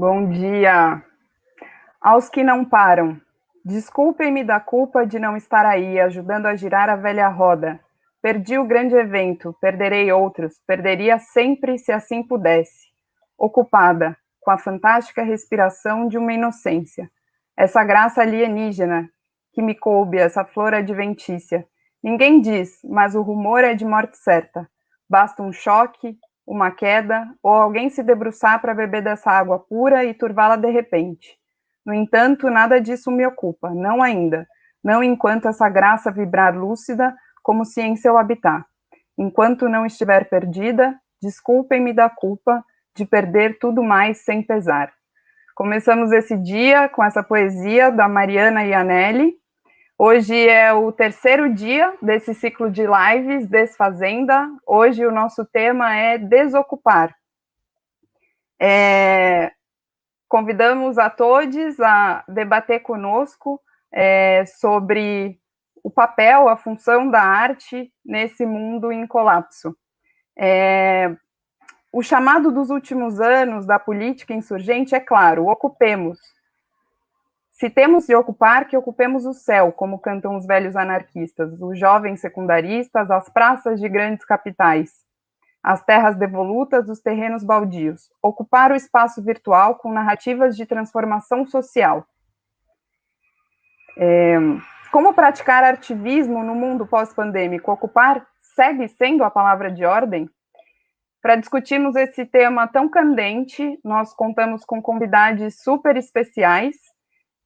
Bom 0.00 0.30
dia. 0.30 1.04
Aos 2.00 2.30
que 2.30 2.42
não 2.42 2.64
param, 2.64 3.20
desculpem-me 3.62 4.42
da 4.42 4.58
culpa 4.58 5.06
de 5.06 5.18
não 5.18 5.36
estar 5.36 5.66
aí, 5.66 6.00
ajudando 6.00 6.46
a 6.46 6.56
girar 6.56 6.88
a 6.88 6.96
velha 6.96 7.28
roda. 7.28 7.78
Perdi 8.22 8.56
o 8.56 8.64
grande 8.64 8.94
evento, 8.94 9.54
perderei 9.60 10.10
outros, 10.10 10.58
perderia 10.66 11.18
sempre 11.18 11.76
se 11.76 11.92
assim 11.92 12.22
pudesse. 12.22 12.88
Ocupada, 13.36 14.16
com 14.40 14.50
a 14.50 14.56
fantástica 14.56 15.22
respiração 15.22 16.08
de 16.08 16.16
uma 16.16 16.32
inocência. 16.32 17.10
Essa 17.54 17.84
graça 17.84 18.22
alienígena 18.22 19.06
que 19.52 19.60
me 19.60 19.74
coube, 19.74 20.16
essa 20.16 20.46
flor 20.46 20.72
adventícia. 20.72 21.66
Ninguém 22.02 22.40
diz, 22.40 22.78
mas 22.84 23.14
o 23.14 23.20
rumor 23.20 23.64
é 23.64 23.74
de 23.74 23.84
morte 23.84 24.16
certa. 24.16 24.66
Basta 25.06 25.42
um 25.42 25.52
choque, 25.52 26.16
uma 26.50 26.72
queda, 26.72 27.32
ou 27.40 27.52
alguém 27.52 27.88
se 27.88 28.02
debruçar 28.02 28.60
para 28.60 28.74
beber 28.74 29.04
dessa 29.04 29.30
água 29.30 29.60
pura 29.60 30.04
e 30.04 30.12
turvá-la 30.12 30.56
de 30.56 30.68
repente. 30.68 31.38
No 31.86 31.94
entanto, 31.94 32.50
nada 32.50 32.80
disso 32.80 33.08
me 33.08 33.24
ocupa, 33.24 33.70
não 33.70 34.02
ainda, 34.02 34.48
não 34.82 35.00
enquanto 35.00 35.46
essa 35.46 35.68
graça 35.68 36.10
vibrar 36.10 36.58
lúcida, 36.58 37.14
como 37.40 37.64
se 37.64 37.80
em 37.80 37.94
seu 37.94 38.18
habitat. 38.18 38.64
Enquanto 39.16 39.68
não 39.68 39.86
estiver 39.86 40.28
perdida, 40.28 40.98
desculpem-me 41.22 41.92
da 41.92 42.10
culpa 42.10 42.64
de 42.96 43.04
perder 43.04 43.58
tudo 43.60 43.80
mais 43.84 44.24
sem 44.24 44.42
pesar. 44.42 44.92
Começamos 45.54 46.10
esse 46.10 46.36
dia 46.36 46.88
com 46.88 47.04
essa 47.04 47.22
poesia 47.22 47.92
da 47.92 48.08
Mariana 48.08 48.64
Ianelli, 48.64 49.34
Hoje 50.02 50.48
é 50.48 50.72
o 50.72 50.90
terceiro 50.90 51.52
dia 51.52 51.94
desse 52.00 52.32
ciclo 52.32 52.70
de 52.70 52.84
lives 52.86 53.46
Desfazenda. 53.46 54.48
Hoje 54.66 55.04
o 55.04 55.12
nosso 55.12 55.44
tema 55.44 55.94
é 55.94 56.16
desocupar. 56.16 57.14
É, 58.58 59.52
convidamos 60.26 60.96
a 60.96 61.10
todos 61.10 61.78
a 61.80 62.24
debater 62.26 62.80
conosco 62.80 63.60
é, 63.92 64.46
sobre 64.46 65.38
o 65.84 65.90
papel, 65.90 66.48
a 66.48 66.56
função 66.56 67.10
da 67.10 67.20
arte 67.20 67.92
nesse 68.02 68.46
mundo 68.46 68.90
em 68.90 69.06
colapso. 69.06 69.76
É, 70.34 71.14
o 71.92 72.02
chamado 72.02 72.50
dos 72.50 72.70
últimos 72.70 73.20
anos 73.20 73.66
da 73.66 73.78
política 73.78 74.32
insurgente 74.32 74.94
é 74.94 75.00
claro: 75.00 75.46
ocupemos, 75.46 76.18
se 77.60 77.68
temos 77.68 78.06
de 78.06 78.14
ocupar, 78.14 78.66
que 78.66 78.74
ocupemos 78.74 79.26
o 79.26 79.34
céu, 79.34 79.70
como 79.70 79.98
cantam 79.98 80.34
os 80.34 80.46
velhos 80.46 80.74
anarquistas, 80.74 81.60
os 81.60 81.78
jovens 81.78 82.18
secundaristas, 82.18 83.10
as 83.10 83.28
praças 83.28 83.78
de 83.78 83.86
grandes 83.86 84.24
capitais, 84.24 84.90
as 85.62 85.84
terras 85.84 86.16
devolutas, 86.16 86.88
os 86.88 87.02
terrenos 87.02 87.44
baldios. 87.44 88.10
Ocupar 88.22 88.72
o 88.72 88.74
espaço 88.74 89.22
virtual 89.22 89.74
com 89.74 89.92
narrativas 89.92 90.56
de 90.56 90.64
transformação 90.64 91.46
social. 91.46 92.06
É, 93.98 94.38
como 94.90 95.12
praticar 95.12 95.62
ativismo 95.62 96.42
no 96.42 96.54
mundo 96.54 96.86
pós-pandêmico? 96.86 97.70
Ocupar 97.70 98.26
segue 98.40 98.88
sendo 98.88 99.22
a 99.22 99.30
palavra 99.30 99.70
de 99.70 99.84
ordem? 99.84 100.30
Para 101.20 101.36
discutirmos 101.36 101.94
esse 101.94 102.24
tema 102.24 102.66
tão 102.66 102.88
candente, 102.88 103.78
nós 103.84 104.14
contamos 104.14 104.64
com 104.64 104.80
convidados 104.80 105.62
super 105.62 105.98
especiais 105.98 106.89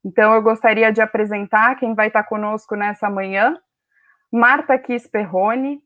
então, 0.04 0.34
eu 0.34 0.42
gostaria 0.42 0.92
de 0.92 1.00
apresentar 1.00 1.76
quem 1.76 1.94
vai 1.94 2.08
estar 2.08 2.24
conosco 2.24 2.76
nessa 2.76 3.08
manhã. 3.08 3.58
Marta 4.30 4.78
Kiss 4.78 5.08
Perrone, 5.08 5.80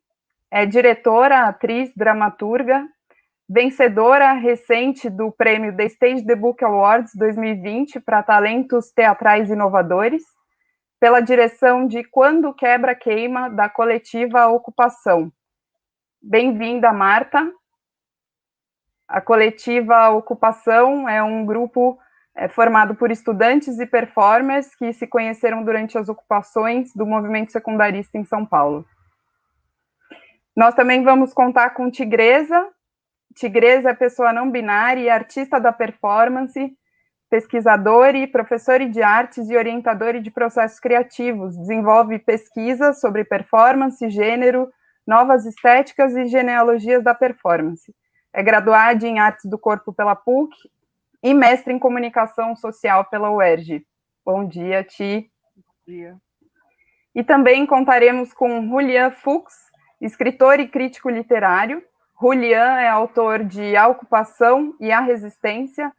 é 0.50 0.66
diretora, 0.66 1.46
atriz, 1.46 1.92
dramaturga, 1.94 2.84
vencedora 3.48 4.32
recente 4.32 5.08
do 5.08 5.30
prêmio 5.30 5.76
The 5.76 5.84
Stage 5.84 6.26
The 6.26 6.34
Book 6.34 6.64
Awards 6.64 7.12
2020 7.14 8.00
para 8.00 8.22
talentos 8.22 8.90
teatrais 8.90 9.50
inovadores, 9.50 10.24
pela 10.98 11.20
direção 11.20 11.86
de 11.86 12.02
Quando 12.02 12.52
Quebra 12.52 12.96
Queima, 12.96 13.48
da 13.48 13.68
coletiva 13.68 14.48
Ocupação. 14.48 15.32
Bem-vinda, 16.20 16.92
Marta. 16.92 17.52
A 19.06 19.20
coletiva 19.20 20.10
Ocupação 20.10 21.08
é 21.08 21.22
um 21.22 21.46
grupo 21.46 21.98
é 22.38 22.46
formado 22.46 22.94
por 22.94 23.10
estudantes 23.10 23.80
e 23.80 23.86
performers 23.86 24.72
que 24.76 24.92
se 24.92 25.08
conheceram 25.08 25.64
durante 25.64 25.98
as 25.98 26.08
ocupações 26.08 26.94
do 26.94 27.04
movimento 27.04 27.50
secundarista 27.50 28.16
em 28.16 28.24
São 28.24 28.46
Paulo. 28.46 28.86
Nós 30.56 30.72
também 30.74 31.02
vamos 31.02 31.34
contar 31.34 31.70
com 31.70 31.90
Tigresa. 31.90 32.68
Tigresa 33.34 33.90
é 33.90 33.94
pessoa 33.94 34.32
não 34.32 34.48
binária 34.50 35.00
e 35.00 35.10
artista 35.10 35.58
da 35.58 35.72
performance, 35.72 36.72
pesquisador 37.28 38.14
e 38.14 38.24
professor 38.24 38.78
de 38.88 39.02
artes 39.02 39.50
e 39.50 39.56
orientador 39.56 40.20
de 40.20 40.30
processos 40.30 40.78
criativos. 40.78 41.56
Desenvolve 41.58 42.20
pesquisas 42.20 43.00
sobre 43.00 43.24
performance, 43.24 44.08
gênero, 44.10 44.68
novas 45.04 45.44
estéticas 45.44 46.14
e 46.14 46.26
genealogias 46.26 47.02
da 47.02 47.14
performance. 47.14 47.92
É 48.32 48.44
graduada 48.44 49.04
em 49.04 49.18
Artes 49.18 49.50
do 49.50 49.58
Corpo 49.58 49.92
pela 49.92 50.14
PUC 50.14 50.54
e 51.22 51.34
mestre 51.34 51.72
em 51.72 51.78
comunicação 51.78 52.54
social 52.56 53.04
pela 53.06 53.30
UERJ. 53.30 53.84
Bom 54.24 54.46
dia, 54.46 54.84
Ti. 54.84 55.30
Bom 55.56 55.62
dia. 55.86 56.16
E 57.14 57.24
também 57.24 57.66
contaremos 57.66 58.32
com 58.32 58.68
Julian 58.68 59.10
Fuchs, 59.10 59.54
escritor 60.00 60.60
e 60.60 60.68
crítico 60.68 61.08
literário. 61.08 61.82
Julian 62.20 62.78
é 62.78 62.88
autor 62.88 63.44
de 63.44 63.76
A 63.76 63.88
Ocupação 63.88 64.74
e 64.80 64.92
a 64.92 65.00
Resistência, 65.00 65.92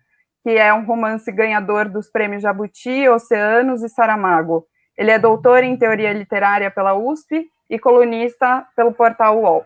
que 0.44 0.52
é 0.52 0.74
um 0.74 0.85
romance 0.85 1.31
ganhador 1.31 1.90
dos 1.90 2.09
prêmios 2.09 2.41
Jabuti, 2.41 3.08
Oceanos 3.08 3.84
e 3.84 3.90
Saramago. 3.90 4.66
Ele 4.97 5.12
é 5.12 5.19
doutor 5.19 5.63
em 5.63 5.78
teoria 5.78 6.13
literária 6.13 6.69
pela 6.69 6.94
USP 6.94 7.50
e 7.69 7.79
colunista 7.79 8.66
pelo 8.75 8.94
portal 8.94 9.40
UOL. 9.40 9.66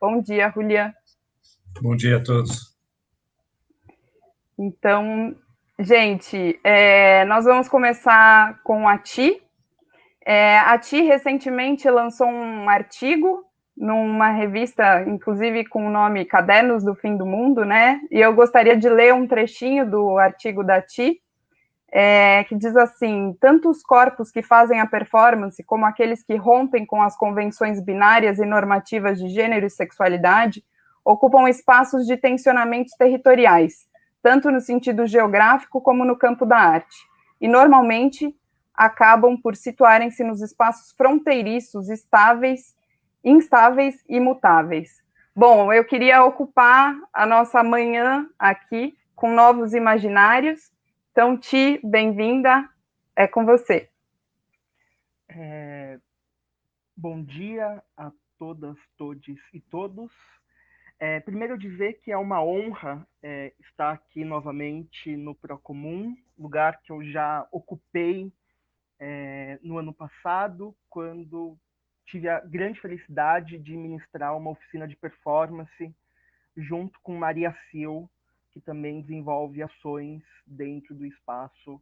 Bom 0.00 0.20
dia, 0.20 0.50
Julian. 0.50 0.92
Bom 1.80 1.96
dia 1.96 2.18
a 2.18 2.22
todos. 2.22 2.77
Então, 4.58 5.36
gente, 5.78 6.58
é, 6.64 7.24
nós 7.26 7.44
vamos 7.44 7.68
começar 7.68 8.60
com 8.64 8.88
a 8.88 8.98
Ti. 8.98 9.40
É, 10.26 10.58
a 10.58 10.76
Ti 10.76 11.02
recentemente 11.02 11.88
lançou 11.88 12.26
um 12.26 12.68
artigo 12.68 13.44
numa 13.76 14.30
revista, 14.30 15.04
inclusive 15.06 15.64
com 15.66 15.86
o 15.86 15.90
nome 15.90 16.24
Cadernos 16.24 16.82
do 16.82 16.96
Fim 16.96 17.16
do 17.16 17.24
Mundo, 17.24 17.64
né? 17.64 18.00
E 18.10 18.18
eu 18.18 18.34
gostaria 18.34 18.76
de 18.76 18.88
ler 18.88 19.14
um 19.14 19.28
trechinho 19.28 19.88
do 19.88 20.18
artigo 20.18 20.64
da 20.64 20.82
Ti, 20.82 21.20
é, 21.92 22.42
que 22.42 22.56
diz 22.56 22.76
assim: 22.76 23.36
tanto 23.40 23.70
os 23.70 23.80
corpos 23.80 24.32
que 24.32 24.42
fazem 24.42 24.80
a 24.80 24.86
performance, 24.86 25.62
como 25.62 25.86
aqueles 25.86 26.24
que 26.24 26.34
rompem 26.34 26.84
com 26.84 27.00
as 27.00 27.16
convenções 27.16 27.80
binárias 27.80 28.40
e 28.40 28.44
normativas 28.44 29.20
de 29.20 29.28
gênero 29.28 29.66
e 29.66 29.70
sexualidade, 29.70 30.64
ocupam 31.04 31.48
espaços 31.48 32.04
de 32.06 32.16
tensionamentos 32.16 32.92
territoriais 32.98 33.87
tanto 34.22 34.50
no 34.50 34.60
sentido 34.60 35.06
geográfico 35.06 35.80
como 35.80 36.04
no 36.04 36.16
campo 36.16 36.44
da 36.44 36.58
arte, 36.58 36.96
e 37.40 37.48
normalmente 37.48 38.34
acabam 38.74 39.36
por 39.36 39.56
situarem-se 39.56 40.22
nos 40.22 40.40
espaços 40.40 40.92
fronteiriços, 40.92 41.88
estáveis, 41.88 42.76
instáveis 43.24 44.04
e 44.08 44.20
mutáveis. 44.20 45.02
Bom, 45.34 45.72
eu 45.72 45.84
queria 45.84 46.24
ocupar 46.24 46.96
a 47.12 47.24
nossa 47.26 47.62
manhã 47.62 48.28
aqui 48.38 48.96
com 49.14 49.32
novos 49.32 49.74
imaginários. 49.74 50.70
Então, 51.12 51.36
Ti, 51.36 51.80
bem-vinda, 51.82 52.68
é 53.16 53.26
com 53.26 53.44
você. 53.44 53.88
É, 55.28 55.98
bom 56.96 57.22
dia 57.22 57.82
a 57.96 58.12
todas, 58.38 58.76
todes 58.96 59.40
e 59.52 59.60
todos. 59.60 60.12
É, 61.00 61.20
primeiro 61.20 61.56
dizer 61.56 62.00
que 62.00 62.10
é 62.10 62.16
uma 62.16 62.42
honra 62.42 63.06
é, 63.22 63.52
estar 63.60 63.92
aqui 63.92 64.24
novamente 64.24 65.16
no 65.16 65.32
Procomum, 65.32 66.16
lugar 66.36 66.80
que 66.82 66.90
eu 66.90 67.04
já 67.04 67.46
ocupei 67.52 68.32
é, 68.98 69.60
no 69.62 69.78
ano 69.78 69.94
passado, 69.94 70.74
quando 70.90 71.56
tive 72.04 72.28
a 72.28 72.40
grande 72.40 72.80
felicidade 72.80 73.58
de 73.58 73.76
ministrar 73.76 74.36
uma 74.36 74.50
oficina 74.50 74.88
de 74.88 74.96
performance 74.96 75.94
junto 76.56 76.98
com 77.00 77.16
Maria 77.16 77.56
Sil, 77.70 78.10
que 78.50 78.60
também 78.60 79.00
desenvolve 79.00 79.62
ações 79.62 80.22
dentro 80.44 80.96
do 80.96 81.06
espaço 81.06 81.80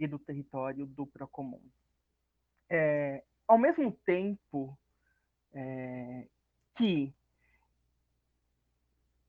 e 0.00 0.06
do 0.06 0.18
território 0.18 0.86
do 0.86 1.06
Procomum. 1.06 1.60
É, 2.70 3.22
ao 3.46 3.58
mesmo 3.58 3.92
tempo 4.06 4.78
é, 5.52 6.26
que 6.76 7.12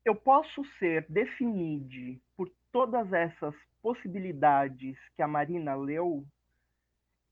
eu 0.06 0.16
posso 0.16 0.64
ser 0.78 1.06
definido 1.10 2.22
por 2.38 2.50
todas 2.72 3.12
essas 3.12 3.56
possibilidades 3.82 4.96
que 5.16 5.22
a 5.22 5.28
Marina 5.28 5.76
leu, 5.76 6.24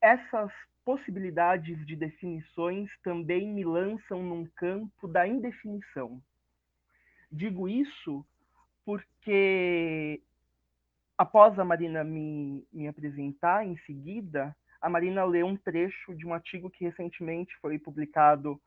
essas 0.02 0.52
possibilidades 0.84 1.86
de 1.86 1.96
definições 1.96 2.90
também 3.02 3.48
me 3.48 3.64
lançam 3.64 4.22
num 4.22 4.44
campo 4.56 5.08
da 5.08 5.26
indefinição. 5.26 6.20
Digo 7.30 7.68
isso 7.68 8.26
porque 8.84 10.20
após 11.16 11.58
a 11.58 11.64
Marina 11.64 12.04
me, 12.04 12.66
me 12.72 12.88
apresentar, 12.88 13.64
em 13.64 13.78
seguida, 13.86 14.54
a 14.80 14.88
Marina 14.90 15.24
leu 15.24 15.46
um 15.46 15.56
trecho 15.56 16.14
de 16.14 16.26
um 16.26 16.34
artigo 16.34 16.68
que 16.68 16.84
recentemente 16.84 17.56
foi 17.62 17.78
publicado 17.78 18.60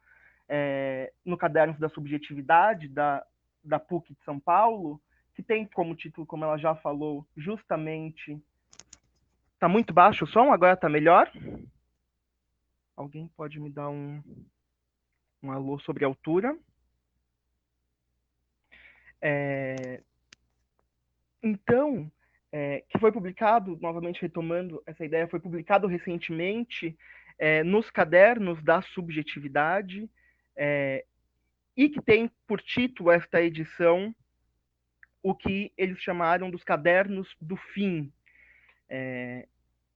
é, 0.50 1.14
no 1.24 1.38
Cadernos 1.38 1.78
da 1.78 1.90
Subjetividade, 1.90 2.88
da, 2.88 3.24
da 3.68 3.80
PUC 3.80 4.14
de 4.14 4.24
São 4.24 4.40
Paulo, 4.40 5.02
que 5.36 5.44
tem 5.44 5.66
como 5.66 5.96
título, 5.96 6.26
como 6.26 6.44
ela 6.44 6.58
já 6.58 6.76
falou, 6.76 7.26
justamente. 7.36 8.42
Está 9.54 9.68
muito 9.68 9.94
baixo 9.94 10.26
o 10.26 10.28
som? 10.28 10.52
Agora 10.52 10.74
está 10.74 10.88
melhor? 10.90 11.32
Alguém 12.96 13.28
pode 13.36 13.60
me 13.60 13.70
dar 13.70 13.90
um, 13.90 14.24
um 15.42 15.52
alô 15.52 15.80
sobre 15.80 16.06
altura? 16.06 16.58
É, 19.22 20.02
então, 21.42 22.12
é, 22.52 22.84
que 22.90 23.00
foi 23.00 23.12
publicado, 23.12 23.78
novamente 23.82 24.22
retomando 24.22 24.82
essa 24.86 25.06
ideia, 25.06 25.28
foi 25.28 25.40
publicado 25.40 25.88
recentemente 25.88 26.98
é, 27.38 27.64
nos 27.64 27.90
cadernos 27.92 28.64
da 28.64 28.82
subjetividade, 28.82 30.10
é, 30.56 31.06
e 31.78 31.88
que 31.88 32.02
tem 32.02 32.30
por 32.48 32.60
título 32.60 33.12
esta 33.12 33.40
edição 33.40 34.14
o 35.22 35.36
que 35.36 35.72
eles 35.78 36.00
chamaram 36.00 36.50
dos 36.50 36.64
cadernos 36.64 37.36
do 37.40 37.56
fim. 37.56 38.12
É, 38.90 39.48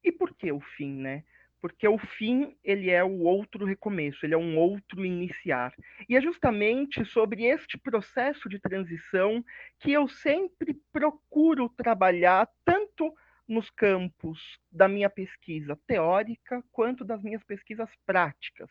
e 0.03 0.11
por 0.11 0.35
que 0.35 0.51
o 0.51 0.59
fim, 0.59 0.93
né? 0.93 1.23
Porque 1.59 1.87
o 1.87 1.97
fim 1.97 2.55
ele 2.63 2.89
é 2.89 3.03
o 3.03 3.21
outro 3.21 3.65
recomeço, 3.65 4.25
ele 4.25 4.33
é 4.33 4.37
um 4.37 4.57
outro 4.57 5.05
iniciar. 5.05 5.73
E 6.07 6.15
é 6.15 6.21
justamente 6.21 7.03
sobre 7.05 7.45
este 7.45 7.77
processo 7.77 8.47
de 8.47 8.59
transição 8.59 9.43
que 9.79 9.91
eu 9.91 10.07
sempre 10.07 10.79
procuro 10.91 11.69
trabalhar 11.69 12.47
tanto 12.63 13.13
nos 13.47 13.69
campos 13.69 14.59
da 14.71 14.87
minha 14.87 15.09
pesquisa 15.09 15.79
teórica 15.87 16.63
quanto 16.71 17.03
das 17.03 17.21
minhas 17.23 17.43
pesquisas 17.43 17.89
práticas, 18.05 18.69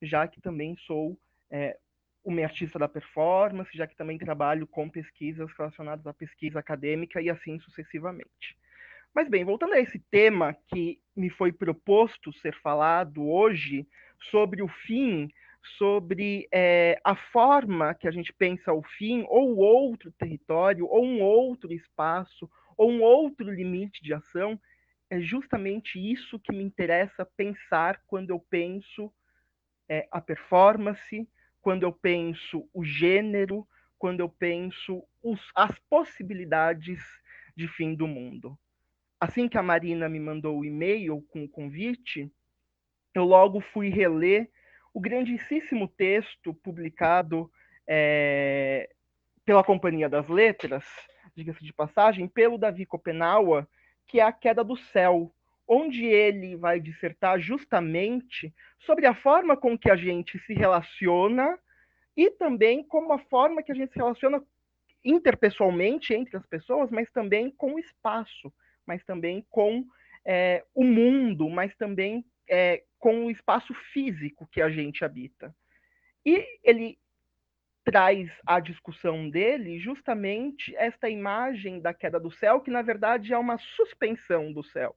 já 0.00 0.26
que 0.28 0.40
também 0.40 0.76
sou 0.76 1.18
é, 1.50 1.76
uma 2.24 2.42
artista 2.42 2.78
da 2.78 2.88
performance, 2.88 3.76
já 3.76 3.86
que 3.86 3.96
também 3.96 4.18
trabalho 4.18 4.66
com 4.66 4.88
pesquisas 4.88 5.50
relacionadas 5.56 6.06
à 6.06 6.14
pesquisa 6.14 6.58
acadêmica 6.58 7.20
e 7.20 7.28
assim 7.28 7.58
sucessivamente. 7.60 8.56
Mas 9.14 9.28
bem, 9.28 9.44
voltando 9.44 9.74
a 9.74 9.80
esse 9.80 9.98
tema 10.10 10.56
que 10.68 10.98
me 11.14 11.30
foi 11.30 11.52
proposto 11.52 12.32
ser 12.32 12.54
falado 12.60 13.28
hoje 13.28 13.86
sobre 14.30 14.62
o 14.62 14.68
fim, 14.68 15.28
sobre 15.78 16.48
é, 16.52 16.98
a 17.04 17.14
forma 17.14 17.94
que 17.94 18.08
a 18.08 18.10
gente 18.10 18.32
pensa 18.32 18.72
o 18.72 18.82
fim, 18.82 19.24
ou 19.28 19.56
outro 19.56 20.10
território, 20.12 20.86
ou 20.86 21.04
um 21.04 21.22
outro 21.22 21.72
espaço, 21.72 22.50
ou 22.76 22.90
um 22.90 23.02
outro 23.02 23.50
limite 23.50 24.02
de 24.02 24.12
ação, 24.12 24.60
é 25.10 25.20
justamente 25.20 25.98
isso 25.98 26.38
que 26.40 26.52
me 26.52 26.64
interessa 26.64 27.24
pensar 27.36 28.00
quando 28.06 28.30
eu 28.30 28.40
penso 28.50 29.12
é, 29.88 30.08
a 30.10 30.20
performance, 30.20 31.28
quando 31.64 31.84
eu 31.84 31.90
penso 31.90 32.68
o 32.74 32.84
gênero, 32.84 33.66
quando 33.98 34.20
eu 34.20 34.28
penso 34.28 35.02
os, 35.22 35.40
as 35.54 35.74
possibilidades 35.88 37.00
de 37.56 37.66
fim 37.66 37.94
do 37.94 38.06
mundo. 38.06 38.54
Assim 39.18 39.48
que 39.48 39.56
a 39.56 39.62
Marina 39.62 40.06
me 40.06 40.20
mandou 40.20 40.58
o 40.58 40.64
e-mail 40.66 41.22
com 41.30 41.42
o 41.42 41.48
convite, 41.48 42.30
eu 43.14 43.24
logo 43.24 43.62
fui 43.62 43.88
reler 43.88 44.50
o 44.92 45.00
grandíssimo 45.00 45.88
texto 45.88 46.52
publicado 46.52 47.50
é, 47.88 48.90
pela 49.42 49.64
Companhia 49.64 50.06
das 50.06 50.28
Letras, 50.28 50.84
diga-se 51.34 51.64
de 51.64 51.72
passagem, 51.72 52.28
pelo 52.28 52.58
Davi 52.58 52.84
Kopenawa, 52.84 53.66
que 54.06 54.20
é 54.20 54.22
A 54.22 54.32
Queda 54.32 54.62
do 54.62 54.76
Céu, 54.76 55.34
onde 55.66 56.04
ele 56.04 56.56
vai 56.56 56.78
dissertar 56.78 57.38
justamente 57.40 58.52
sobre 58.80 59.06
a 59.06 59.14
forma 59.14 59.56
com 59.56 59.78
que 59.78 59.90
a 59.90 59.96
gente 59.96 60.38
se 60.40 60.52
relaciona 60.52 61.58
e 62.16 62.30
também 62.30 62.82
como 62.84 63.12
a 63.12 63.18
forma 63.18 63.62
que 63.62 63.72
a 63.72 63.74
gente 63.74 63.92
se 63.92 63.98
relaciona 63.98 64.42
interpessoalmente 65.04 66.14
entre 66.14 66.36
as 66.36 66.46
pessoas, 66.46 66.90
mas 66.90 67.10
também 67.10 67.50
com 67.50 67.74
o 67.74 67.78
espaço, 67.78 68.52
mas 68.86 69.04
também 69.04 69.44
com 69.50 69.84
é, 70.24 70.64
o 70.74 70.84
mundo, 70.84 71.48
mas 71.48 71.74
também 71.76 72.24
é, 72.48 72.82
com 72.98 73.26
o 73.26 73.30
espaço 73.30 73.74
físico 73.92 74.48
que 74.50 74.62
a 74.62 74.70
gente 74.70 75.04
habita. 75.04 75.54
E 76.24 76.46
ele 76.62 76.98
traz 77.84 78.30
à 78.46 78.60
discussão 78.60 79.28
dele 79.28 79.78
justamente 79.78 80.74
esta 80.76 81.10
imagem 81.10 81.80
da 81.80 81.92
queda 81.92 82.18
do 82.18 82.30
céu, 82.30 82.60
que 82.60 82.70
na 82.70 82.80
verdade 82.80 83.34
é 83.34 83.38
uma 83.38 83.58
suspensão 83.58 84.50
do 84.52 84.64
céu. 84.64 84.96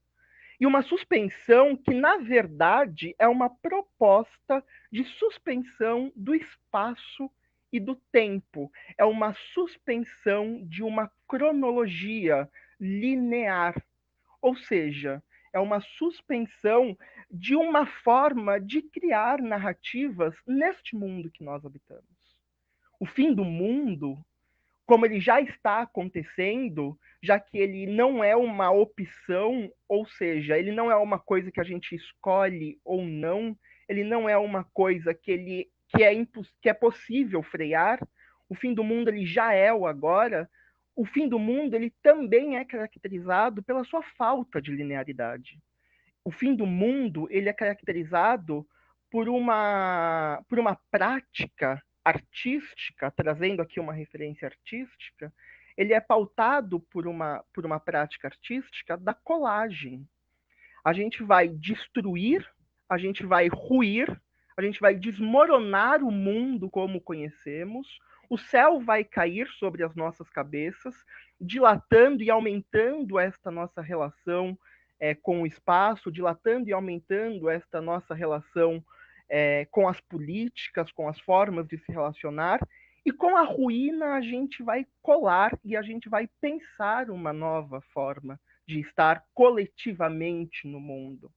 E 0.60 0.66
uma 0.66 0.82
suspensão 0.82 1.76
que, 1.76 1.94
na 1.94 2.18
verdade, 2.18 3.16
é 3.20 3.28
uma 3.28 3.50
proposta 3.50 4.64
de 4.92 5.04
suspensão 5.04 6.12
do 6.16 6.34
espaço 6.34 7.30
e 7.72 7.80
do 7.80 7.96
tempo. 8.12 8.72
É 8.98 9.06
uma 9.06 9.34
suspensão 9.54 10.66
de 10.66 10.84
uma 10.84 11.12
cronologia 11.28 12.50
linear. 12.80 13.76
Ou 14.42 14.56
seja, 14.56 15.22
é 15.54 15.60
uma 15.60 15.80
suspensão 15.82 16.98
de 17.30 17.56
uma 17.56 17.86
forma 17.86 18.60
de 18.60 18.82
criar 18.82 19.42
narrativas 19.42 20.36
neste 20.48 20.96
mundo 20.96 21.30
que 21.30 21.44
nós 21.44 21.66
habitamos. 21.66 22.04
O 23.00 23.06
fim 23.06 23.34
do 23.34 23.46
mundo, 23.46 24.18
como 24.88 25.06
ele 25.06 25.20
já 25.20 25.42
está 25.42 25.82
acontecendo, 25.82 26.98
já 27.22 27.38
que 27.38 27.58
ele 27.58 27.86
não 27.86 28.24
é 28.24 28.36
uma 28.38 28.72
opção, 28.72 29.70
ou 29.88 30.08
seja, 30.08 30.58
ele 30.58 30.72
não 30.72 30.90
é 30.90 30.96
uma 30.96 31.20
coisa 31.20 31.52
que 31.52 31.60
a 31.60 31.64
gente 31.64 31.94
escolhe 31.94 32.80
ou 32.86 33.04
não, 33.04 33.56
ele 33.90 34.06
não 34.06 34.30
é 34.30 34.38
uma 34.38 34.64
coisa 34.64 35.14
que 35.14 35.30
ele 35.30 35.70
que 35.90 36.04
é 36.04 36.14
que 36.62 36.70
é 36.70 36.74
possível 36.74 37.44
frear. 37.44 38.00
O 38.50 38.56
fim 38.56 38.74
do 38.74 38.84
mundo 38.84 39.10
ele 39.10 39.26
já 39.26 39.54
é 39.54 39.74
o 39.74 39.86
agora. 39.86 40.50
O 40.96 41.06
fim 41.06 41.28
do 41.28 41.38
mundo 41.38 41.76
ele 41.76 41.94
também 42.02 42.58
é 42.58 42.64
caracterizado 42.64 43.62
pela 43.62 43.84
sua 43.84 44.02
falta 44.18 44.62
de 44.62 44.72
linearidade. 44.72 45.60
O 46.24 46.32
fim 46.32 46.56
do 46.56 46.66
mundo 46.66 47.28
ele 47.30 47.50
é 47.50 47.54
caracterizado 47.54 48.66
por 49.12 49.28
uma 49.28 50.42
por 50.48 50.60
uma 50.60 50.78
prática 50.90 51.82
artística, 52.08 53.12
trazendo 53.12 53.62
aqui 53.62 53.80
uma 53.80 53.94
referência 53.94 54.48
artística, 54.48 55.34
ele 55.76 55.94
é 55.94 56.00
pautado 56.00 56.80
por 56.80 57.06
uma, 57.06 57.44
por 57.54 57.66
uma 57.66 57.80
prática 57.80 58.30
artística 58.30 58.96
da 58.96 59.14
colagem. 59.14 60.08
A 60.86 60.94
gente 60.94 61.22
vai 61.22 61.50
destruir, 61.50 62.50
a 62.90 62.98
gente 62.98 63.26
vai 63.26 63.50
ruir, 63.50 64.10
a 64.56 64.62
gente 64.62 64.80
vai 64.80 64.96
desmoronar 64.96 66.02
o 66.02 66.10
mundo 66.10 66.70
como 66.70 67.02
conhecemos, 67.02 68.00
o 68.30 68.38
céu 68.38 68.80
vai 68.80 69.04
cair 69.04 69.48
sobre 69.60 69.84
as 69.84 69.94
nossas 69.94 70.30
cabeças, 70.30 70.96
dilatando 71.40 72.24
e 72.24 72.30
aumentando 72.30 73.20
esta 73.20 73.52
nossa 73.52 73.82
relação 73.82 74.58
é, 74.98 75.14
com 75.14 75.42
o 75.42 75.46
espaço, 75.46 76.12
dilatando 76.12 76.70
e 76.70 76.74
aumentando 76.74 77.50
esta 77.50 77.82
nossa 77.82 78.14
relação 78.14 78.84
é, 79.30 79.66
com 79.66 79.88
as 79.88 80.00
políticas, 80.02 80.92
com 80.92 81.08
as 81.08 81.20
formas 81.22 81.68
de 81.68 81.78
se 81.78 81.92
relacionar, 81.92 82.60
e 83.06 83.12
com 83.12 83.38
a 83.38 83.44
ruína 83.44 84.16
a 84.16 84.22
gente 84.22 84.62
vai 84.62 84.86
colar 85.02 85.58
e 85.64 85.78
a 85.78 85.82
gente 85.82 86.10
vai 86.10 86.28
pensar 86.42 87.10
uma 87.10 87.32
nova 87.32 87.80
forma 87.94 88.40
de 88.68 88.82
estar 88.82 89.24
coletivamente 89.34 90.68
no 90.68 90.80
mundo. 90.80 91.32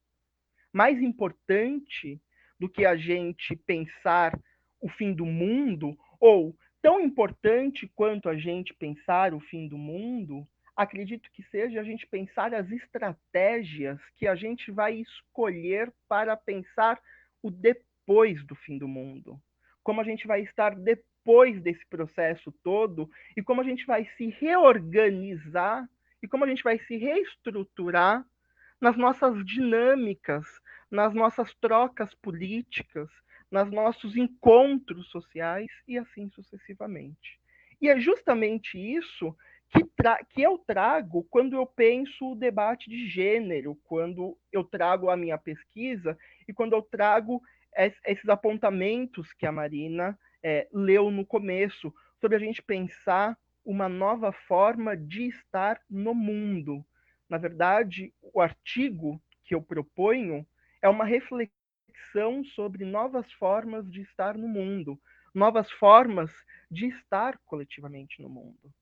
Mais 0.73 1.01
importante 1.01 2.21
do 2.59 2.67
que 2.67 2.85
a 2.85 2.95
gente 2.97 3.55
pensar 3.55 4.37
o 4.81 4.89
fim 4.89 5.13
do 5.13 5.25
mundo, 5.25 5.97
ou 6.19 6.55
tão 6.81 6.99
importante 6.99 7.89
quanto 7.95 8.27
a 8.27 8.35
gente 8.35 8.73
pensar 8.73 9.33
o 9.33 9.39
fim 9.39 9.67
do 9.67 9.77
mundo, 9.77 10.45
acredito 10.75 11.29
que 11.31 11.43
seja 11.43 11.79
a 11.79 11.83
gente 11.83 12.05
pensar 12.07 12.53
as 12.53 12.69
estratégias 12.71 13.99
que 14.17 14.27
a 14.27 14.35
gente 14.35 14.71
vai 14.71 14.95
escolher 14.95 15.91
para 16.07 16.35
pensar 16.35 16.99
o 17.41 17.49
depois 17.49 18.43
do 18.45 18.55
fim 18.55 18.77
do 18.77 18.87
mundo. 18.87 19.41
Como 19.83 20.01
a 20.01 20.03
gente 20.03 20.27
vai 20.27 20.41
estar 20.41 20.75
depois 20.75 21.61
desse 21.61 21.85
processo 21.87 22.51
todo 22.63 23.09
e 23.35 23.41
como 23.41 23.61
a 23.61 23.63
gente 23.63 23.85
vai 23.85 24.05
se 24.17 24.27
reorganizar 24.27 25.89
e 26.21 26.27
como 26.27 26.43
a 26.43 26.47
gente 26.47 26.63
vai 26.63 26.77
se 26.79 26.97
reestruturar 26.97 28.25
nas 28.79 28.97
nossas 28.97 29.45
dinâmicas, 29.45 30.45
nas 30.89 31.13
nossas 31.13 31.53
trocas 31.55 32.13
políticas, 32.15 33.09
nos 33.51 33.69
nossos 33.69 34.15
encontros 34.15 35.07
sociais 35.09 35.69
e 35.87 35.97
assim 35.97 36.29
sucessivamente. 36.29 37.39
E 37.81 37.89
é 37.89 37.99
justamente 37.99 38.77
isso 38.77 39.35
que, 39.71 39.83
que, 40.29 40.41
eu 40.41 40.57
trago 40.57 41.23
quando 41.29 41.55
eu 41.55 41.65
penso 41.65 42.31
o 42.31 42.35
debate 42.35 42.89
de 42.89 43.07
gênero, 43.07 43.77
quando 43.83 44.37
eu 44.51 44.63
trago 44.63 45.09
a 45.09 45.17
minha 45.17 45.37
pesquisa 45.37 46.17
e 46.47 46.53
quando 46.53 46.73
eu 46.73 46.81
trago 46.81 47.41
esses 48.05 48.27
apontamentos 48.27 49.31
que 49.33 49.45
a 49.45 49.51
Marina 49.51 50.19
é, 50.43 50.67
leu 50.73 51.09
no 51.09 51.25
começo, 51.25 51.93
sobre 52.19 52.35
a 52.35 52.39
gente 52.39 52.61
pensar 52.61 53.37
uma 53.63 53.87
nova 53.87 54.31
forma 54.31 54.97
de 54.97 55.27
estar 55.27 55.79
no 55.89 56.13
mundo. 56.13 56.85
Na 57.29 57.37
verdade, 57.37 58.13
o 58.21 58.41
artigo 58.41 59.21
que 59.43 59.55
eu 59.55 59.61
proponho 59.61 60.45
é 60.81 60.89
uma 60.89 61.05
reflexão 61.05 62.43
sobre 62.43 62.83
novas 62.83 63.31
formas 63.33 63.89
de 63.89 64.01
estar 64.01 64.37
no 64.37 64.47
mundo, 64.47 64.99
novas 65.33 65.71
formas 65.71 66.31
de 66.69 66.87
estar 66.87 67.37
coletivamente 67.45 68.21
no 68.21 68.29
mundo. 68.29 68.73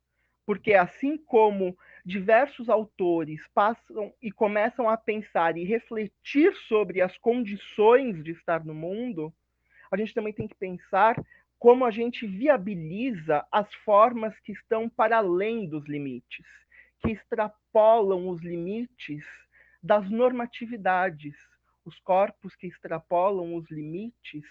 Porque 0.49 0.73
assim 0.73 1.15
como 1.15 1.77
diversos 2.03 2.69
autores 2.69 3.39
passam 3.53 4.11
e 4.19 4.31
começam 4.31 4.89
a 4.89 4.97
pensar 4.97 5.55
e 5.55 5.63
refletir 5.63 6.55
sobre 6.67 7.01
as 7.01 7.15
condições 7.19 8.23
de 8.23 8.31
estar 8.31 8.65
no 8.65 8.73
mundo, 8.73 9.31
a 9.91 9.95
gente 9.95 10.11
também 10.11 10.33
tem 10.33 10.47
que 10.47 10.55
pensar 10.55 11.23
como 11.59 11.85
a 11.85 11.91
gente 11.91 12.25
viabiliza 12.25 13.45
as 13.51 13.71
formas 13.85 14.39
que 14.39 14.51
estão 14.51 14.89
para 14.89 15.17
além 15.17 15.69
dos 15.69 15.87
limites, 15.87 16.47
que 16.97 17.11
extrapolam 17.11 18.27
os 18.27 18.41
limites 18.41 19.23
das 19.83 20.09
normatividades, 20.09 21.35
os 21.85 21.99
corpos 21.99 22.55
que 22.55 22.65
extrapolam 22.65 23.53
os 23.53 23.69
limites 23.69 24.45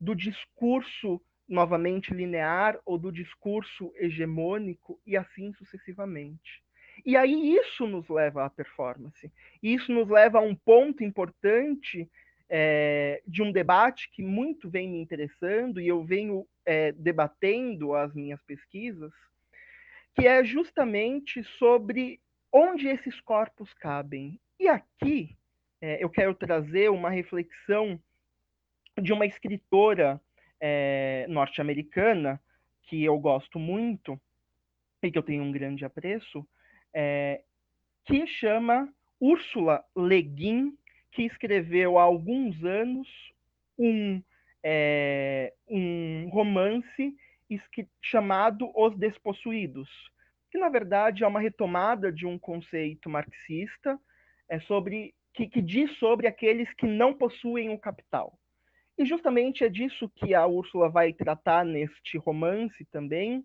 do 0.00 0.14
discurso 0.14 1.20
novamente 1.48 2.12
linear 2.12 2.78
ou 2.84 2.98
do 2.98 3.12
discurso 3.12 3.92
hegemônico 3.96 5.00
e 5.06 5.16
assim 5.16 5.52
sucessivamente. 5.54 6.62
E 7.04 7.16
aí 7.16 7.56
isso 7.56 7.86
nos 7.86 8.08
leva 8.08 8.44
à 8.44 8.50
performance. 8.50 9.30
Isso 9.62 9.92
nos 9.92 10.08
leva 10.08 10.38
a 10.38 10.42
um 10.42 10.54
ponto 10.54 11.02
importante 11.02 12.08
é, 12.48 13.22
de 13.26 13.42
um 13.42 13.50
debate 13.50 14.10
que 14.12 14.22
muito 14.22 14.70
vem 14.70 14.88
me 14.88 15.00
interessando 15.00 15.80
e 15.80 15.88
eu 15.88 16.04
venho 16.04 16.46
é, 16.64 16.92
debatendo 16.92 17.94
as 17.94 18.14
minhas 18.14 18.40
pesquisas, 18.42 19.12
que 20.14 20.26
é 20.26 20.44
justamente 20.44 21.42
sobre 21.58 22.20
onde 22.52 22.86
esses 22.86 23.20
corpos 23.20 23.72
cabem. 23.74 24.40
E 24.60 24.68
aqui 24.68 25.36
é, 25.80 26.02
eu 26.02 26.08
quero 26.08 26.34
trazer 26.34 26.90
uma 26.90 27.10
reflexão 27.10 28.00
de 29.00 29.12
uma 29.12 29.26
escritora 29.26 30.20
é, 30.66 31.26
norte-americana 31.28 32.40
que 32.84 33.04
eu 33.04 33.18
gosto 33.18 33.58
muito 33.58 34.18
e 35.02 35.12
que 35.12 35.18
eu 35.18 35.22
tenho 35.22 35.42
um 35.42 35.52
grande 35.52 35.84
apreço, 35.84 36.46
é, 36.94 37.42
que 38.06 38.26
chama 38.26 38.88
Úrsula 39.20 39.84
Le 39.94 40.22
Guin 40.22 40.78
que 41.12 41.24
escreveu 41.24 41.98
há 41.98 42.02
alguns 42.02 42.64
anos 42.64 43.06
um, 43.78 44.22
é, 44.62 45.52
um 45.68 46.30
romance 46.30 47.14
chamado 48.00 48.72
Os 48.74 48.96
Despossuídos, 48.96 49.90
que 50.50 50.58
na 50.58 50.70
verdade 50.70 51.24
é 51.24 51.26
uma 51.26 51.40
retomada 51.40 52.10
de 52.10 52.26
um 52.26 52.38
conceito 52.38 53.10
marxista 53.10 54.00
é, 54.48 54.58
sobre 54.60 55.14
que, 55.34 55.46
que 55.46 55.60
diz 55.60 55.94
sobre 55.98 56.26
aqueles 56.26 56.72
que 56.72 56.86
não 56.86 57.12
possuem 57.12 57.68
o 57.68 57.78
capital. 57.78 58.38
E 58.96 59.04
justamente 59.04 59.64
é 59.64 59.68
disso 59.68 60.08
que 60.08 60.34
a 60.34 60.46
Úrsula 60.46 60.88
vai 60.88 61.12
tratar 61.12 61.64
neste 61.64 62.16
romance 62.16 62.84
também, 62.86 63.44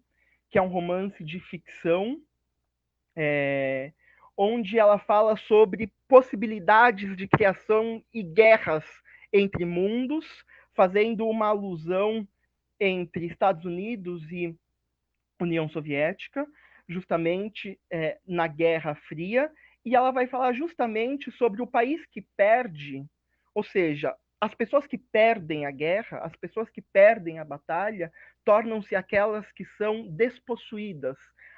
que 0.49 0.57
é 0.57 0.61
um 0.61 0.67
romance 0.67 1.23
de 1.23 1.39
ficção, 1.39 2.21
é, 3.15 3.91
onde 4.37 4.77
ela 4.77 4.99
fala 4.99 5.35
sobre 5.35 5.91
possibilidades 6.07 7.17
de 7.17 7.27
criação 7.27 8.03
e 8.13 8.23
guerras 8.23 8.85
entre 9.33 9.65
mundos, 9.65 10.25
fazendo 10.73 11.27
uma 11.27 11.47
alusão 11.47 12.27
entre 12.79 13.25
Estados 13.25 13.65
Unidos 13.65 14.23
e 14.31 14.55
União 15.39 15.67
Soviética, 15.67 16.47
justamente 16.87 17.79
é, 17.91 18.17
na 18.25 18.47
Guerra 18.47 18.95
Fria, 18.95 19.51
e 19.83 19.95
ela 19.95 20.11
vai 20.11 20.27
falar 20.27 20.53
justamente 20.53 21.31
sobre 21.31 21.61
o 21.61 21.67
país 21.67 22.05
que 22.05 22.21
perde, 22.21 23.05
ou 23.53 23.63
seja, 23.63 24.15
as 24.41 24.53
pessoas 24.55 24.87
que 24.87 24.97
perdem 24.97 25.65
a 25.65 25.71
guerra, 25.71 26.19
as 26.19 26.35
pessoas 26.35 26.69
que 26.69 26.81
perdem 26.81 27.39
a 27.39 27.45
batalha, 27.45 28.11
tornam-se 28.45 28.95
aquelas 28.95 29.51
que 29.51 29.65
são 29.77 30.07
despossuídas, 30.07 31.17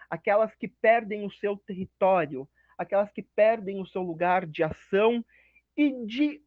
aquelas 0.09 0.53
que 0.55 0.67
perdem 0.67 1.25
o 1.25 1.31
seu 1.31 1.55
território, 1.57 2.47
aquelas 2.77 3.11
que 3.11 3.21
perdem 3.21 3.79
o 3.79 3.85
seu 3.85 4.01
lugar 4.01 4.47
de 4.47 4.63
ação 4.63 5.23
e 5.77 6.05
de, 6.05 6.41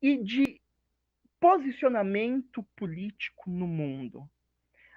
e 0.00 0.22
de 0.22 0.60
posicionamento 1.40 2.62
político 2.76 3.50
no 3.50 3.66
mundo. 3.66 4.28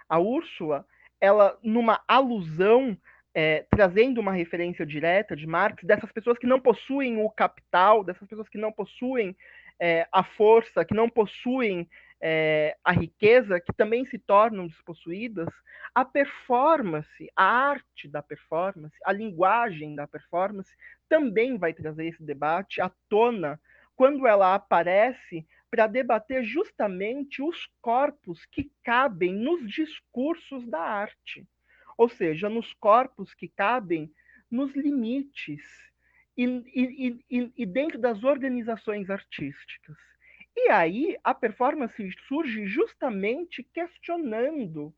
A 0.07 0.19
Úrsula, 0.19 0.85
ela, 1.19 1.57
numa 1.63 2.01
alusão, 2.07 2.95
é, 3.33 3.65
trazendo 3.69 4.21
uma 4.21 4.31
referência 4.31 4.85
direta 4.85 5.35
de 5.35 5.47
Marx, 5.47 5.83
dessas 5.83 6.11
pessoas 6.11 6.37
que 6.37 6.47
não 6.47 6.59
possuem 6.59 7.17
o 7.17 7.29
capital, 7.29 8.03
dessas 8.03 8.27
pessoas 8.27 8.49
que 8.49 8.57
não 8.57 8.71
possuem 8.71 9.35
é, 9.79 10.07
a 10.11 10.23
força, 10.23 10.83
que 10.83 10.93
não 10.93 11.09
possuem 11.09 11.89
é, 12.21 12.75
a 12.83 12.91
riqueza, 12.91 13.59
que 13.59 13.71
também 13.71 14.05
se 14.05 14.17
tornam 14.17 14.67
despossuídas, 14.67 15.47
a 15.95 16.03
performance, 16.03 17.31
a 17.35 17.43
arte 17.43 18.07
da 18.07 18.21
performance, 18.21 18.95
a 19.05 19.11
linguagem 19.11 19.95
da 19.95 20.07
performance 20.07 20.75
também 21.07 21.57
vai 21.57 21.73
trazer 21.73 22.07
esse 22.07 22.21
debate 22.21 22.81
à 22.81 22.91
tona 23.07 23.59
quando 23.95 24.27
ela 24.27 24.55
aparece 24.55 25.45
para 25.71 25.87
debater 25.87 26.43
justamente 26.43 27.41
os 27.41 27.69
corpos 27.81 28.45
que 28.45 28.71
cabem 28.83 29.33
nos 29.33 29.69
discursos 29.69 30.67
da 30.67 30.79
arte, 30.79 31.47
ou 31.97 32.09
seja, 32.09 32.49
nos 32.49 32.73
corpos 32.73 33.33
que 33.33 33.47
cabem 33.47 34.11
nos 34.49 34.73
limites 34.75 35.88
e, 36.45 37.23
e, 37.29 37.53
e, 37.57 37.65
dentro 37.65 37.99
das 37.99 38.23
organizações 38.23 39.09
artísticas. 39.09 39.97
E 40.55 40.69
aí 40.69 41.17
a 41.23 41.33
performance 41.33 42.11
surge 42.27 42.65
justamente 42.65 43.63
questionando 43.63 44.93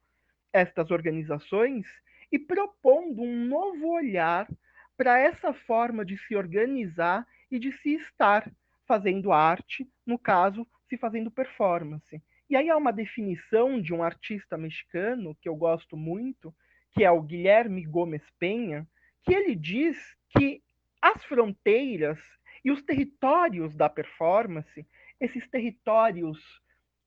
estas 0.53 0.91
organizações 0.91 1.87
e 2.31 2.37
propondo 2.37 3.21
um 3.21 3.45
novo 3.45 3.89
olhar 3.89 4.47
para 4.95 5.17
essa 5.17 5.53
forma 5.53 6.05
de 6.05 6.17
se 6.17 6.35
organizar 6.35 7.27
e 7.49 7.57
de 7.57 7.71
se 7.71 7.95
estar 7.95 8.49
fazendo 8.87 9.31
arte, 9.31 9.89
no 10.05 10.19
caso, 10.19 10.67
se 10.87 10.97
fazendo 10.97 11.31
performance. 11.31 12.21
E 12.49 12.55
aí 12.55 12.69
há 12.69 12.77
uma 12.77 12.93
definição 12.93 13.81
de 13.81 13.93
um 13.93 14.03
artista 14.03 14.57
mexicano 14.57 15.35
que 15.41 15.49
eu 15.49 15.55
gosto 15.55 15.97
muito, 15.97 16.53
que 16.91 17.03
é 17.03 17.09
o 17.09 17.21
Guilherme 17.21 17.83
Gomes 17.85 18.23
Penha, 18.37 18.87
que 19.23 19.33
ele 19.33 19.55
diz 19.55 19.97
que 20.29 20.61
as 21.01 21.23
fronteiras 21.25 22.19
e 22.63 22.71
os 22.71 22.81
territórios 22.83 23.75
da 23.75 23.89
performance 23.89 24.85
esses 25.19 25.47
territórios 25.49 26.39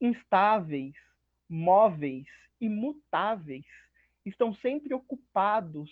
instáveis, 0.00 0.94
móveis, 1.48 2.28
imutáveis, 2.60 3.66
estão 4.24 4.54
sempre 4.54 4.94
ocupados, 4.94 5.90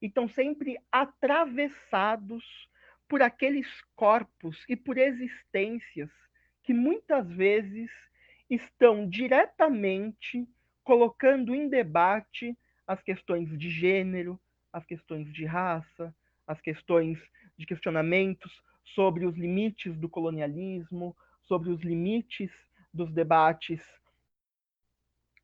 estão 0.00 0.28
sempre 0.28 0.78
atravessados 0.92 2.44
por 3.08 3.22
aqueles 3.22 3.66
corpos 3.96 4.64
e 4.68 4.76
por 4.76 4.98
existências 4.98 6.10
que 6.62 6.74
muitas 6.74 7.28
vezes 7.28 7.90
estão 8.48 9.08
diretamente 9.08 10.46
colocando 10.82 11.54
em 11.54 11.68
debate 11.68 12.56
as 12.86 13.02
questões 13.02 13.56
de 13.58 13.70
gênero, 13.70 14.38
as 14.72 14.84
questões 14.84 15.32
de 15.32 15.44
raça, 15.44 16.14
as 16.46 16.60
questões 16.60 17.18
de 17.56 17.66
questionamentos 17.66 18.52
sobre 18.94 19.26
os 19.26 19.36
limites 19.36 19.96
do 19.96 20.08
colonialismo, 20.08 21.16
sobre 21.42 21.70
os 21.70 21.80
limites 21.82 22.50
dos 22.92 23.12
debates 23.12 23.80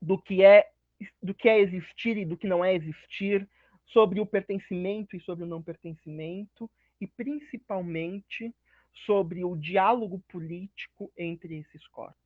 do 0.00 0.20
que 0.20 0.44
é 0.44 0.70
do 1.22 1.34
que 1.34 1.48
é 1.48 1.58
existir 1.58 2.18
e 2.18 2.26
do 2.26 2.36
que 2.36 2.46
não 2.46 2.62
é 2.62 2.74
existir, 2.74 3.48
sobre 3.86 4.20
o 4.20 4.26
pertencimento 4.26 5.16
e 5.16 5.20
sobre 5.20 5.44
o 5.44 5.46
não 5.46 5.62
pertencimento 5.62 6.70
e 7.00 7.06
principalmente 7.06 8.54
sobre 9.06 9.42
o 9.42 9.56
diálogo 9.56 10.22
político 10.28 11.10
entre 11.16 11.58
esses 11.58 11.86
corpos. 11.88 12.18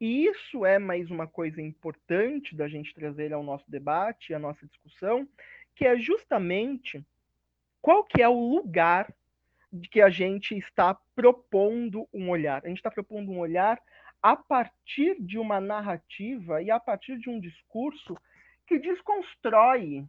E 0.00 0.26
isso 0.26 0.64
é 0.64 0.78
mais 0.78 1.10
uma 1.10 1.26
coisa 1.26 1.60
importante 1.60 2.56
da 2.56 2.68
gente 2.68 2.94
trazer 2.94 3.32
ao 3.32 3.42
nosso 3.42 3.68
debate, 3.70 4.32
à 4.32 4.38
nossa 4.38 4.66
discussão, 4.66 5.28
que 5.74 5.84
é 5.84 5.98
justamente 5.98 7.04
qual 7.80 8.04
que 8.04 8.22
é 8.22 8.28
o 8.28 8.54
lugar 8.54 9.12
de 9.72 9.88
que 9.88 10.00
a 10.00 10.08
gente 10.08 10.56
está 10.56 10.96
propondo 11.14 12.08
um 12.12 12.30
olhar. 12.30 12.64
A 12.64 12.68
gente 12.68 12.78
está 12.78 12.90
propondo 12.90 13.30
um 13.30 13.38
olhar 13.38 13.80
a 14.22 14.34
partir 14.34 15.20
de 15.20 15.38
uma 15.38 15.60
narrativa 15.60 16.62
e 16.62 16.70
a 16.70 16.80
partir 16.80 17.18
de 17.18 17.28
um 17.30 17.38
discurso 17.38 18.16
que 18.66 18.78
desconstrói 18.78 20.04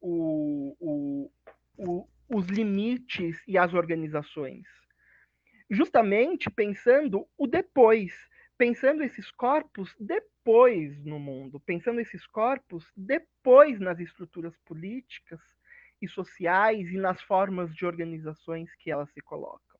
o, 0.00 0.76
o, 0.80 1.30
o, 1.76 2.08
os 2.28 2.46
limites 2.46 3.42
e 3.46 3.56
as 3.56 3.74
organizações. 3.74 4.66
Justamente 5.70 6.50
pensando 6.50 7.28
o 7.36 7.46
depois, 7.46 8.14
pensando 8.56 9.02
esses 9.02 9.30
corpos 9.30 9.94
depois 10.00 11.04
no 11.04 11.18
mundo, 11.18 11.60
pensando 11.60 12.00
esses 12.00 12.26
corpos 12.26 12.90
depois 12.96 13.78
nas 13.78 14.00
estruturas 14.00 14.56
políticas 14.64 15.40
e 16.00 16.08
sociais 16.08 16.90
e 16.90 16.96
nas 16.96 17.20
formas 17.22 17.74
de 17.74 17.84
organizações 17.86 18.74
que 18.76 18.90
elas 18.90 19.10
se 19.12 19.20
colocam. 19.20 19.78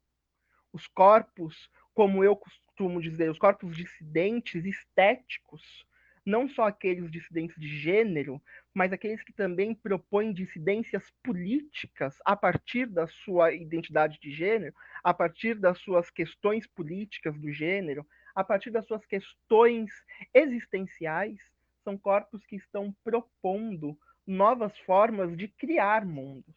Os 0.73 0.87
corpos, 0.87 1.71
como 1.95 2.23
eu 2.23 2.37
costumo 2.37 3.01
dizer, 3.01 3.31
os 3.31 3.39
corpos 3.39 3.77
dissidentes 3.77 4.65
estéticos, 4.65 5.63
não 6.25 6.47
só 6.47 6.67
aqueles 6.67 7.11
dissidentes 7.11 7.57
de 7.59 7.69
gênero, 7.69 8.41
mas 8.75 8.93
aqueles 8.93 9.23
que 9.23 9.33
também 9.33 9.75
propõem 9.75 10.33
dissidências 10.33 11.11
políticas 11.23 12.19
a 12.25 12.37
partir 12.37 12.87
da 12.87 13.07
sua 13.07 13.53
identidade 13.53 14.19
de 14.21 14.31
gênero, 14.31 14.75
a 15.03 15.15
partir 15.15 15.55
das 15.55 15.79
suas 15.79 16.11
questões 16.11 16.67
políticas 16.67 17.39
do 17.39 17.51
gênero, 17.51 18.07
a 18.35 18.45
partir 18.45 18.71
das 18.71 18.87
suas 18.87 19.05
questões 19.07 19.91
existenciais, 20.35 21.41
são 21.83 21.97
corpos 21.97 22.45
que 22.45 22.57
estão 22.57 22.95
propondo 23.03 23.99
novas 24.29 24.77
formas 24.81 25.35
de 25.37 25.49
criar 25.49 26.05
mundos. 26.05 26.55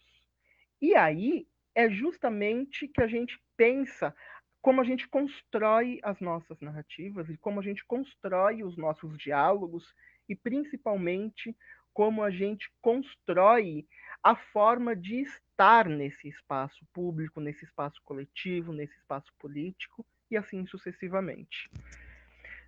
E 0.81 0.93
aí 0.93 1.47
é 1.73 1.89
justamente 1.89 2.87
que 2.87 3.01
a 3.01 3.07
gente 3.07 3.41
pensa 3.55 4.13
como 4.61 4.81
a 4.81 4.83
gente 4.83 5.07
constrói 5.07 5.99
as 6.03 6.19
nossas 6.19 6.59
narrativas 6.59 7.29
e 7.29 7.37
como 7.37 7.61
a 7.61 7.63
gente 7.63 7.83
constrói 7.85 8.61
os 8.61 8.77
nossos 8.77 9.17
diálogos 9.17 9.95
e 10.27 10.35
principalmente 10.35 11.55
como 11.93 12.21
a 12.21 12.29
gente 12.29 12.71
constrói 12.81 13.87
a 14.21 14.35
forma 14.35 14.95
de 14.95 15.21
estar 15.21 15.87
nesse 15.87 16.27
espaço 16.27 16.85
público, 16.93 17.39
nesse 17.39 17.65
espaço 17.65 18.01
coletivo, 18.03 18.71
nesse 18.71 18.95
espaço 18.97 19.31
político 19.39 20.05
e 20.29 20.37
assim 20.37 20.65
sucessivamente. 20.67 21.69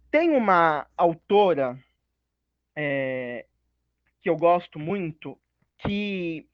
Tem 0.09 0.31
uma 0.31 0.87
autora 0.97 1.77
é, 2.75 3.45
que 4.23 4.29
eu 4.29 4.37
gosto 4.37 4.79
muito, 4.79 5.37
que 5.79 6.47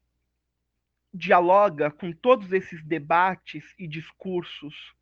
dialoga 1.14 1.92
com 1.92 2.12
todos 2.12 2.52
esses 2.52 2.84
debates 2.84 3.76
e 3.78 3.88
discursos 3.88 4.96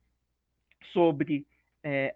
sobre 0.92 1.48
é, 1.82 2.14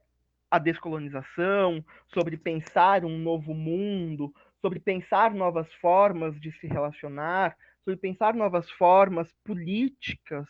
a 0.50 0.60
descolonização, 0.60 1.84
sobre 2.13 2.36
pensar 2.36 3.05
um 3.05 3.17
novo 3.17 3.53
mundo, 3.53 4.34
sobre 4.60 4.77
pensar 4.77 5.34
novas 5.34 5.74
formas 5.75 6.38
de 6.39 6.51
se 6.51 6.67
relacionar, 6.67 7.58
sobre 7.86 7.98
pensar 7.98 8.34
novas 8.34 8.70
formas 8.72 9.31
políticas 9.46 10.50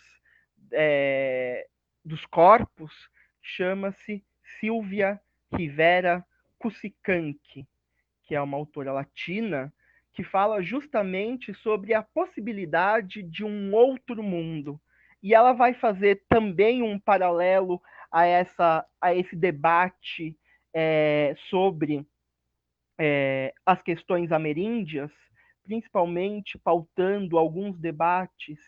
é, 0.71 1.67
dos 2.03 2.25
corpos, 2.25 2.91
chama-se 3.39 4.25
Silvia 4.59 5.21
Rivera 5.53 6.25
Cusicanqui, 6.57 7.67
que 8.23 8.33
é 8.33 8.41
uma 8.41 8.57
autora 8.57 8.91
latina 8.91 9.71
que 10.13 10.23
fala 10.23 10.61
justamente 10.61 11.53
sobre 11.55 11.93
a 11.93 12.03
possibilidade 12.03 13.23
de 13.23 13.43
um 13.43 13.73
outro 13.73 14.21
mundo. 14.21 14.79
E 15.23 15.33
ela 15.33 15.53
vai 15.53 15.73
fazer 15.73 16.23
também 16.27 16.81
um 16.81 16.99
paralelo 16.99 17.81
a, 18.11 18.25
essa, 18.25 18.85
a 18.99 19.15
esse 19.15 19.35
debate 19.35 20.37
é, 20.73 21.35
sobre 21.49 22.05
é, 22.99 23.53
as 23.65 23.81
questões 23.81 24.31
ameríndias, 24.31 25.11
principalmente 25.63 26.57
pautando 26.57 27.37
alguns 27.37 27.79
debates 27.79 28.59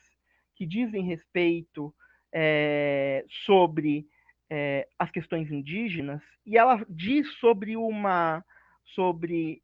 que 0.55 0.65
dizem 0.65 1.03
respeito 1.03 1.93
é, 2.33 3.25
sobre 3.45 4.07
é, 4.49 4.87
as 4.99 5.11
questões 5.11 5.51
indígenas, 5.51 6.21
e 6.45 6.57
ela 6.57 6.85
diz 6.89 7.27
sobre 7.39 7.75
uma 7.75 8.43
sobre 8.85 9.62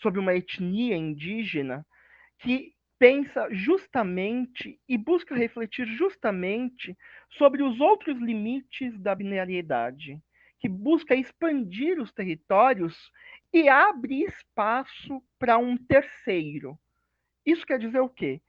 sobre 0.00 0.20
uma 0.20 0.34
etnia 0.34 0.96
indígena 0.96 1.86
que 2.38 2.72
pensa 2.98 3.48
justamente 3.50 4.80
e 4.88 4.98
busca 4.98 5.34
refletir 5.34 5.86
justamente 5.86 6.96
sobre 7.30 7.62
os 7.62 7.80
outros 7.80 8.18
limites 8.18 8.98
da 8.98 9.14
binariedade, 9.14 10.20
que 10.58 10.68
busca 10.68 11.14
expandir 11.14 12.00
os 12.00 12.12
territórios 12.12 13.10
e 13.52 13.68
abre 13.68 14.24
espaço 14.24 15.22
para 15.38 15.56
um 15.58 15.76
terceiro. 15.76 16.78
Isso 17.46 17.64
quer 17.64 17.78
dizer 17.78 18.00
o 18.00 18.08
quê? 18.08 18.40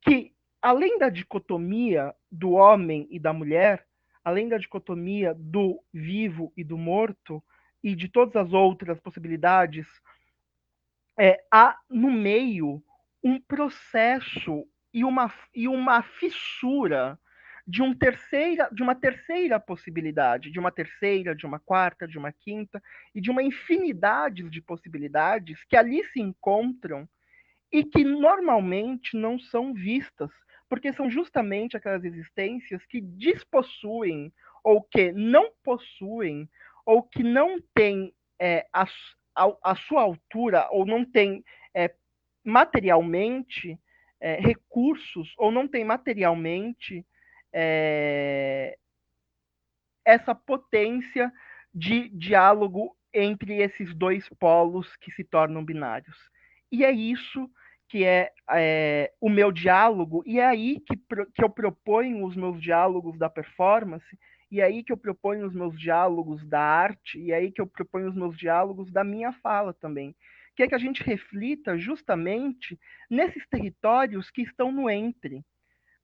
Que 0.00 0.32
além 0.60 0.98
da 0.98 1.10
dicotomia 1.10 2.14
do 2.30 2.52
homem 2.52 3.06
e 3.10 3.18
da 3.18 3.32
mulher, 3.32 3.86
além 4.24 4.48
da 4.48 4.56
dicotomia 4.56 5.34
do 5.34 5.82
vivo 5.92 6.52
e 6.56 6.64
do 6.64 6.78
morto 6.78 7.42
e 7.82 7.94
de 7.94 8.08
todas 8.08 8.36
as 8.36 8.52
outras 8.52 8.98
possibilidades 9.00 9.86
é, 11.18 11.42
há 11.50 11.78
no 11.90 12.10
meio 12.10 12.82
um 13.22 13.40
processo 13.40 14.66
e 14.92 15.04
uma, 15.04 15.32
e 15.54 15.68
uma 15.68 16.02
fissura 16.02 17.18
de, 17.66 17.82
um 17.82 17.94
terceira, 17.94 18.68
de 18.72 18.82
uma 18.82 18.94
terceira 18.94 19.60
possibilidade, 19.60 20.50
de 20.50 20.58
uma 20.58 20.72
terceira, 20.72 21.34
de 21.34 21.46
uma 21.46 21.60
quarta, 21.60 22.08
de 22.08 22.18
uma 22.18 22.32
quinta, 22.32 22.82
e 23.14 23.20
de 23.20 23.30
uma 23.30 23.42
infinidade 23.42 24.48
de 24.48 24.60
possibilidades 24.60 25.64
que 25.64 25.76
ali 25.76 26.04
se 26.06 26.20
encontram 26.20 27.08
e 27.70 27.84
que 27.84 28.04
normalmente 28.04 29.16
não 29.16 29.38
são 29.38 29.72
vistas, 29.72 30.30
porque 30.68 30.92
são 30.92 31.08
justamente 31.08 31.76
aquelas 31.76 32.04
existências 32.04 32.84
que 32.86 33.00
despossuem, 33.00 34.32
ou 34.64 34.82
que 34.82 35.12
não 35.12 35.50
possuem, 35.62 36.48
ou 36.84 37.02
que 37.02 37.22
não 37.22 37.60
têm 37.74 38.12
é, 38.38 38.66
as, 38.72 38.90
a, 39.34 39.52
a 39.62 39.76
sua 39.76 40.02
altura 40.02 40.68
ou 40.70 40.84
não 40.84 41.04
tem 41.04 41.44
é, 41.74 41.94
materialmente 42.44 43.78
é, 44.20 44.36
recursos 44.36 45.32
ou 45.36 45.50
não 45.50 45.66
tem 45.66 45.84
materialmente 45.84 47.04
é, 47.52 48.76
essa 50.04 50.34
potência 50.34 51.32
de 51.74 52.08
diálogo 52.10 52.96
entre 53.12 53.60
esses 53.60 53.94
dois 53.94 54.28
polos 54.38 54.96
que 54.96 55.10
se 55.12 55.24
tornam 55.24 55.64
binários. 55.64 56.16
E 56.70 56.84
é 56.84 56.90
isso 56.90 57.50
que 57.88 58.04
é, 58.04 58.32
é, 58.50 59.12
o 59.20 59.28
meu 59.28 59.52
diálogo, 59.52 60.22
e 60.24 60.40
é 60.40 60.46
aí 60.46 60.80
que, 60.80 60.96
que 60.96 61.44
eu 61.44 61.50
proponho 61.50 62.24
os 62.24 62.34
meus 62.34 62.58
diálogos 62.60 63.18
da 63.18 63.28
performance, 63.28 64.18
e 64.52 64.60
aí 64.60 64.84
que 64.84 64.92
eu 64.92 64.98
proponho 64.98 65.46
os 65.46 65.54
meus 65.54 65.80
diálogos 65.80 66.46
da 66.46 66.60
arte, 66.60 67.18
e 67.18 67.32
aí 67.32 67.50
que 67.50 67.58
eu 67.58 67.66
proponho 67.66 68.10
os 68.10 68.14
meus 68.14 68.36
diálogos 68.36 68.92
da 68.92 69.02
minha 69.02 69.32
fala 69.32 69.72
também. 69.72 70.14
Que 70.54 70.62
é 70.62 70.68
que 70.68 70.74
a 70.74 70.78
gente 70.78 71.02
reflita 71.02 71.78
justamente 71.78 72.78
nesses 73.08 73.48
territórios 73.48 74.30
que 74.30 74.42
estão 74.42 74.70
no 74.70 74.90
entre. 74.90 75.42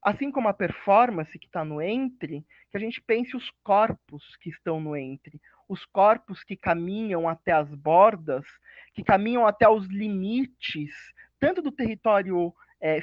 Assim 0.03 0.31
como 0.31 0.49
a 0.49 0.55
performance 0.55 1.39
que 1.39 1.45
está 1.45 1.63
no 1.63 1.83
entre, 1.83 2.43
que 2.71 2.79
a 2.79 2.81
gente 2.81 3.03
pense 3.03 3.37
os 3.37 3.51
corpos 3.63 4.35
que 4.37 4.49
estão 4.49 4.81
no 4.81 4.97
entre, 4.97 5.39
os 5.69 5.85
corpos 5.85 6.43
que 6.43 6.57
caminham 6.57 7.29
até 7.29 7.53
as 7.53 7.69
bordas, 7.75 8.47
que 8.95 9.05
caminham 9.05 9.47
até 9.47 9.69
os 9.69 9.87
limites, 9.89 10.95
tanto 11.39 11.61
do 11.61 11.71
território 11.71 12.55
é, 12.81 13.01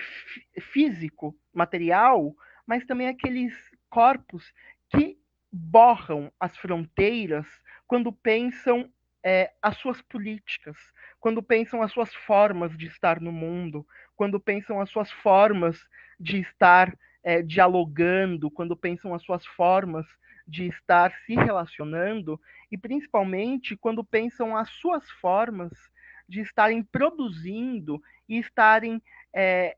físico, 0.59 1.37
material, 1.53 2.35
mas 2.65 2.83
também 2.83 3.07
aqueles 3.07 3.53
corpos 3.91 4.51
que 4.89 5.23
borram 5.55 6.29
as 6.37 6.57
fronteiras 6.57 7.47
quando 7.87 8.11
pensam 8.11 8.91
é, 9.23 9.53
as 9.61 9.77
suas 9.77 10.01
políticas, 10.01 10.77
quando 11.17 11.41
pensam 11.41 11.81
as 11.81 11.91
suas 11.93 12.13
formas 12.13 12.77
de 12.77 12.87
estar 12.87 13.21
no 13.21 13.31
mundo, 13.31 13.87
quando 14.17 14.37
pensam 14.37 14.81
as 14.81 14.89
suas 14.89 15.09
formas 15.09 15.79
de 16.19 16.39
estar 16.39 16.93
é, 17.23 17.41
dialogando, 17.41 18.51
quando 18.51 18.75
pensam 18.75 19.13
as 19.13 19.23
suas 19.23 19.45
formas 19.45 20.05
de 20.45 20.67
estar 20.67 21.11
se 21.25 21.33
relacionando, 21.35 22.39
e 22.69 22.77
principalmente 22.77 23.77
quando 23.77 24.03
pensam 24.03 24.55
as 24.57 24.69
suas 24.69 25.09
formas 25.09 25.71
de 26.27 26.41
estarem 26.41 26.83
produzindo 26.83 28.01
e 28.27 28.37
estarem 28.37 29.01
é, 29.33 29.75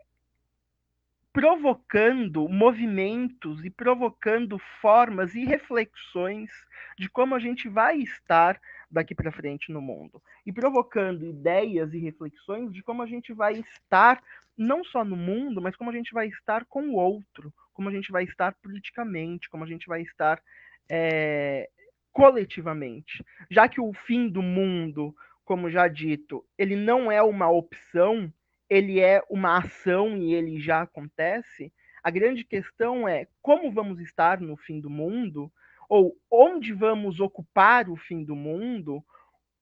provocando 1.38 2.50
movimentos 2.50 3.64
e 3.64 3.70
provocando 3.70 4.58
formas 4.82 5.36
e 5.36 5.46
reflexões 5.46 6.50
de 6.98 7.08
como 7.08 7.36
a 7.36 7.40
gente 7.40 7.70
vai 7.70 7.98
estar 8.00 8.60
daqui 8.90 9.14
para 9.14 9.32
frente 9.32 9.72
no 9.72 9.80
mundo. 9.80 10.20
E 10.48 10.52
provocando 10.52 11.24
ideias 11.24 11.94
e 11.94 12.00
reflexões 12.00 12.74
de 12.74 12.82
como 12.82 13.04
a 13.04 13.06
gente 13.06 13.34
vai 13.34 13.54
estar 13.54 14.20
não 14.58 14.84
só 14.84 15.06
no 15.06 15.16
mundo, 15.16 15.62
mas 15.62 15.76
como 15.76 15.92
a 15.92 15.94
gente 15.94 16.12
vai 16.12 16.28
estar 16.28 16.66
com 16.66 16.90
o 16.90 16.96
outro, 16.96 17.54
como 17.72 17.88
a 17.88 17.92
gente 17.92 18.12
vai 18.12 18.24
estar 18.24 18.56
politicamente, 18.56 19.48
como 19.48 19.64
a 19.64 19.68
gente 19.68 19.86
vai 19.86 20.02
estar 20.02 20.42
é, 20.90 21.70
coletivamente, 22.12 23.24
já 23.52 23.70
que 23.70 23.80
o 23.80 23.94
fim 24.08 24.28
do 24.28 24.42
mundo, 24.42 25.16
como 25.46 25.70
já 25.70 25.88
dito, 25.88 26.44
ele 26.58 26.76
não 26.76 27.12
é 27.12 27.22
uma 27.22 27.48
opção 27.48 28.34
ele 28.70 29.00
é 29.00 29.22
uma 29.30 29.58
ação 29.58 30.18
e 30.18 30.34
ele 30.34 30.60
já 30.60 30.82
acontece, 30.82 31.72
a 32.04 32.10
grande 32.10 32.44
questão 32.44 33.08
é 33.08 33.28
como 33.42 33.72
vamos 33.72 34.00
estar 34.00 34.40
no 34.40 34.56
fim 34.58 34.80
do 34.80 34.90
mundo, 34.90 35.52
ou 35.90 36.18
onde 36.32 36.74
vamos 36.74 37.20
ocupar 37.20 37.90
o 37.90 37.96
fim 37.96 38.24
do 38.24 38.36
mundo, 38.36 39.04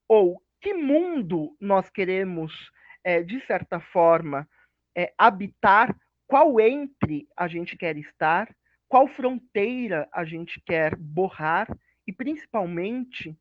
ou 0.07 0.41
que 0.61 0.73
mundo 0.73 1.55
nós 1.59 1.89
queremos, 1.89 2.71
é, 3.03 3.21
de 3.21 3.39
certa 3.45 3.79
forma, 3.79 4.47
é, 4.95 5.13
habitar, 5.17 5.95
qual 6.27 6.59
entre 6.59 7.27
a 7.37 7.47
gente 7.47 7.77
quer 7.77 7.97
estar, 7.97 8.53
qual 8.87 9.07
fronteira 9.07 10.07
a 10.11 10.25
gente 10.25 10.61
quer 10.65 10.95
borrar 10.95 11.67
e, 12.07 12.11
principalmente, 12.11 13.37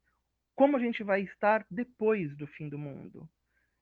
como 0.55 0.77
a 0.77 0.81
gente 0.81 1.03
vai 1.03 1.23
estar 1.23 1.67
depois 1.71 2.37
do 2.37 2.47
fim 2.47 2.69
do 2.69 2.79
mundo. 2.79 3.29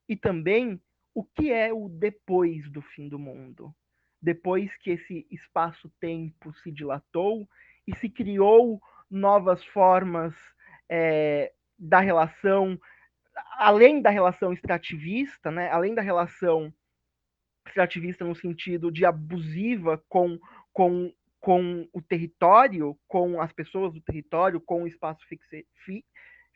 E 0.08 0.16
também 0.16 0.80
o 1.14 1.24
que 1.24 1.52
é 1.52 1.72
o 1.72 1.88
depois 1.88 2.70
do 2.70 2.80
fim 2.80 3.08
do 3.08 3.18
mundo. 3.18 3.74
Depois 4.20 4.74
que 4.76 4.90
esse 4.90 5.26
espaço-tempo 5.30 6.52
se 6.54 6.70
dilatou 6.70 7.48
e 7.86 7.94
se 7.96 8.08
criou 8.08 8.80
novas 9.10 9.64
formas 9.64 10.34
é, 10.88 11.52
da 11.78 12.00
relação, 12.00 12.80
além 13.58 14.00
da 14.00 14.10
relação 14.10 14.52
extrativista, 14.52 15.50
né, 15.50 15.68
além 15.70 15.94
da 15.94 16.02
relação 16.02 16.72
extrativista 17.66 18.24
no 18.24 18.34
sentido 18.34 18.90
de 18.90 19.04
abusiva 19.04 20.02
com, 20.08 20.38
com, 20.72 21.12
com 21.40 21.88
o 21.92 22.00
território, 22.00 22.98
com 23.08 23.40
as 23.40 23.52
pessoas 23.52 23.92
do 23.92 24.00
território, 24.00 24.60
com 24.60 24.84
o 24.84 24.86
espaço 24.86 25.26
fixe, 25.26 25.66
fi, 25.84 26.04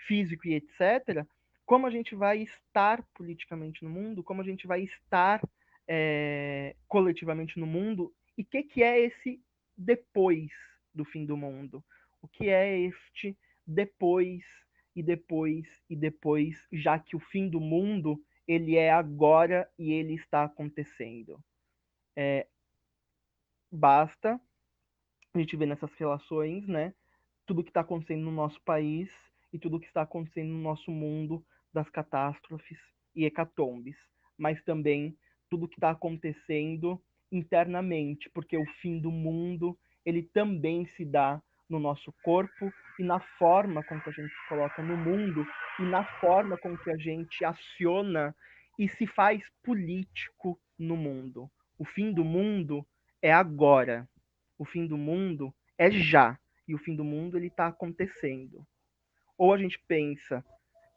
físico 0.07 0.47
e 0.47 0.55
etc., 0.55 1.27
como 1.67 1.87
a 1.87 1.91
gente 1.91 2.15
vai 2.15 2.39
estar 2.39 3.03
politicamente 3.13 3.83
no 3.83 3.91
mundo, 3.91 4.23
como 4.23 4.41
a 4.41 4.45
gente 4.45 4.69
vai 4.69 4.83
estar 4.83 5.43
é, 5.87 6.77
coletivamente 6.87 7.59
no 7.59 7.67
mundo, 7.67 8.15
e 8.39 8.43
o 8.43 8.45
que, 8.45 8.63
que 8.63 8.83
é 8.85 9.01
esse 9.01 9.43
depois 9.77 10.53
do 10.95 11.05
fim 11.05 11.27
do 11.27 11.37
mundo? 11.37 11.85
O 12.23 12.29
que 12.29 12.49
é 12.49 12.79
este 12.79 13.37
depois 13.67 14.45
e 14.95 15.03
depois 15.03 15.67
e 15.91 15.97
depois, 15.97 16.67
já 16.73 16.99
que 17.01 17.17
o 17.17 17.21
fim 17.21 17.49
do 17.49 17.61
mundo 17.61 18.23
ele 18.47 18.77
é 18.77 18.93
agora 18.93 19.69
e 19.77 19.93
ele 19.93 20.15
está 20.15 20.45
acontecendo. 20.45 21.43
É, 22.15 22.47
basta 23.71 24.41
a 25.35 25.39
gente 25.39 25.57
ver 25.57 25.67
nessas 25.67 25.93
relações, 25.95 26.67
né, 26.67 26.95
tudo 27.45 27.63
que 27.63 27.71
está 27.71 27.81
acontecendo 27.81 28.23
no 28.23 28.31
nosso 28.31 28.61
país 28.63 29.11
e 29.53 29.59
tudo 29.59 29.81
que 29.81 29.87
está 29.87 30.03
acontecendo 30.03 30.49
no 30.49 30.61
nosso 30.61 30.91
mundo 30.91 31.45
das 31.77 31.91
catástrofes 31.91 32.79
e 33.15 33.27
hecatombes, 33.27 33.97
mas 34.39 34.63
também 34.65 35.15
tudo 35.51 35.69
que 35.69 35.77
está 35.77 35.91
acontecendo 35.91 37.01
internamente, 37.31 38.31
porque 38.31 38.57
o 38.57 38.65
fim 38.81 38.99
do 38.99 39.11
mundo 39.11 39.79
ele 40.05 40.23
também 40.23 40.87
se 40.87 41.05
dá 41.05 41.43
no 41.69 41.79
nosso 41.79 42.15
corpo 42.23 42.73
e 42.99 43.03
na 43.03 43.21
forma 43.21 43.83
com 43.85 44.01
que 44.01 44.09
a 44.09 44.13
gente 44.13 44.33
se 44.33 44.49
coloca 44.49 44.83
no 44.83 44.97
mundo 44.97 45.47
e 45.79 45.83
na 45.83 46.03
forma 46.19 46.57
com 46.57 46.79
que 46.79 46.91
a 46.91 46.97
gente 46.97 47.45
aciona 47.45 48.35
e 48.79 48.89
se 48.89 49.07
faz 49.07 49.43
político 49.63 50.59
no 50.79 50.97
mundo. 50.97 51.51
O 51.79 51.85
fim 51.85 52.11
do 52.11 52.25
mundo 52.25 52.87
é 53.21 53.33
agora. 53.33 54.09
O 54.59 54.65
fim 54.65 54.87
do 54.87 54.97
mundo 54.97 55.55
é 55.77 55.91
já. 55.91 56.39
E 56.67 56.75
o 56.75 56.79
fim 56.79 56.97
do 56.97 57.05
mundo 57.05 57.37
ele 57.37 57.49
está 57.49 57.67
acontecendo. 57.67 58.67
Ou 59.37 59.53
a 59.53 59.59
gente 59.59 59.79
pensa 59.87 60.43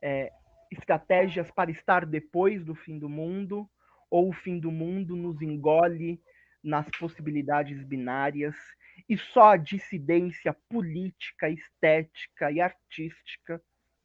é, 0.02 0.32
estratégias 0.72 1.50
para 1.52 1.72
estar 1.72 2.06
depois 2.06 2.64
do 2.64 2.76
fim 2.76 2.98
do 2.98 3.10
mundo, 3.10 3.70
ou 4.10 4.30
o 4.30 4.34
fim 4.34 4.60
do 4.60 4.72
mundo 4.72 5.16
nos 5.16 5.42
engole 5.42 6.22
nas 6.64 6.90
possibilidades 7.00 7.84
binárias 7.84 8.56
e 9.08 9.18
só 9.18 9.54
a 9.54 9.58
dissidência 9.58 10.56
política, 10.70 11.50
estética 11.50 12.52
e 12.52 12.60
artística 12.60 13.62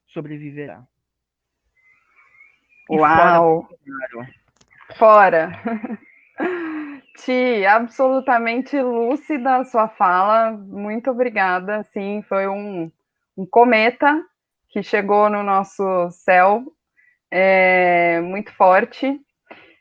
sobreviverá. 0.06 0.86
E 2.90 2.96
Uau! 2.96 3.68
Fora! 4.96 5.50
fora. 5.52 5.52
Ti, 7.16 7.64
absolutamente 7.64 8.80
lúcida 8.80 9.56
a 9.56 9.64
sua 9.64 9.88
fala, 9.88 10.50
muito 10.50 11.10
obrigada. 11.10 11.84
Sim, 11.92 12.22
foi 12.28 12.46
um, 12.48 12.90
um 13.36 13.46
cometa 13.46 14.22
que 14.74 14.82
chegou 14.82 15.30
no 15.30 15.44
nosso 15.44 16.10
céu 16.10 16.64
é, 17.30 18.20
muito 18.20 18.52
forte. 18.56 19.20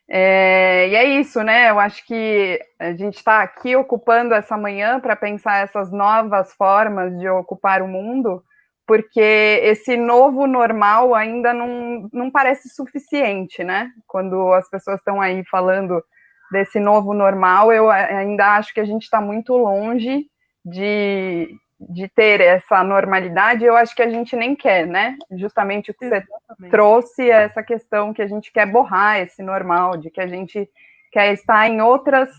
É, 0.07 0.87
e 0.87 0.95
é 0.95 1.03
isso, 1.19 1.41
né? 1.41 1.71
Eu 1.71 1.79
acho 1.79 2.05
que 2.05 2.59
a 2.77 2.93
gente 2.93 3.15
está 3.15 3.41
aqui 3.41 3.75
ocupando 3.75 4.35
essa 4.35 4.55
manhã 4.55 4.99
para 4.99 5.15
pensar 5.15 5.63
essas 5.63 5.91
novas 5.91 6.53
formas 6.53 7.17
de 7.17 7.27
ocupar 7.27 7.81
o 7.81 7.87
mundo, 7.87 8.43
porque 8.85 9.59
esse 9.63 9.97
novo 9.97 10.45
normal 10.45 11.15
ainda 11.15 11.55
não, 11.55 12.07
não 12.13 12.29
parece 12.29 12.69
suficiente, 12.69 13.63
né? 13.63 13.89
Quando 14.05 14.53
as 14.53 14.69
pessoas 14.69 14.99
estão 14.99 15.19
aí 15.19 15.43
falando 15.49 16.03
desse 16.51 16.79
novo 16.79 17.15
normal, 17.15 17.73
eu 17.73 17.89
ainda 17.89 18.57
acho 18.57 18.71
que 18.75 18.79
a 18.79 18.85
gente 18.85 19.05
está 19.05 19.19
muito 19.19 19.57
longe 19.57 20.27
de, 20.63 21.49
de 21.79 22.07
ter 22.07 22.39
essa 22.41 22.83
normalidade, 22.83 23.65
eu 23.65 23.75
acho 23.75 23.95
que 23.95 24.01
a 24.01 24.09
gente 24.09 24.35
nem 24.35 24.55
quer, 24.55 24.85
né? 24.87 25.17
Justamente 25.31 25.91
o 25.91 25.93
que 25.93 26.05
Exatamente. 26.05 26.35
você 26.57 26.69
trouxe 26.69 27.29
é 27.29 27.43
essa 27.43 27.63
questão 27.63 28.13
que 28.13 28.21
a 28.21 28.27
gente 28.27 28.51
quer 28.51 28.65
borrar 28.65 29.19
esse 29.19 29.43
normal, 29.43 29.97
de 29.97 30.09
que 30.09 30.21
a 30.21 30.27
gente 30.27 30.69
quer 31.11 31.33
estar 31.33 31.67
em 31.67 31.81
outras 31.81 32.29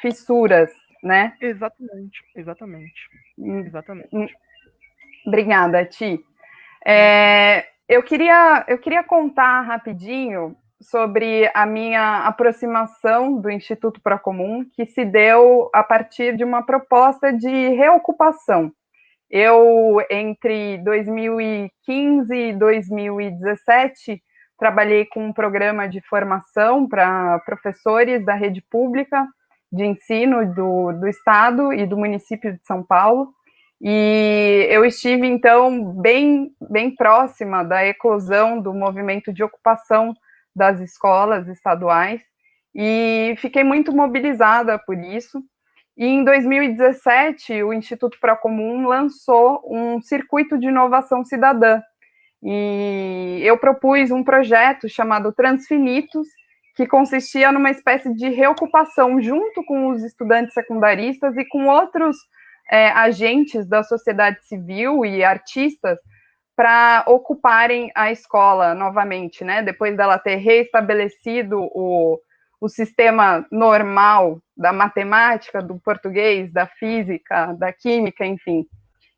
fissuras, 0.00 0.70
né? 1.02 1.34
Exatamente, 1.40 2.22
exatamente, 2.34 3.08
hum, 3.38 3.60
exatamente. 3.60 4.08
Hum. 4.12 4.26
Obrigada, 5.26 5.84
Ti. 5.84 6.20
É, 6.86 7.66
eu 7.88 8.02
queria 8.02 8.64
eu 8.68 8.78
queria 8.78 9.02
contar 9.02 9.62
rapidinho 9.62 10.56
sobre 10.80 11.50
a 11.54 11.64
minha 11.64 12.26
aproximação 12.26 13.40
do 13.40 13.50
Instituto 13.50 14.00
Procomum, 14.00 14.64
que 14.74 14.84
se 14.84 15.04
deu 15.04 15.70
a 15.72 15.82
partir 15.82 16.36
de 16.36 16.44
uma 16.44 16.62
proposta 16.62 17.32
de 17.32 17.68
reocupação. 17.68 18.70
Eu, 19.36 19.96
entre 20.12 20.78
2015 20.84 22.32
e 22.32 22.52
2017, 22.52 24.22
trabalhei 24.56 25.06
com 25.06 25.26
um 25.26 25.32
programa 25.32 25.88
de 25.88 26.00
formação 26.02 26.88
para 26.88 27.40
professores 27.40 28.24
da 28.24 28.36
rede 28.36 28.62
pública 28.70 29.26
de 29.72 29.84
ensino 29.84 30.54
do, 30.54 30.92
do 30.92 31.08
estado 31.08 31.72
e 31.72 31.84
do 31.84 31.96
município 31.96 32.52
de 32.52 32.60
São 32.62 32.84
Paulo. 32.84 33.34
E 33.82 34.68
eu 34.70 34.84
estive, 34.84 35.26
então, 35.26 35.92
bem, 35.94 36.52
bem 36.70 36.94
próxima 36.94 37.64
da 37.64 37.84
eclosão 37.84 38.60
do 38.60 38.72
movimento 38.72 39.32
de 39.32 39.42
ocupação 39.42 40.14
das 40.54 40.78
escolas 40.78 41.48
estaduais 41.48 42.22
e 42.72 43.34
fiquei 43.38 43.64
muito 43.64 43.90
mobilizada 43.90 44.78
por 44.78 44.96
isso. 44.96 45.42
E 45.96 46.06
em 46.06 46.24
2017, 46.24 47.62
o 47.62 47.72
Instituto 47.72 48.18
Procomum 48.20 48.86
lançou 48.86 49.62
um 49.68 50.00
circuito 50.00 50.58
de 50.58 50.66
inovação 50.66 51.24
cidadã. 51.24 51.80
E 52.42 53.40
eu 53.44 53.56
propus 53.56 54.10
um 54.10 54.24
projeto 54.24 54.88
chamado 54.88 55.32
Transfinitos, 55.32 56.26
que 56.76 56.86
consistia 56.86 57.52
numa 57.52 57.70
espécie 57.70 58.12
de 58.14 58.28
reocupação 58.28 59.20
junto 59.22 59.64
com 59.64 59.88
os 59.90 60.02
estudantes 60.02 60.52
secundaristas 60.52 61.36
e 61.36 61.44
com 61.44 61.66
outros 61.68 62.16
é, 62.68 62.88
agentes 62.88 63.66
da 63.68 63.84
sociedade 63.84 64.44
civil 64.46 65.04
e 65.04 65.22
artistas 65.22 65.98
para 66.56 67.04
ocuparem 67.06 67.90
a 67.94 68.10
escola 68.10 68.74
novamente, 68.74 69.44
né? 69.44 69.62
Depois 69.62 69.96
dela 69.96 70.18
ter 70.18 70.36
reestabelecido 70.36 71.60
o, 71.60 72.18
o 72.64 72.68
sistema 72.68 73.46
normal 73.52 74.40
da 74.56 74.72
matemática, 74.72 75.60
do 75.60 75.78
português, 75.78 76.50
da 76.50 76.66
física, 76.66 77.52
da 77.58 77.70
química, 77.70 78.24
enfim. 78.24 78.66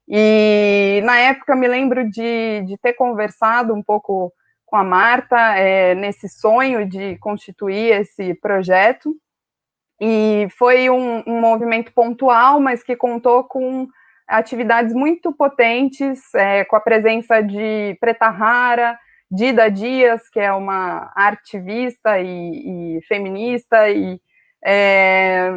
E 0.09 1.01
na 1.05 1.17
época 1.19 1.55
me 1.55 1.69
lembro 1.69 2.11
de, 2.11 2.63
de 2.67 2.77
ter 2.79 2.95
conversado 2.95 3.73
um 3.73 3.85
pouco 3.85 4.33
com 4.65 4.75
a 4.75 4.83
Marta 4.83 5.39
é, 5.57 5.95
nesse 5.95 6.29
sonho 6.29 6.89
de 6.89 7.17
constituir 7.19 8.01
esse 8.01 8.35
projeto. 8.35 9.15
E 10.01 10.49
foi 10.59 10.91
um, 10.91 11.23
um 11.25 11.41
movimento 11.41 11.93
pontual, 11.93 12.59
mas 12.59 12.83
que 12.83 12.97
contou 12.97 13.45
com 13.45 13.87
atividades 14.27 14.93
muito 14.93 15.33
potentes, 15.33 16.35
é, 16.35 16.65
com 16.65 16.75
a 16.75 16.81
presença 16.81 17.41
de 17.41 17.97
Preta 18.01 18.29
Rara, 18.29 18.99
Dida 19.31 19.71
Dias, 19.71 20.29
que 20.29 20.39
é 20.39 20.53
uma 20.53 21.13
artivista 21.15 22.19
e, 22.21 22.99
e 22.99 23.03
feminista, 23.07 23.89
e 23.91 24.21
é, 24.65 25.51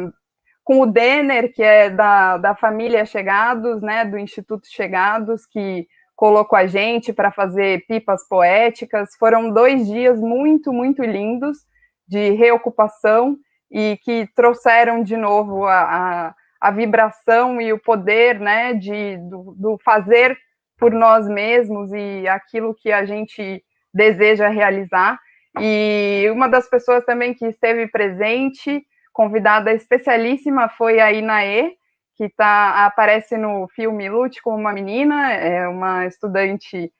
com 0.64 0.80
o 0.80 0.86
Denner, 0.86 1.52
que 1.52 1.62
é 1.62 1.90
da, 1.90 2.36
da 2.36 2.54
família 2.54 3.04
Chegados, 3.04 3.80
né, 3.80 4.04
do 4.04 4.18
Instituto 4.18 4.66
Chegados, 4.68 5.46
que 5.46 5.86
colocou 6.16 6.58
a 6.58 6.66
gente 6.66 7.12
para 7.12 7.30
fazer 7.30 7.86
pipas 7.86 8.26
poéticas. 8.28 9.10
Foram 9.18 9.50
dois 9.50 9.86
dias 9.86 10.20
muito, 10.20 10.72
muito 10.72 11.02
lindos 11.02 11.58
de 12.06 12.30
reocupação 12.30 13.36
e 13.70 13.98
que 14.02 14.28
trouxeram 14.34 15.02
de 15.02 15.16
novo 15.16 15.64
a, 15.64 16.28
a 16.28 16.34
a 16.60 16.70
vibração 16.70 17.60
e 17.60 17.72
o 17.72 17.78
poder, 17.78 18.38
né, 18.38 18.74
de, 18.74 19.16
do, 19.16 19.54
do, 19.56 19.78
fazer 19.82 20.36
por 20.80 20.92
nós 20.92 21.28
mesmos 21.28 21.92
e 21.92 22.26
aquilo 22.26 22.74
que 22.74 22.90
a 22.90 23.04
gente 23.04 23.62
deseja 23.92 24.48
realizar. 24.48 25.18
E 25.60 26.26
uma 26.32 26.48
das 26.48 26.68
pessoas 26.68 27.04
também 27.04 27.34
que 27.34 27.46
esteve 27.46 27.86
presente, 27.88 28.82
convidada 29.12 29.72
especialíssima, 29.74 30.70
foi 30.70 30.98
a 30.98 31.12
Inaê, 31.12 31.72
que 32.16 32.28
tá, 32.30 32.86
aparece 32.86 33.36
no 33.36 33.68
filme 33.74 34.08
Lute 34.08 34.42
com 34.42 34.54
uma 34.54 34.72
menina, 34.72 35.32
é 35.32 35.68
uma 35.68 36.06
estudante, 36.06 36.90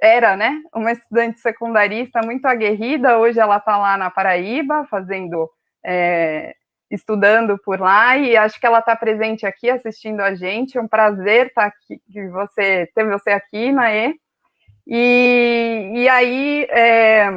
era, 0.00 0.36
né, 0.36 0.60
uma 0.74 0.92
estudante 0.92 1.40
secundarista 1.40 2.20
muito 2.22 2.46
aguerrida, 2.46 3.18
hoje 3.18 3.40
ela 3.40 3.56
está 3.56 3.76
lá 3.76 3.96
na 3.96 4.10
Paraíba, 4.10 4.86
fazendo, 4.90 5.48
é, 5.84 6.54
estudando 6.90 7.58
por 7.58 7.80
lá, 7.80 8.16
e 8.16 8.36
acho 8.36 8.60
que 8.60 8.66
ela 8.66 8.78
está 8.78 8.94
presente 8.94 9.46
aqui, 9.46 9.70
assistindo 9.70 10.20
a 10.20 10.34
gente, 10.34 10.78
é 10.78 10.80
um 10.80 10.88
prazer 10.88 11.48
estar 11.48 11.70
tá 11.70 11.76
aqui, 11.76 12.28
você, 12.28 12.90
ter 12.94 13.04
você 13.04 13.30
aqui, 13.30 13.72
Naê, 13.72 14.14
e, 14.86 15.92
e 15.94 16.08
aí, 16.08 16.64
é, 16.64 17.30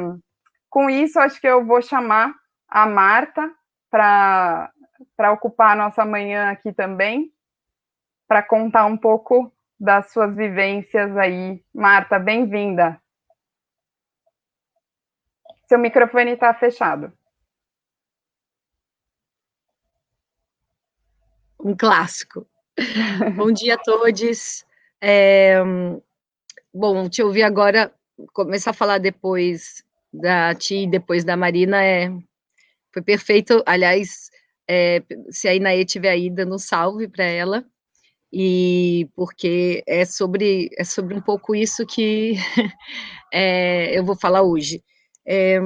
com 0.68 0.90
isso, 0.90 1.18
acho 1.18 1.40
que 1.40 1.48
eu 1.48 1.64
vou 1.64 1.80
chamar 1.80 2.34
a 2.68 2.86
Marta 2.86 3.50
para 3.90 4.70
ocupar 5.32 5.72
a 5.72 5.76
nossa 5.76 6.04
manhã 6.04 6.50
aqui 6.50 6.72
também, 6.72 7.32
para 8.26 8.42
contar 8.42 8.84
um 8.84 8.96
pouco 8.96 9.50
das 9.80 10.12
suas 10.12 10.34
vivências 10.34 11.16
aí. 11.16 11.62
Marta, 11.72 12.18
bem-vinda. 12.18 13.00
Seu 15.66 15.78
microfone 15.78 16.32
está 16.32 16.52
fechado. 16.52 17.12
Um 21.60 21.76
clássico. 21.76 22.46
Bom 23.36 23.50
dia 23.52 23.74
a 23.74 23.78
todos. 23.78 24.64
É, 25.00 25.58
bom, 26.72 27.08
te 27.08 27.22
ouvir 27.22 27.42
agora, 27.42 27.92
começar 28.32 28.70
a 28.70 28.74
falar 28.74 28.98
depois 28.98 29.82
da 30.12 30.54
Ti 30.54 30.84
e 30.84 30.90
depois 30.90 31.24
da 31.24 31.36
Marina 31.36 31.84
é, 31.84 32.10
foi 32.92 33.02
perfeito. 33.02 33.62
Aliás, 33.66 34.30
é, 34.68 35.02
se 35.30 35.48
a 35.48 35.54
Inaê 35.54 35.84
tiver 35.84 36.10
aí, 36.10 36.30
dando 36.30 36.54
um 36.54 36.58
salve 36.58 37.08
para 37.08 37.24
ela, 37.24 37.64
e 38.32 39.08
porque 39.14 39.82
é 39.86 40.04
sobre, 40.04 40.70
é 40.76 40.84
sobre 40.84 41.14
um 41.14 41.20
pouco 41.20 41.54
isso 41.54 41.86
que 41.86 42.34
é, 43.32 43.98
eu 43.98 44.04
vou 44.04 44.16
falar 44.16 44.42
hoje. 44.42 44.82
É, 45.26 45.58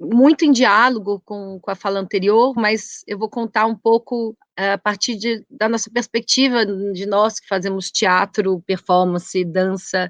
muito 0.00 0.44
em 0.44 0.50
diálogo 0.52 1.20
com, 1.24 1.60
com 1.60 1.70
a 1.70 1.74
fala 1.74 2.00
anterior, 2.00 2.54
mas 2.56 3.04
eu 3.06 3.18
vou 3.18 3.28
contar 3.28 3.66
um 3.66 3.76
pouco 3.76 4.36
a 4.56 4.78
partir 4.78 5.16
de, 5.16 5.44
da 5.48 5.68
nossa 5.68 5.90
perspectiva, 5.90 6.64
de 6.66 7.06
nós 7.06 7.38
que 7.38 7.46
fazemos 7.46 7.90
teatro, 7.90 8.62
performance, 8.62 9.44
dança, 9.44 10.08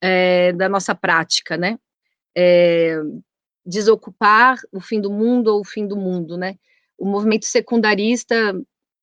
é, 0.00 0.52
da 0.52 0.68
nossa 0.68 0.94
prática, 0.94 1.56
né? 1.56 1.78
É, 2.36 2.96
desocupar 3.66 4.58
o 4.72 4.80
fim 4.80 5.00
do 5.00 5.10
mundo 5.10 5.48
ou 5.48 5.60
o 5.60 5.64
fim 5.64 5.86
do 5.86 5.96
mundo, 5.96 6.36
né? 6.36 6.56
O 6.96 7.04
movimento 7.04 7.46
secundarista, 7.46 8.54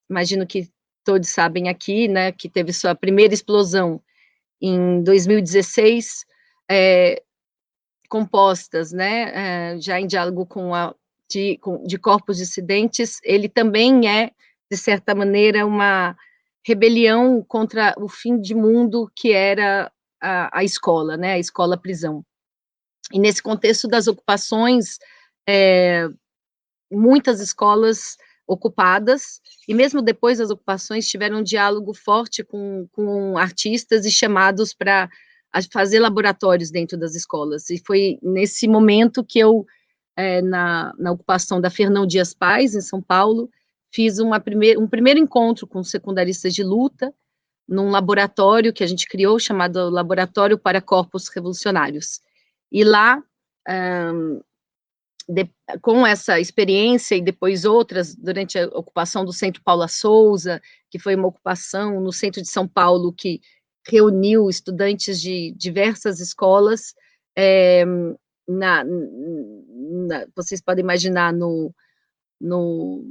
imagino 0.09 0.47
que 0.47 0.69
todos 1.03 1.29
sabem 1.29 1.67
aqui, 1.67 2.07
né, 2.07 2.31
que 2.31 2.47
teve 2.47 2.71
sua 2.71 2.93
primeira 2.93 3.33
explosão 3.33 4.01
em 4.61 5.01
2016, 5.03 6.25
é, 6.69 7.21
compostas, 8.11 8.91
né, 8.91 9.31
é, 9.73 9.79
já 9.79 9.97
em 9.97 10.05
diálogo 10.05 10.45
com 10.45 10.75
a 10.75 10.93
de, 11.29 11.57
de 11.85 11.97
corpos 11.97 12.35
dissidentes, 12.35 13.21
ele 13.23 13.47
também 13.47 14.09
é, 14.09 14.31
de 14.69 14.75
certa 14.75 15.15
maneira, 15.15 15.65
uma 15.65 16.13
rebelião 16.61 17.41
contra 17.41 17.95
o 17.97 18.09
fim 18.09 18.37
de 18.37 18.53
mundo 18.53 19.09
que 19.15 19.31
era 19.31 19.89
a, 20.21 20.59
a 20.59 20.61
escola, 20.61 21.15
né, 21.15 21.33
a 21.33 21.39
escola-prisão. 21.39 22.21
E 23.13 23.17
nesse 23.17 23.41
contexto 23.41 23.87
das 23.87 24.07
ocupações, 24.07 24.99
é, 25.47 26.05
muitas 26.91 27.39
escolas 27.39 28.17
ocupadas, 28.45 29.39
e 29.69 29.73
mesmo 29.73 30.01
depois 30.01 30.39
das 30.39 30.49
ocupações, 30.49 31.07
tiveram 31.07 31.37
um 31.37 31.43
diálogo 31.43 31.93
forte 31.93 32.43
com, 32.43 32.89
com 32.91 33.37
artistas 33.37 34.05
e 34.05 34.11
chamados 34.11 34.73
para 34.73 35.09
fazer 35.71 35.99
laboratórios 35.99 36.71
dentro 36.71 36.97
das 36.97 37.15
escolas. 37.15 37.69
E 37.69 37.77
foi 37.77 38.17
nesse 38.21 38.67
momento 38.67 39.23
que 39.23 39.39
eu, 39.39 39.65
é, 40.15 40.41
na, 40.41 40.93
na 40.97 41.11
ocupação 41.11 41.59
da 41.59 41.69
Fernão 41.69 42.05
Dias 42.05 42.33
Paz, 42.33 42.75
em 42.75 42.81
São 42.81 43.01
Paulo, 43.01 43.49
fiz 43.93 44.19
uma 44.19 44.39
primeir, 44.39 44.77
um 44.77 44.87
primeiro 44.87 45.19
encontro 45.19 45.67
com 45.67 45.83
secundaristas 45.83 46.53
de 46.53 46.63
luta, 46.63 47.13
num 47.67 47.89
laboratório 47.89 48.73
que 48.73 48.83
a 48.83 48.87
gente 48.87 49.07
criou, 49.07 49.39
chamado 49.39 49.89
Laboratório 49.89 50.57
para 50.57 50.81
Corpos 50.81 51.27
Revolucionários. 51.29 52.21
E 52.71 52.83
lá, 52.83 53.21
um, 54.13 54.41
de, 55.27 55.49
com 55.81 56.05
essa 56.05 56.39
experiência 56.39 57.15
e 57.15 57.21
depois 57.21 57.63
outras, 57.63 58.15
durante 58.15 58.57
a 58.57 58.67
ocupação 58.67 59.23
do 59.23 59.31
Centro 59.31 59.61
Paula 59.63 59.87
Souza, 59.87 60.61
que 60.89 60.99
foi 60.99 61.15
uma 61.15 61.27
ocupação 61.27 62.01
no 62.01 62.11
centro 62.11 62.41
de 62.41 62.49
São 62.49 62.67
Paulo 62.67 63.13
que 63.13 63.39
reuniu 63.87 64.49
estudantes 64.49 65.21
de 65.21 65.53
diversas 65.57 66.19
escolas, 66.19 66.93
é, 67.37 67.85
na, 68.47 68.83
na, 68.83 70.25
vocês 70.35 70.61
podem 70.61 70.83
imaginar 70.83 71.33
no, 71.33 71.73
no, 72.39 73.03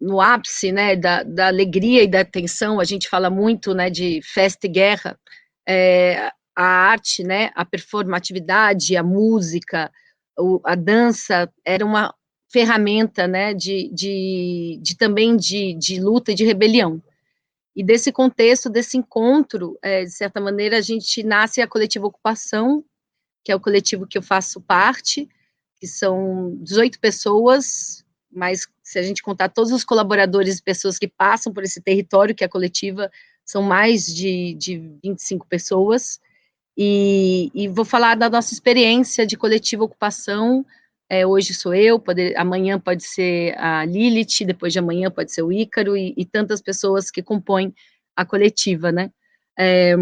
no 0.00 0.20
ápice 0.20 0.72
né, 0.72 0.96
da, 0.96 1.22
da, 1.22 1.48
alegria 1.48 2.02
e 2.02 2.08
da 2.08 2.24
tensão, 2.24 2.80
a 2.80 2.84
gente 2.84 3.08
fala 3.08 3.30
muito 3.30 3.74
né, 3.74 3.90
de 3.90 4.20
festa 4.22 4.66
e 4.66 4.70
guerra, 4.70 5.18
é, 5.66 6.30
a 6.56 6.64
arte, 6.64 7.24
né, 7.24 7.50
a 7.54 7.64
performatividade, 7.64 8.96
a 8.96 9.02
música, 9.02 9.90
o, 10.38 10.60
a 10.64 10.74
dança 10.74 11.50
era 11.64 11.84
uma 11.84 12.14
ferramenta, 12.52 13.26
né, 13.26 13.52
de, 13.52 13.90
de, 13.92 14.78
de 14.80 14.96
também 14.96 15.36
de, 15.36 15.74
de, 15.74 16.00
luta 16.00 16.30
e 16.30 16.34
de 16.34 16.44
rebelião. 16.44 17.02
E 17.74 17.82
desse 17.82 18.12
contexto, 18.12 18.70
desse 18.70 18.96
encontro, 18.96 19.76
é, 19.82 20.04
de 20.04 20.10
certa 20.10 20.40
maneira, 20.40 20.78
a 20.78 20.80
gente 20.80 21.22
nasce 21.22 21.60
a 21.60 21.66
coletiva 21.66 22.06
ocupação, 22.06 22.84
que 23.44 23.50
é 23.50 23.56
o 23.56 23.60
coletivo 23.60 24.06
que 24.06 24.16
eu 24.16 24.22
faço 24.22 24.60
parte, 24.60 25.28
que 25.76 25.86
são 25.86 26.56
18 26.62 27.00
pessoas, 27.00 28.04
mas 28.32 28.66
se 28.82 28.98
a 28.98 29.02
gente 29.02 29.22
contar 29.22 29.48
todos 29.48 29.72
os 29.72 29.84
colaboradores 29.84 30.58
e 30.58 30.62
pessoas 30.62 30.98
que 30.98 31.08
passam 31.08 31.52
por 31.52 31.62
esse 31.62 31.80
território, 31.80 32.34
que 32.34 32.44
é 32.44 32.46
a 32.46 32.50
coletiva, 32.50 33.10
são 33.44 33.62
mais 33.62 34.06
de, 34.06 34.54
de 34.54 34.78
25 35.02 35.46
pessoas, 35.46 36.20
e, 36.76 37.50
e, 37.54 37.68
vou 37.68 37.84
falar 37.84 38.16
da 38.16 38.28
nossa 38.28 38.52
experiência 38.52 39.24
de 39.24 39.36
coletiva 39.36 39.84
ocupação. 39.84 40.66
É, 41.08 41.26
hoje 41.26 41.52
sou 41.54 41.74
eu, 41.74 41.98
pode, 41.98 42.34
amanhã 42.36 42.80
pode 42.80 43.04
ser 43.04 43.56
a 43.58 43.84
Lilith, 43.84 44.44
depois 44.46 44.72
de 44.72 44.78
amanhã 44.78 45.10
pode 45.10 45.32
ser 45.32 45.42
o 45.42 45.52
Ícaro 45.52 45.96
e, 45.96 46.14
e 46.16 46.24
tantas 46.24 46.62
pessoas 46.62 47.10
que 47.10 47.22
compõem 47.22 47.74
a 48.16 48.24
coletiva, 48.24 48.90
né? 48.90 49.10
É, 49.58 49.94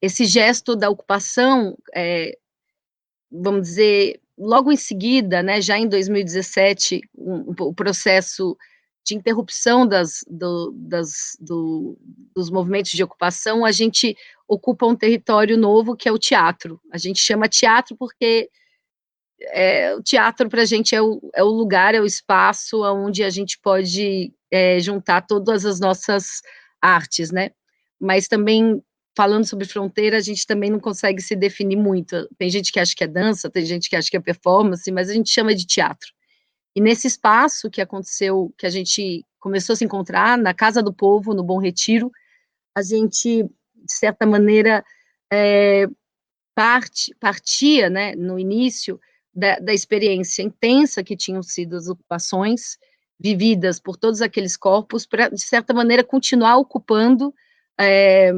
esse 0.00 0.24
gesto 0.24 0.76
da 0.76 0.90
ocupação, 0.90 1.76
é, 1.94 2.36
vamos 3.30 3.62
dizer, 3.62 4.20
logo 4.38 4.70
em 4.70 4.76
seguida, 4.76 5.42
né, 5.42 5.60
já 5.60 5.78
em 5.78 5.88
2017, 5.88 7.00
um, 7.16 7.52
o 7.58 7.74
processo 7.74 8.56
de 9.04 9.14
interrupção 9.14 9.86
das, 9.86 10.24
do, 10.28 10.72
das, 10.76 11.36
do, 11.40 11.96
dos 12.34 12.50
movimentos 12.50 12.90
de 12.90 13.02
ocupação, 13.02 13.64
a 13.64 13.70
gente 13.70 14.16
ocupa 14.48 14.84
um 14.86 14.96
território 14.96 15.56
novo 15.56 15.96
que 15.96 16.08
é 16.08 16.12
o 16.12 16.18
teatro. 16.18 16.80
A 16.92 16.98
gente 16.98 17.20
chama 17.20 17.48
teatro 17.48 17.96
porque 17.96 18.50
é, 19.40 19.94
o 19.94 20.02
teatro 20.02 20.48
para 20.48 20.62
a 20.62 20.64
gente 20.64 20.94
é 20.94 21.02
o, 21.02 21.20
é 21.34 21.42
o 21.42 21.48
lugar, 21.48 21.94
é 21.94 22.00
o 22.00 22.06
espaço 22.06 22.82
onde 22.82 23.22
a 23.22 23.30
gente 23.30 23.58
pode 23.58 24.32
é, 24.50 24.80
juntar 24.80 25.22
todas 25.22 25.64
as 25.64 25.78
nossas 25.80 26.40
artes, 26.80 27.30
né? 27.30 27.50
Mas 28.00 28.28
também 28.28 28.82
falando 29.16 29.46
sobre 29.46 29.66
fronteira, 29.66 30.18
a 30.18 30.20
gente 30.20 30.46
também 30.46 30.70
não 30.70 30.78
consegue 30.78 31.22
se 31.22 31.34
definir 31.34 31.76
muito. 31.76 32.28
Tem 32.36 32.50
gente 32.50 32.70
que 32.70 32.78
acha 32.78 32.94
que 32.94 33.02
é 33.02 33.06
dança, 33.06 33.48
tem 33.48 33.64
gente 33.64 33.88
que 33.88 33.96
acha 33.96 34.10
que 34.10 34.16
é 34.16 34.20
performance, 34.20 34.90
mas 34.92 35.08
a 35.08 35.14
gente 35.14 35.30
chama 35.30 35.54
de 35.54 35.66
teatro. 35.66 36.12
E 36.74 36.80
nesse 36.80 37.06
espaço 37.06 37.70
que 37.70 37.80
aconteceu, 37.80 38.52
que 38.58 38.66
a 38.66 38.70
gente 38.70 39.24
começou 39.40 39.72
a 39.72 39.76
se 39.76 39.84
encontrar 39.84 40.36
na 40.36 40.52
Casa 40.52 40.82
do 40.82 40.92
Povo, 40.92 41.32
no 41.32 41.42
Bom 41.42 41.58
Retiro, 41.58 42.12
a 42.74 42.82
gente, 42.82 43.44
de 43.44 43.92
certa 43.92 44.26
maneira, 44.26 44.84
é, 45.32 45.86
parte, 46.54 47.14
partia, 47.18 47.88
né, 47.88 48.14
no 48.14 48.38
início, 48.38 49.00
da, 49.36 49.58
da, 49.58 49.74
experiência 49.74 50.42
intensa 50.42 51.04
que 51.04 51.14
tinham 51.14 51.42
sido 51.42 51.76
as 51.76 51.88
ocupações 51.88 52.78
vividas 53.20 53.78
por 53.78 53.96
todos 53.96 54.22
aqueles 54.22 54.56
corpos, 54.56 55.06
para, 55.06 55.28
de 55.28 55.42
certa 55.42 55.74
maneira, 55.74 56.02
continuar 56.02 56.56
ocupando 56.56 57.34
é, 57.78 58.32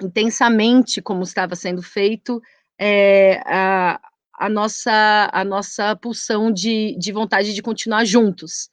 intensamente, 0.00 1.02
como 1.02 1.22
estava 1.22 1.56
sendo 1.56 1.82
feito, 1.82 2.40
é, 2.78 3.40
a, 3.46 4.00
a 4.34 4.48
nossa, 4.48 5.30
a 5.32 5.44
nossa 5.44 5.96
pulsão 5.96 6.52
de, 6.52 6.96
de 6.98 7.12
vontade 7.12 7.52
de 7.52 7.62
continuar 7.62 8.04
juntos, 8.04 8.68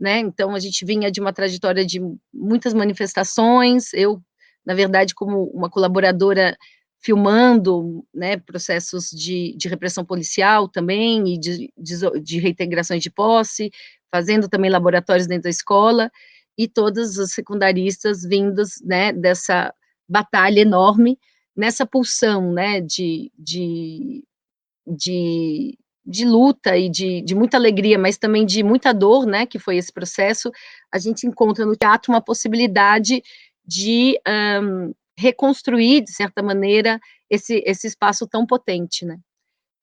né? 0.00 0.18
Então, 0.18 0.54
a 0.54 0.58
gente 0.58 0.84
vinha 0.84 1.10
de 1.10 1.20
uma 1.20 1.32
trajetória 1.32 1.86
de 1.86 2.00
muitas 2.34 2.74
manifestações, 2.74 3.92
eu, 3.94 4.20
na 4.66 4.74
verdade, 4.74 5.14
como 5.14 5.44
uma 5.54 5.70
colaboradora, 5.70 6.56
filmando, 7.02 8.06
né, 8.14 8.36
processos 8.36 9.10
de, 9.10 9.54
de 9.56 9.68
repressão 9.68 10.04
policial 10.04 10.68
também, 10.68 11.34
e 11.34 11.38
de, 11.38 11.72
de, 11.76 12.20
de 12.22 12.38
reintegrações 12.38 13.02
de 13.02 13.10
posse, 13.10 13.70
fazendo 14.10 14.48
também 14.48 14.70
laboratórios 14.70 15.26
dentro 15.26 15.44
da 15.44 15.50
escola, 15.50 16.10
e 16.56 16.68
todas 16.68 17.18
as 17.18 17.32
secundaristas 17.32 18.22
vindas, 18.22 18.74
né, 18.84 19.12
dessa 19.12 19.74
batalha 20.08 20.60
enorme, 20.60 21.18
nessa 21.56 21.84
pulsão, 21.84 22.52
né, 22.52 22.80
de, 22.80 23.32
de, 23.36 24.22
de, 24.86 25.76
de 26.06 26.24
luta 26.24 26.76
e 26.76 26.88
de, 26.88 27.20
de 27.22 27.34
muita 27.34 27.56
alegria, 27.56 27.98
mas 27.98 28.16
também 28.16 28.46
de 28.46 28.62
muita 28.62 28.94
dor, 28.94 29.26
né, 29.26 29.44
que 29.44 29.58
foi 29.58 29.76
esse 29.76 29.92
processo, 29.92 30.52
a 30.92 30.98
gente 30.98 31.26
encontra 31.26 31.66
no 31.66 31.74
teatro 31.74 32.12
uma 32.12 32.20
possibilidade 32.20 33.22
de 33.66 34.20
um, 34.62 34.92
reconstruir, 35.22 36.02
de 36.02 36.12
certa 36.12 36.42
maneira, 36.42 36.98
esse, 37.30 37.62
esse 37.66 37.86
espaço 37.86 38.26
tão 38.26 38.46
potente, 38.46 39.04
né. 39.04 39.18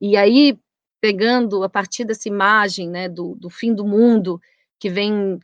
E 0.02 0.16
aí, 0.18 0.58
pegando 1.02 1.64
a 1.64 1.70
partir 1.70 2.06
dessa 2.06 2.28
imagem, 2.28 2.90
né, 2.90 3.10
do, 3.10 3.36
do 3.36 3.50
fim 3.50 3.74
do 3.74 3.86
mundo, 3.86 4.40
que 4.80 4.90
vem 4.90 5.40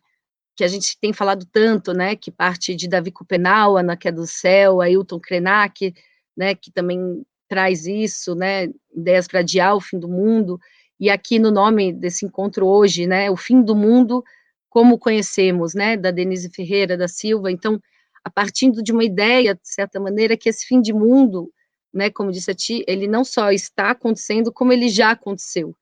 que 0.55 0.63
a 0.63 0.67
gente 0.69 0.97
tem 0.99 1.11
falado 1.11 1.45
tanto, 1.51 1.93
né, 1.93 2.15
que 2.15 2.31
parte 2.31 2.73
de 2.75 2.87
Davi 2.87 3.11
Copenau, 3.11 3.75
Ana 3.77 3.97
Queda 3.97 4.21
do 4.21 4.27
Céu, 4.27 4.79
Ailton 4.79 5.19
Krenak, 5.19 5.93
né, 6.35 6.55
que 6.55 6.71
também 6.71 7.25
traz 7.47 7.85
isso, 7.85 8.33
né, 8.35 8.69
ideias 8.95 9.27
para 9.27 9.41
adiar 9.41 9.75
o 9.75 9.81
fim 9.81 9.99
do 9.99 10.07
mundo, 10.07 10.57
e 10.97 11.09
aqui 11.09 11.39
no 11.39 11.51
nome 11.51 11.91
desse 11.91 12.25
encontro 12.25 12.65
hoje, 12.65 13.05
né, 13.05 13.29
o 13.29 13.35
fim 13.35 13.61
do 13.61 13.75
mundo 13.75 14.23
como 14.69 14.97
conhecemos, 14.97 15.73
né, 15.73 15.97
da 15.97 16.09
Denise 16.11 16.49
Ferreira 16.49 16.97
da 16.97 17.07
Silva, 17.07 17.51
então, 17.51 17.79
a 18.25 18.29
partir 18.31 18.71
de 18.71 18.91
uma 18.91 19.03
ideia, 19.03 19.53
de 19.53 19.61
certa 19.63 19.99
maneira, 19.99 20.35
que 20.35 20.49
esse 20.49 20.65
fim 20.65 20.81
de 20.81 20.91
mundo, 20.91 21.53
né, 21.93 22.09
como 22.09 22.31
disse 22.31 22.49
a 22.49 22.55
ti, 22.55 22.83
ele 22.87 23.07
não 23.07 23.23
só 23.23 23.51
está 23.51 23.91
acontecendo, 23.91 24.51
como 24.51 24.73
ele 24.73 24.89
já 24.89 25.11
aconteceu, 25.11 25.77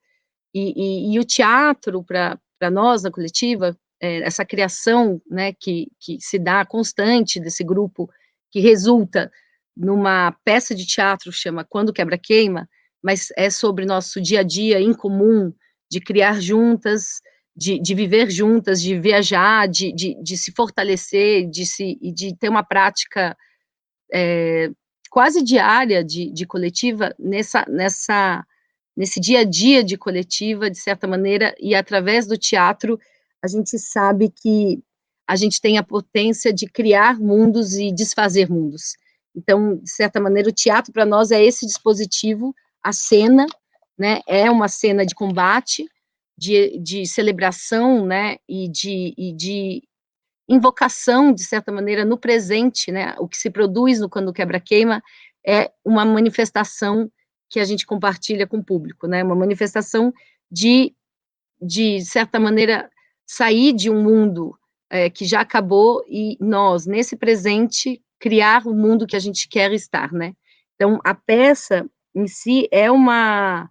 e, 0.54 0.74
e, 0.76 1.14
e 1.14 1.18
o 1.18 1.24
teatro, 1.24 2.04
para 2.04 2.70
nós, 2.70 3.02
na 3.02 3.10
coletiva, 3.10 3.74
é, 3.98 4.18
essa 4.18 4.44
criação, 4.44 5.20
né, 5.28 5.54
que, 5.54 5.88
que 5.98 6.20
se 6.20 6.38
dá 6.38 6.66
constante 6.66 7.40
desse 7.40 7.64
grupo, 7.64 8.10
que 8.52 8.60
resulta 8.60 9.32
numa 9.74 10.30
peça 10.44 10.74
de 10.74 10.86
teatro 10.86 11.32
chama 11.32 11.64
Quando 11.64 11.92
Quebra 11.94 12.18
Queima, 12.18 12.68
mas 13.02 13.28
é 13.36 13.48
sobre 13.48 13.86
nosso 13.86 14.20
dia 14.20 14.40
a 14.40 14.42
dia 14.42 14.80
em 14.80 14.92
comum, 14.92 15.52
de 15.90 15.98
criar 15.98 16.40
juntas, 16.40 17.20
de, 17.56 17.78
de 17.78 17.94
viver 17.94 18.30
juntas, 18.30 18.82
de 18.82 18.98
viajar, 18.98 19.68
de, 19.68 19.92
de, 19.92 20.14
de, 20.22 20.36
se 20.36 20.52
fortalecer, 20.52 21.48
de, 21.48 21.64
se, 21.64 21.96
de 22.12 22.36
ter 22.36 22.48
uma 22.48 22.64
prática 22.64 23.36
é, 24.12 24.70
quase 25.10 25.42
diária 25.42 26.02
de, 26.02 26.30
de 26.32 26.44
coletiva 26.46 27.14
nessa, 27.18 27.64
nessa, 27.68 28.44
nesse 28.96 29.20
dia 29.20 29.40
a 29.40 29.44
dia 29.44 29.84
de 29.84 29.96
coletiva, 29.96 30.68
de 30.68 30.78
certa 30.78 31.06
maneira, 31.06 31.54
e 31.60 31.74
através 31.74 32.26
do 32.26 32.36
teatro, 32.36 32.98
a 33.42 33.46
gente 33.46 33.78
sabe 33.78 34.30
que 34.30 34.82
a 35.26 35.36
gente 35.36 35.60
tem 35.60 35.78
a 35.78 35.82
potência 35.82 36.52
de 36.52 36.66
criar 36.66 37.18
mundos 37.18 37.74
e 37.74 37.92
desfazer 37.92 38.50
mundos. 38.50 38.94
Então, 39.34 39.76
de 39.76 39.90
certa 39.90 40.20
maneira, 40.20 40.48
o 40.48 40.52
teatro 40.52 40.92
para 40.92 41.06
nós 41.06 41.30
é 41.30 41.42
esse 41.42 41.66
dispositivo, 41.66 42.54
a 42.82 42.92
cena, 42.92 43.46
né, 43.98 44.20
é 44.26 44.50
uma 44.50 44.68
cena 44.68 45.06
de 45.06 45.14
combate, 45.14 45.86
de, 46.36 46.78
de 46.78 47.06
celebração, 47.06 48.04
né, 48.04 48.36
e 48.48 48.68
de, 48.68 49.14
e 49.16 49.32
de 49.32 49.82
invocação, 50.48 51.32
de 51.32 51.42
certa 51.44 51.72
maneira, 51.72 52.04
no 52.04 52.18
presente, 52.18 52.90
né, 52.92 53.14
o 53.18 53.28
que 53.28 53.36
se 53.36 53.50
produz 53.50 54.00
no 54.00 54.08
Quando 54.08 54.32
Quebra-Queima 54.32 55.02
é 55.46 55.70
uma 55.84 56.04
manifestação 56.04 57.10
que 57.48 57.60
a 57.60 57.64
gente 57.64 57.86
compartilha 57.86 58.46
com 58.46 58.58
o 58.58 58.64
público, 58.64 59.06
né, 59.06 59.22
uma 59.22 59.36
manifestação 59.36 60.12
de, 60.50 60.94
de 61.60 62.04
certa 62.04 62.40
maneira, 62.40 62.90
sair 63.26 63.72
de 63.72 63.90
um 63.90 64.02
mundo 64.02 64.58
é, 64.90 65.08
que 65.08 65.24
já 65.24 65.40
acabou 65.40 66.04
e 66.08 66.36
nós, 66.40 66.86
nesse 66.86 67.16
presente, 67.16 68.02
criar 68.18 68.66
o 68.66 68.74
mundo 68.74 69.06
que 69.06 69.16
a 69.16 69.20
gente 69.20 69.48
quer 69.48 69.72
estar, 69.72 70.12
né? 70.12 70.34
Então, 70.74 71.00
a 71.04 71.14
peça 71.14 71.88
em 72.14 72.26
si 72.26 72.68
é 72.70 72.90
uma, 72.90 73.68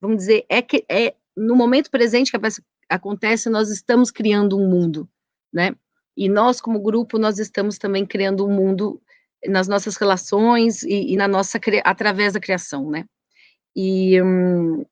vamos 0.00 0.18
dizer, 0.18 0.46
é 0.48 0.64
é 0.88 1.14
no 1.36 1.54
momento 1.54 1.90
presente 1.90 2.30
que 2.30 2.36
a 2.36 2.40
peça 2.40 2.62
acontece, 2.88 3.48
nós 3.48 3.70
estamos 3.70 4.10
criando 4.10 4.58
um 4.58 4.68
mundo, 4.68 5.08
né? 5.52 5.74
E 6.16 6.28
nós, 6.28 6.60
como 6.60 6.82
grupo, 6.82 7.18
nós 7.18 7.38
estamos 7.38 7.78
também 7.78 8.04
criando 8.04 8.46
um 8.46 8.52
mundo 8.52 9.00
nas 9.46 9.68
nossas 9.68 9.96
relações 9.96 10.82
e, 10.82 11.12
e 11.12 11.16
na 11.16 11.26
nossa 11.26 11.58
através 11.84 12.34
da 12.34 12.40
criação, 12.40 12.90
né? 12.90 13.06
E 13.74 14.20
hum, 14.20 14.84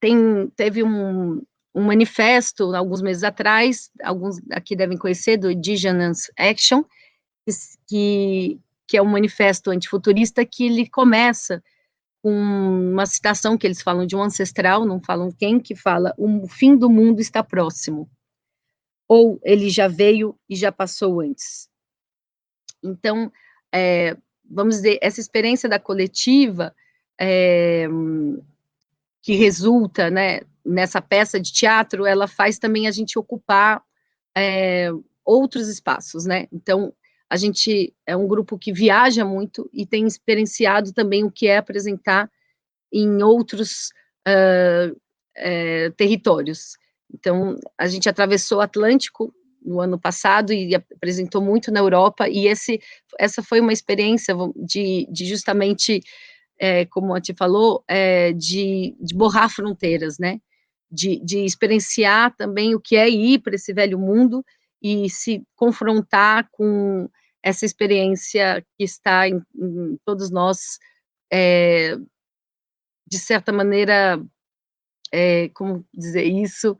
tem 0.00 0.48
teve 0.56 0.82
um, 0.82 1.42
um 1.74 1.82
manifesto 1.82 2.74
alguns 2.74 3.02
meses 3.02 3.22
atrás, 3.22 3.90
alguns 4.02 4.38
aqui 4.50 4.74
devem 4.74 4.96
conhecer 4.96 5.36
do 5.36 5.50
Indigenous 5.50 6.30
Action, 6.38 6.82
que, 7.86 8.58
que 8.88 8.96
é 8.96 9.02
um 9.02 9.06
manifesto 9.06 9.70
antifuturista 9.70 10.44
que 10.44 10.64
ele 10.64 10.88
começa 10.88 11.62
com 12.26 12.90
uma 12.92 13.06
citação 13.06 13.56
que 13.56 13.64
eles 13.64 13.80
falam 13.80 14.04
de 14.04 14.16
um 14.16 14.20
ancestral, 14.20 14.84
não 14.84 15.00
falam 15.00 15.30
quem, 15.30 15.60
que 15.60 15.76
fala, 15.76 16.12
o 16.18 16.48
fim 16.48 16.76
do 16.76 16.90
mundo 16.90 17.20
está 17.20 17.40
próximo, 17.40 18.10
ou 19.06 19.38
ele 19.44 19.70
já 19.70 19.86
veio 19.86 20.36
e 20.48 20.56
já 20.56 20.72
passou 20.72 21.20
antes. 21.20 21.68
Então, 22.82 23.30
é, 23.72 24.16
vamos 24.44 24.74
dizer, 24.74 24.98
essa 25.00 25.20
experiência 25.20 25.68
da 25.68 25.78
coletiva, 25.78 26.74
é, 27.16 27.86
que 29.22 29.34
resulta, 29.36 30.10
né, 30.10 30.40
nessa 30.64 31.00
peça 31.00 31.38
de 31.38 31.52
teatro, 31.52 32.04
ela 32.04 32.26
faz 32.26 32.58
também 32.58 32.88
a 32.88 32.90
gente 32.90 33.16
ocupar 33.16 33.84
é, 34.36 34.90
outros 35.24 35.68
espaços, 35.68 36.24
né, 36.24 36.48
então, 36.52 36.92
a 37.28 37.36
gente 37.36 37.92
é 38.06 38.16
um 38.16 38.26
grupo 38.26 38.58
que 38.58 38.72
viaja 38.72 39.24
muito 39.24 39.68
e 39.72 39.84
tem 39.84 40.06
experienciado 40.06 40.92
também 40.92 41.24
o 41.24 41.30
que 41.30 41.48
é 41.48 41.56
apresentar 41.56 42.30
em 42.92 43.22
outros 43.22 43.90
uh, 44.26 44.92
uh, 44.92 45.92
territórios. 45.96 46.76
Então, 47.12 47.56
a 47.78 47.86
gente 47.86 48.08
atravessou 48.08 48.58
o 48.58 48.60
Atlântico 48.60 49.34
no 49.66 49.80
ano 49.80 49.98
passado 49.98 50.52
e 50.52 50.74
apresentou 50.74 51.42
muito 51.42 51.72
na 51.72 51.80
Europa, 51.80 52.28
e 52.28 52.46
esse, 52.46 52.80
essa 53.18 53.42
foi 53.42 53.60
uma 53.60 53.72
experiência 53.72 54.34
de, 54.54 55.08
de 55.10 55.24
justamente, 55.26 56.00
é, 56.58 56.86
como 56.86 57.12
a 57.12 57.20
te 57.20 57.34
falou, 57.34 57.82
é, 57.88 58.32
de, 58.32 58.96
de 59.00 59.14
borrar 59.14 59.50
fronteiras, 59.50 60.18
né? 60.18 60.38
De, 60.88 61.20
de 61.24 61.44
experienciar 61.44 62.34
também 62.36 62.76
o 62.76 62.80
que 62.80 62.94
é 62.94 63.08
ir 63.08 63.40
para 63.40 63.56
esse 63.56 63.72
velho 63.72 63.98
mundo 63.98 64.44
e 64.82 65.08
se 65.10 65.42
confrontar 65.54 66.48
com 66.52 67.08
essa 67.42 67.64
experiência 67.64 68.64
que 68.76 68.84
está 68.84 69.28
em, 69.28 69.40
em 69.54 69.98
todos 70.04 70.30
nós, 70.30 70.78
é, 71.32 71.96
de 73.06 73.18
certa 73.18 73.52
maneira, 73.52 74.20
é, 75.12 75.48
como 75.50 75.86
dizer 75.94 76.24
isso, 76.24 76.76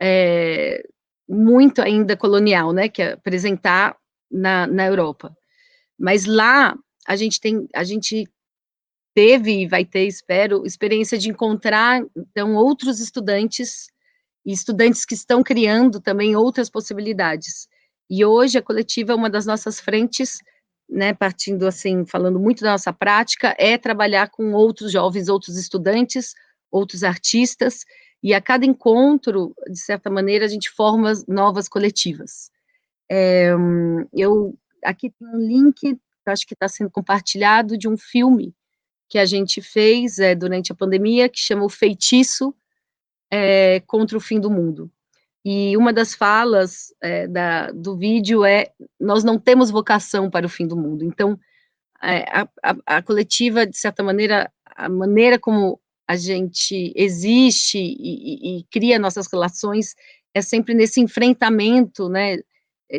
é, 0.00 0.82
muito 1.28 1.82
ainda 1.82 2.16
colonial, 2.16 2.72
né, 2.72 2.88
que 2.88 3.02
é 3.02 3.12
apresentar 3.12 3.96
na, 4.30 4.66
na 4.66 4.86
Europa. 4.86 5.36
Mas 5.98 6.26
lá 6.26 6.76
a 7.06 7.16
gente 7.16 7.40
tem, 7.40 7.68
a 7.74 7.84
gente 7.84 8.28
teve 9.14 9.62
e 9.62 9.66
vai 9.66 9.84
ter, 9.84 10.06
espero, 10.06 10.66
experiência 10.66 11.16
de 11.16 11.30
encontrar 11.30 12.02
então 12.16 12.54
outros 12.54 13.00
estudantes 13.00 13.88
e 14.44 14.52
estudantes 14.52 15.04
que 15.04 15.14
estão 15.14 15.42
criando 15.42 16.00
também 16.00 16.36
outras 16.36 16.68
possibilidades. 16.68 17.68
E 18.08 18.24
hoje 18.24 18.58
a 18.58 18.62
coletiva 18.62 19.12
é 19.12 19.14
uma 19.14 19.30
das 19.30 19.46
nossas 19.46 19.80
frentes, 19.80 20.38
né, 20.88 21.14
partindo 21.14 21.66
assim, 21.66 22.04
falando 22.04 22.38
muito 22.38 22.62
da 22.62 22.72
nossa 22.72 22.92
prática, 22.92 23.54
é 23.58 23.78
trabalhar 23.78 24.28
com 24.28 24.52
outros 24.52 24.92
jovens, 24.92 25.28
outros 25.28 25.56
estudantes, 25.56 26.34
outros 26.70 27.02
artistas, 27.02 27.84
e 28.22 28.32
a 28.34 28.40
cada 28.40 28.64
encontro, 28.64 29.54
de 29.70 29.78
certa 29.78 30.10
maneira, 30.10 30.44
a 30.44 30.48
gente 30.48 30.70
forma 30.70 31.12
novas 31.28 31.68
coletivas. 31.68 32.50
É, 33.10 33.52
eu 34.12 34.58
aqui 34.82 35.10
tem 35.10 35.28
um 35.28 35.38
link, 35.38 35.98
acho 36.26 36.46
que 36.46 36.54
está 36.54 36.68
sendo 36.68 36.90
compartilhado, 36.90 37.76
de 37.76 37.88
um 37.88 37.96
filme 37.96 38.54
que 39.08 39.18
a 39.18 39.26
gente 39.26 39.60
fez 39.60 40.18
é, 40.18 40.34
durante 40.34 40.72
a 40.72 40.74
pandemia, 40.74 41.28
que 41.28 41.38
chama 41.38 41.64
O 41.64 41.68
Feitiço 41.68 42.54
é, 43.34 43.80
contra 43.80 44.16
o 44.16 44.20
Fim 44.20 44.38
do 44.38 44.48
Mundo. 44.48 44.88
E 45.44 45.76
uma 45.76 45.92
das 45.92 46.14
falas 46.14 46.94
é, 47.02 47.26
da, 47.26 47.70
do 47.72 47.96
vídeo 47.96 48.44
é: 48.44 48.70
nós 48.98 49.24
não 49.24 49.38
temos 49.38 49.70
vocação 49.70 50.30
para 50.30 50.46
o 50.46 50.48
fim 50.48 50.66
do 50.66 50.76
mundo. 50.76 51.04
Então, 51.04 51.38
é, 52.02 52.22
a, 52.30 52.48
a, 52.62 52.76
a, 52.96 53.02
coletiva, 53.02 53.66
de 53.66 53.76
certa 53.76 54.02
maneira, 54.02 54.50
a 54.64 54.88
maneira 54.88 55.38
como 55.38 55.78
a 56.08 56.16
gente 56.16 56.92
existe 56.96 57.78
e, 57.78 58.56
e, 58.56 58.58
e 58.58 58.64
cria 58.70 58.98
nossas 58.98 59.26
relações 59.30 59.94
é 60.32 60.40
sempre 60.40 60.72
nesse 60.72 61.00
enfrentamento, 61.00 62.08
né? 62.08 62.38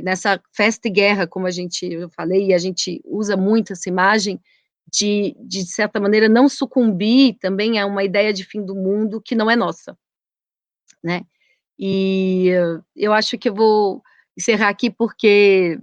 Nessa 0.03 0.39
festa 0.53 0.88
e 0.88 0.91
guerra, 0.91 1.25
como 1.25 1.47
a 1.47 1.51
gente 1.51 1.86
eu 1.86 2.09
falei, 2.09 2.47
e 2.47 2.53
a 2.53 2.57
gente 2.57 3.01
usa 3.05 3.38
muito 3.38 3.73
essa 3.73 3.89
imagem 3.89 4.39
de, 4.91 5.36
de 5.39 5.65
certa 5.65 5.99
maneira, 5.99 6.29
não 6.29 6.47
sucumbir 6.47 7.38
também 7.39 7.79
a 7.79 7.86
uma 7.86 8.03
ideia 8.03 8.31
de 8.31 8.43
fim 8.43 8.63
do 8.63 8.75
mundo 8.75 9.21
que 9.21 9.36
não 9.36 9.49
é 9.49 9.55
nossa, 9.55 9.97
né? 11.06 11.22
E 11.78 12.49
eu 12.95 13.14
acho 13.14 13.38
que 13.38 13.49
eu 13.49 13.53
vou 13.53 14.01
encerrar 14.38 14.70
aqui 14.70 14.89
porque 14.89 15.78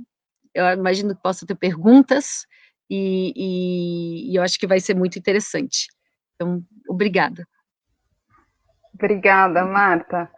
eu 0.54 0.66
imagino 0.70 1.14
que 1.14 1.22
possa 1.22 1.46
ter 1.46 1.54
perguntas 1.54 2.46
e, 2.90 3.32
e, 3.36 4.32
e 4.32 4.36
eu 4.36 4.42
acho 4.42 4.58
que 4.58 4.66
vai 4.66 4.80
ser 4.80 4.94
muito 4.94 5.18
interessante. 5.18 5.86
Então, 6.34 6.62
obrigada. 6.88 7.46
Obrigada, 8.94 9.64
Marta. 9.64 10.30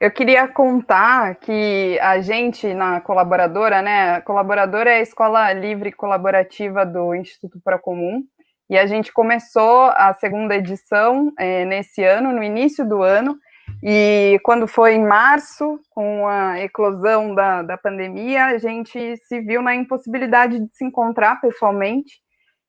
Eu 0.00 0.10
queria 0.10 0.46
contar 0.46 1.34
que 1.34 1.98
a 2.00 2.20
gente, 2.20 2.72
na 2.72 3.00
colaboradora, 3.00 3.82
né? 3.82 4.14
A 4.14 4.22
colaboradora 4.22 4.90
é 4.90 4.98
a 4.98 5.02
Escola 5.02 5.52
Livre 5.52 5.90
Colaborativa 5.92 6.86
do 6.86 7.14
Instituto 7.14 7.60
Procomum, 7.60 8.22
e 8.70 8.78
a 8.78 8.86
gente 8.86 9.12
começou 9.12 9.90
a 9.96 10.14
segunda 10.14 10.54
edição 10.54 11.32
é, 11.38 11.64
nesse 11.64 12.04
ano, 12.04 12.32
no 12.32 12.42
início 12.42 12.86
do 12.86 13.02
ano, 13.02 13.38
e 13.82 14.38
quando 14.42 14.66
foi 14.66 14.94
em 14.94 15.06
março, 15.06 15.78
com 15.90 16.26
a 16.26 16.60
eclosão 16.60 17.34
da, 17.34 17.62
da 17.62 17.78
pandemia, 17.78 18.46
a 18.46 18.58
gente 18.58 19.16
se 19.18 19.40
viu 19.40 19.62
na 19.62 19.74
impossibilidade 19.74 20.58
de 20.58 20.68
se 20.76 20.84
encontrar 20.84 21.40
pessoalmente, 21.40 22.20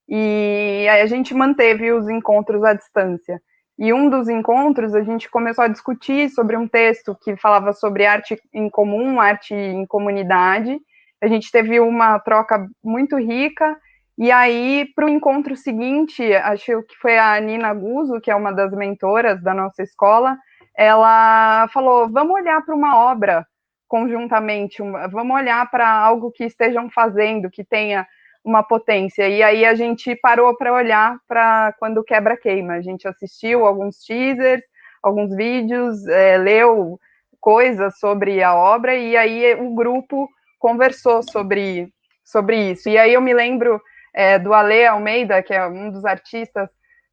e 0.07 0.87
aí 0.89 1.01
a 1.01 1.05
gente 1.05 1.33
manteve 1.33 1.91
os 1.91 2.07
encontros 2.09 2.63
à 2.63 2.73
distância. 2.73 3.39
E 3.77 3.93
um 3.93 4.09
dos 4.09 4.27
encontros 4.27 4.93
a 4.93 5.01
gente 5.01 5.29
começou 5.29 5.63
a 5.63 5.69
discutir 5.69 6.29
sobre 6.29 6.57
um 6.57 6.67
texto 6.67 7.15
que 7.21 7.37
falava 7.37 7.71
sobre 7.71 8.05
arte 8.05 8.37
em 8.53 8.69
comum, 8.69 9.21
arte 9.21 9.53
em 9.53 9.85
comunidade. 9.85 10.77
A 11.21 11.27
gente 11.27 11.49
teve 11.49 11.79
uma 11.79 12.19
troca 12.19 12.67
muito 12.83 13.17
rica. 13.17 13.77
E 14.17 14.31
aí, 14.31 14.85
para 14.93 15.05
o 15.05 15.09
encontro 15.09 15.55
seguinte, 15.55 16.21
acho 16.33 16.83
que 16.83 16.95
foi 17.01 17.17
a 17.17 17.39
Nina 17.39 17.73
Guzzo, 17.73 18.19
que 18.19 18.29
é 18.29 18.35
uma 18.35 18.51
das 18.51 18.73
mentoras 18.73 19.41
da 19.41 19.53
nossa 19.53 19.81
escola, 19.81 20.37
ela 20.79 21.67
falou: 21.73 22.07
vamos 22.09 22.35
olhar 22.35 22.65
para 22.65 22.73
uma 22.73 22.97
obra 22.97 23.45
conjuntamente, 23.85 24.81
vamos 25.11 25.35
olhar 25.35 25.69
para 25.69 25.89
algo 25.91 26.31
que 26.31 26.45
estejam 26.45 26.89
fazendo, 26.89 27.49
que 27.49 27.65
tenha 27.65 28.07
uma 28.45 28.63
potência. 28.63 29.27
E 29.27 29.43
aí 29.43 29.65
a 29.65 29.75
gente 29.75 30.15
parou 30.15 30.55
para 30.55 30.71
olhar 30.71 31.17
para 31.27 31.73
quando 31.79 32.03
quebra 32.03 32.37
queima. 32.37 32.75
A 32.75 32.81
gente 32.81 33.05
assistiu 33.07 33.65
alguns 33.65 33.97
teasers, 33.97 34.61
alguns 35.03 35.35
vídeos, 35.35 36.07
é, 36.07 36.37
leu 36.37 36.97
coisas 37.41 37.99
sobre 37.99 38.41
a 38.41 38.55
obra 38.55 38.95
e 38.95 39.17
aí 39.17 39.55
o 39.55 39.73
grupo 39.75 40.29
conversou 40.59 41.21
sobre 41.23 41.91
sobre 42.23 42.71
isso. 42.71 42.87
E 42.87 42.97
aí 42.97 43.13
eu 43.13 43.21
me 43.21 43.33
lembro 43.33 43.81
é, 44.13 44.39
do 44.39 44.53
Ale 44.53 44.85
Almeida, 44.85 45.43
que 45.43 45.53
é 45.53 45.67
um 45.67 45.91
dos 45.91 46.05
artistas 46.05 46.69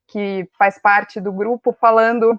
que 0.06 0.48
faz 0.56 0.80
parte 0.80 1.20
do 1.20 1.32
grupo, 1.32 1.76
falando 1.80 2.38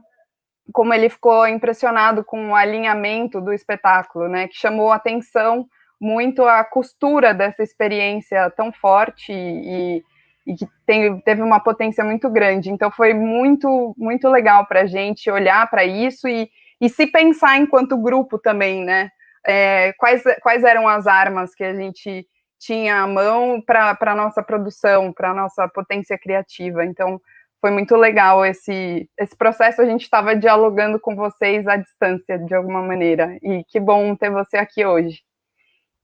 como 0.74 0.93
ele 0.93 1.09
ficou 1.09 1.47
impressionado 1.47 2.24
com 2.24 2.49
o 2.49 2.55
alinhamento 2.55 3.39
do 3.39 3.53
espetáculo, 3.53 4.28
né, 4.28 4.47
que 4.47 4.55
chamou 4.55 4.91
atenção 4.91 5.68
muito 5.99 6.43
a 6.45 6.63
costura 6.63 7.34
dessa 7.34 7.63
experiência 7.63 8.49
tão 8.51 8.72
forte 8.72 9.32
e, 9.34 10.03
e 10.45 10.55
que 10.55 10.68
tem, 10.86 11.20
teve 11.22 11.41
uma 11.41 11.59
potência 11.59 12.03
muito 12.03 12.30
grande. 12.30 12.70
Então 12.70 12.91
foi 12.91 13.13
muito 13.13 13.95
muito 13.97 14.30
legal 14.30 14.65
para 14.68 14.82
a 14.82 14.86
gente 14.86 15.30
olhar 15.32 15.68
para 15.70 15.84
isso 15.84 16.28
e, 16.28 16.49
e 16.80 16.89
se 16.89 17.07
pensar 17.07 17.57
enquanto 17.57 17.97
grupo 17.97 18.38
também, 18.38 18.84
né? 18.84 19.09
É, 19.45 19.93
quais, 19.93 20.24
quais 20.41 20.63
eram 20.63 20.88
as 20.88 21.07
armas 21.07 21.55
que 21.55 21.63
a 21.63 21.74
gente 21.74 22.28
tinha 22.59 23.01
à 23.01 23.07
mão 23.07 23.61
para 23.61 23.97
a 23.99 24.15
nossa 24.15 24.43
produção, 24.43 25.13
para 25.13 25.32
a 25.32 25.34
nossa 25.34 25.68
potência 25.68 26.18
criativa. 26.18 26.84
Então, 26.84 27.22
foi 27.59 27.71
muito 27.71 27.95
legal 27.95 28.45
esse, 28.45 29.09
esse 29.17 29.35
processo. 29.35 29.81
A 29.81 29.85
gente 29.85 30.03
estava 30.03 30.35
dialogando 30.35 30.99
com 30.99 31.15
vocês 31.15 31.67
à 31.67 31.75
distância, 31.75 32.37
de 32.37 32.53
alguma 32.53 32.81
maneira. 32.81 33.37
E 33.41 33.63
que 33.67 33.79
bom 33.79 34.15
ter 34.15 34.29
você 34.29 34.57
aqui 34.57 34.85
hoje. 34.85 35.21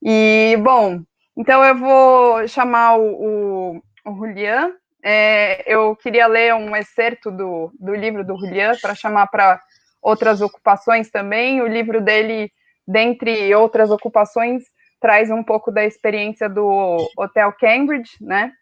E, 0.02 0.56
bom, 0.60 1.00
então 1.36 1.64
eu 1.64 1.76
vou 1.76 2.46
chamar 2.48 2.96
o, 2.96 3.04
o, 3.04 3.82
o 4.06 4.14
Julian. 4.16 4.72
É, 5.02 5.62
eu 5.72 5.94
queria 5.96 6.26
ler 6.26 6.54
um 6.54 6.74
excerto 6.74 7.30
do, 7.30 7.72
do 7.78 7.94
livro 7.94 8.24
do 8.24 8.38
Julian 8.38 8.72
para 8.80 8.94
chamar 8.94 9.26
para 9.28 9.60
outras 10.02 10.40
ocupações 10.40 11.10
também. 11.10 11.62
O 11.62 11.66
livro 11.66 12.00
dele, 12.00 12.50
dentre 12.86 13.54
outras 13.54 13.90
ocupações, 13.90 14.64
traz 15.00 15.30
um 15.30 15.42
pouco 15.42 15.70
da 15.70 15.84
experiência 15.84 16.48
do 16.48 16.96
Hotel 17.16 17.52
Cambridge, 17.52 18.12
né? 18.20 18.52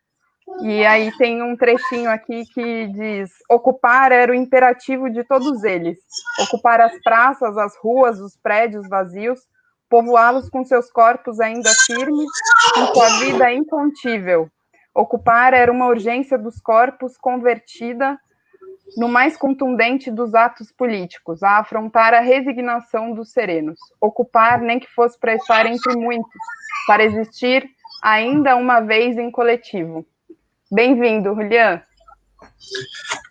E 0.63 0.85
aí 0.85 1.11
tem 1.17 1.43
um 1.43 1.57
trechinho 1.57 2.11
aqui 2.11 2.45
que 2.53 2.89
diz: 2.89 3.31
ocupar 3.49 4.13
era 4.13 4.33
o 4.33 4.35
imperativo 4.35 5.09
de 5.11 5.25
todos 5.25 5.63
eles. 5.65 5.99
Ocupar 6.41 6.81
as 6.81 7.01
praças, 7.03 7.57
as 7.57 7.77
ruas, 7.77 8.21
os 8.21 8.37
prédios 8.37 8.89
vazios, 8.89 9.41
povoá-los 9.89 10.49
com 10.49 10.65
seus 10.65 10.91
corpos 10.91 11.39
ainda 11.39 11.71
firmes, 11.87 12.31
com 12.75 12.87
sua 12.95 13.09
vida 13.21 13.53
incontível. 13.53 14.49
Ocupar 14.95 15.55
era 15.55 15.71
uma 15.71 15.87
urgência 15.87 16.37
dos 16.37 16.61
corpos 16.61 17.17
convertida 17.17 18.19
no 18.97 19.09
mais 19.09 19.37
contundente 19.37 20.11
dos 20.11 20.35
atos 20.35 20.71
políticos, 20.71 21.43
a 21.43 21.59
afrontar 21.59 22.13
a 22.13 22.21
resignação 22.21 23.15
dos 23.15 23.33
serenos. 23.33 23.79
Ocupar, 24.01 24.61
nem 24.61 24.79
que 24.79 24.93
fosse 24.93 25.19
para 25.19 25.35
estar 25.35 25.67
entre 25.67 25.97
muitos, 25.97 26.41
para 26.87 27.05
existir 27.05 27.67
ainda 28.03 28.57
uma 28.57 28.81
vez 28.81 29.17
em 29.17 29.31
coletivo. 29.31 30.05
Bem-vindo, 30.73 31.35
Julian. 31.35 31.83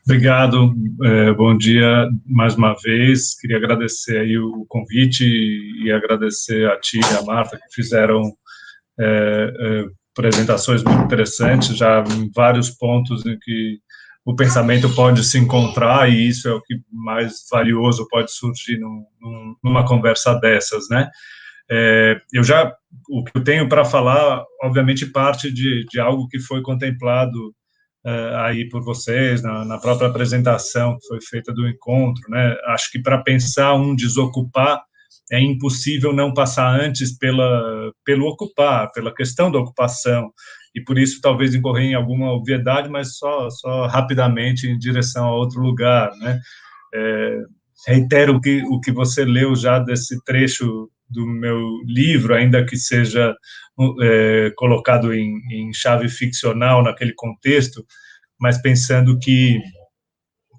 Obrigado, 0.05 0.75
é, 1.03 1.33
bom 1.33 1.57
dia 1.57 2.07
mais 2.23 2.53
uma 2.53 2.75
vez. 2.75 3.33
Queria 3.33 3.57
agradecer 3.57 4.37
o 4.37 4.63
convite 4.69 5.25
e 5.25 5.91
agradecer 5.91 6.69
a 6.69 6.79
ti 6.79 6.99
e 6.99 7.17
a 7.17 7.23
Marta 7.23 7.57
que 7.57 7.73
fizeram 7.73 8.31
é, 8.99 9.53
é, 9.59 9.85
apresentações 10.15 10.83
muito 10.83 11.01
interessantes, 11.01 11.75
já 11.75 12.03
em 12.15 12.29
vários 12.31 12.69
pontos 12.69 13.25
em 13.25 13.39
que 13.39 13.79
o 14.23 14.35
pensamento 14.35 14.93
pode 14.93 15.23
se 15.23 15.39
encontrar 15.39 16.11
e 16.11 16.27
isso 16.27 16.47
é 16.47 16.53
o 16.53 16.61
que 16.61 16.75
mais 16.91 17.47
valioso 17.51 18.07
pode 18.07 18.31
surgir 18.31 18.77
num, 18.77 19.03
num, 19.19 19.55
numa 19.63 19.83
conversa 19.83 20.35
dessas, 20.35 20.87
né? 20.91 21.09
É, 21.73 22.19
eu 22.33 22.43
já, 22.43 22.75
o 23.09 23.23
que 23.23 23.31
eu 23.33 23.43
tenho 23.43 23.69
para 23.69 23.85
falar, 23.85 24.43
obviamente, 24.61 25.05
parte 25.05 25.49
de, 25.49 25.85
de 25.85 26.01
algo 26.01 26.27
que 26.27 26.37
foi 26.37 26.61
contemplado 26.61 27.53
uh, 28.05 28.35
aí 28.39 28.67
por 28.67 28.83
vocês, 28.83 29.41
na, 29.41 29.63
na, 29.63 29.77
própria 29.77 30.09
apresentação 30.09 30.97
que 30.97 31.07
foi 31.07 31.21
feita 31.21 31.53
do 31.53 31.65
encontro, 31.65 32.21
né? 32.29 32.57
Acho 32.67 32.91
que 32.91 33.01
para 33.01 33.23
pensar 33.23 33.73
um 33.75 33.95
desocupar, 33.95 34.81
é 35.31 35.39
impossível 35.39 36.11
não 36.11 36.33
passar 36.33 36.77
antes 36.77 37.17
pela, 37.17 37.91
pelo 38.03 38.27
ocupar, 38.27 38.91
pela 38.91 39.13
questão 39.13 39.49
da 39.49 39.59
ocupação, 39.59 40.29
e 40.75 40.81
por 40.83 40.99
isso 40.99 41.21
talvez 41.21 41.55
incorrer 41.55 41.85
em 41.85 41.95
alguma 41.95 42.33
obviedade, 42.33 42.89
mas 42.89 43.17
só, 43.17 43.49
só 43.49 43.87
rapidamente 43.87 44.67
em 44.67 44.77
direção 44.77 45.25
a 45.25 45.35
outro 45.35 45.61
lugar, 45.61 46.11
né? 46.17 46.37
É, 46.93 47.37
reitero 47.87 48.35
o 48.35 48.41
que, 48.41 48.61
o 48.63 48.81
que 48.81 48.91
você 48.91 49.23
leu 49.23 49.55
já 49.55 49.79
desse 49.79 50.21
trecho 50.25 50.89
do 51.11 51.25
meu 51.25 51.59
livro, 51.85 52.33
ainda 52.33 52.65
que 52.65 52.77
seja 52.77 53.35
é, 54.01 54.51
colocado 54.55 55.13
em, 55.13 55.39
em, 55.51 55.73
chave 55.73 56.09
ficcional 56.09 56.83
naquele 56.83 57.13
contexto, 57.13 57.85
mas 58.39 58.61
pensando 58.61 59.17
que, 59.19 59.59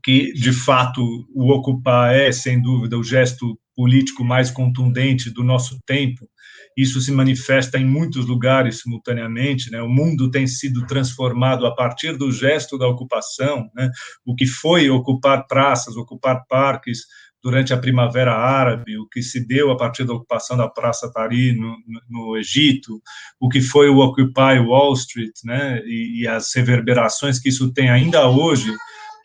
que, 0.04 0.32
de 0.32 0.52
fato, 0.52 1.02
o 1.34 1.50
ocupar 1.50 2.14
é, 2.14 2.30
sem 2.32 2.60
dúvida, 2.60 2.98
o 2.98 3.04
gesto 3.04 3.58
político 3.74 4.24
mais 4.24 4.50
contundente 4.50 5.30
do 5.30 5.42
nosso 5.42 5.78
tempo. 5.86 6.28
Isso 6.76 7.00
se 7.00 7.12
manifesta 7.12 7.78
em 7.78 7.84
muitos 7.84 8.26
lugares 8.26 8.80
simultaneamente. 8.80 9.70
Né? 9.70 9.82
O 9.82 9.88
mundo 9.88 10.30
tem 10.30 10.46
sido 10.46 10.86
transformado 10.86 11.66
a 11.66 11.74
partir 11.74 12.16
do 12.16 12.32
gesto 12.32 12.78
da 12.78 12.88
ocupação. 12.88 13.68
Né? 13.74 13.90
O 14.24 14.34
que 14.34 14.46
foi 14.46 14.88
ocupar 14.88 15.46
praças, 15.46 15.96
ocupar 15.96 16.44
parques, 16.48 17.00
durante 17.42 17.72
a 17.72 17.76
Primavera 17.76 18.34
Árabe, 18.34 18.96
o 18.96 19.08
que 19.08 19.20
se 19.20 19.44
deu 19.44 19.70
a 19.70 19.76
partir 19.76 20.04
da 20.04 20.14
ocupação 20.14 20.56
da 20.56 20.68
Praça 20.68 21.10
Tahrir 21.12 21.56
no, 21.56 21.76
no, 22.08 22.36
Egito, 22.36 23.02
o 23.40 23.48
que 23.48 23.60
foi 23.60 23.88
o 23.88 23.98
Occupy 23.98 24.60
Wall 24.64 24.92
Street, 24.92 25.32
né, 25.44 25.82
e, 25.84 26.22
e, 26.22 26.28
as 26.28 26.54
reverberações 26.54 27.40
que 27.40 27.48
isso 27.48 27.72
tem 27.72 27.90
ainda 27.90 28.28
hoje 28.28 28.72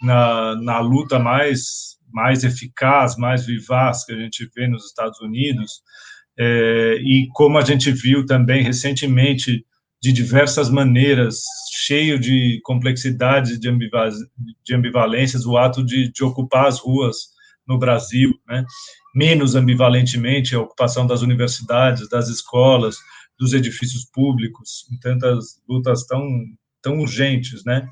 na, 0.01 0.55
na 0.61 0.79
luta 0.79 1.19
mais, 1.19 1.97
mais 2.11 2.43
eficaz, 2.43 3.15
mais 3.17 3.45
vivaz 3.45 4.03
que 4.03 4.13
a 4.13 4.17
gente 4.17 4.49
vê 4.55 4.67
nos 4.67 4.85
Estados 4.85 5.19
Unidos, 5.21 5.81
é, 6.39 6.97
e 7.01 7.27
como 7.33 7.57
a 7.57 7.61
gente 7.61 7.91
viu 7.91 8.25
também 8.25 8.63
recentemente, 8.63 9.63
de 10.01 10.11
diversas 10.11 10.69
maneiras, 10.69 11.41
cheio 11.73 12.19
de 12.19 12.59
complexidades, 12.63 13.59
de, 13.59 13.67
ambivalências, 14.71 15.45
o 15.45 15.57
ato 15.57 15.83
de, 15.83 16.11
de 16.11 16.23
ocupar 16.23 16.67
as 16.67 16.79
ruas 16.79 17.35
no 17.67 17.77
Brasil, 17.77 18.33
né? 18.47 18.65
menos 19.13 19.55
ambivalentemente 19.55 20.55
a 20.55 20.61
ocupação 20.61 21.05
das 21.05 21.21
universidades, 21.21 22.07
das 22.09 22.29
escolas, 22.29 22.97
dos 23.39 23.53
edifícios 23.53 24.05
públicos, 24.05 24.85
em 24.91 24.99
tantas 24.99 25.59
lutas 25.67 26.05
tão 26.05 26.23
tão 26.81 26.99
urgentes, 26.99 27.65
né? 27.65 27.87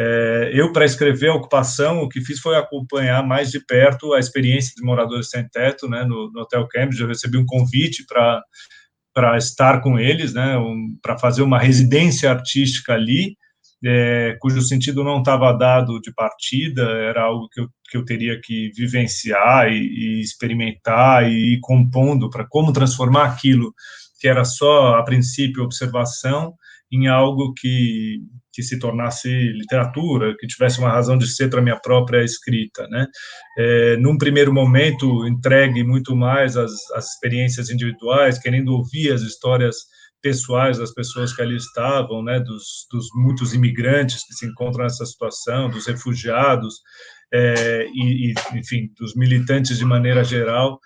É, 0.00 0.50
eu, 0.54 0.72
para 0.72 0.84
escrever 0.84 1.30
a 1.30 1.34
ocupação, 1.34 2.02
o 2.02 2.08
que 2.08 2.20
fiz 2.20 2.38
foi 2.38 2.56
acompanhar 2.56 3.26
mais 3.26 3.50
de 3.50 3.58
perto 3.58 4.14
a 4.14 4.20
experiência 4.20 4.72
de 4.76 4.82
moradores 4.84 5.28
sem 5.28 5.48
teto, 5.48 5.88
né, 5.88 6.04
no, 6.04 6.30
no 6.30 6.42
Hotel 6.42 6.68
Cambridge. 6.68 7.02
Eu 7.02 7.08
recebi 7.08 7.36
um 7.36 7.44
convite 7.44 8.06
para 8.06 9.36
estar 9.36 9.80
com 9.80 9.98
eles, 9.98 10.34
né, 10.34 10.56
um, 10.56 10.96
para 11.02 11.18
fazer 11.18 11.42
uma 11.42 11.58
residência 11.58 12.30
artística 12.30 12.92
ali, 12.92 13.36
é, 13.84 14.36
cujo 14.40 14.60
sentido 14.60 15.04
não 15.04 15.18
estava 15.18 15.52
dado 15.52 16.00
de 16.00 16.12
partida, 16.12 16.82
era 16.82 17.22
algo 17.22 17.48
que 17.48 17.60
eu, 17.60 17.68
que 17.90 17.96
eu 17.96 18.04
teria 18.04 18.40
que 18.42 18.70
vivenciar 18.76 19.70
e, 19.70 19.78
e 19.78 20.20
experimentar 20.20 21.30
e 21.30 21.54
ir 21.54 21.60
compondo 21.60 22.28
para 22.28 22.46
como 22.46 22.72
transformar 22.72 23.26
aquilo 23.26 23.72
que 24.20 24.26
era 24.26 24.44
só, 24.44 24.96
a 24.96 25.04
princípio, 25.04 25.62
observação, 25.62 26.54
em 26.90 27.06
algo 27.06 27.52
que, 27.54 28.18
que 28.52 28.62
se 28.62 28.78
tornasse 28.78 29.28
literatura, 29.28 30.34
que 30.38 30.46
tivesse 30.46 30.80
uma 30.80 30.90
razão 30.90 31.16
de 31.16 31.28
ser 31.28 31.48
para 31.48 31.62
minha 31.62 31.78
própria 31.78 32.24
escrita, 32.24 32.86
né? 32.88 33.06
É, 33.56 33.96
num 33.98 34.18
primeiro 34.18 34.52
momento, 34.52 35.26
entregue 35.26 35.84
muito 35.84 36.16
mais 36.16 36.56
as, 36.56 36.72
as 36.94 37.12
experiências 37.12 37.70
individuais, 37.70 38.38
querendo 38.38 38.72
ouvir 38.74 39.12
as 39.12 39.22
histórias 39.22 39.76
pessoais 40.22 40.78
das 40.78 40.92
pessoas 40.92 41.32
que 41.32 41.42
ali 41.42 41.56
estavam, 41.56 42.22
né? 42.22 42.40
Dos, 42.40 42.86
dos 42.90 43.08
muitos 43.14 43.54
imigrantes 43.54 44.24
que 44.26 44.34
se 44.34 44.46
encontram 44.46 44.84
nessa 44.84 45.06
situação, 45.06 45.70
dos 45.70 45.86
refugiados, 45.86 46.80
é, 47.32 47.86
e, 47.92 48.30
e, 48.30 48.34
enfim, 48.58 48.90
dos 48.98 49.14
militantes 49.14 49.78
de 49.78 49.84
maneira 49.84 50.24
geral, 50.24 50.80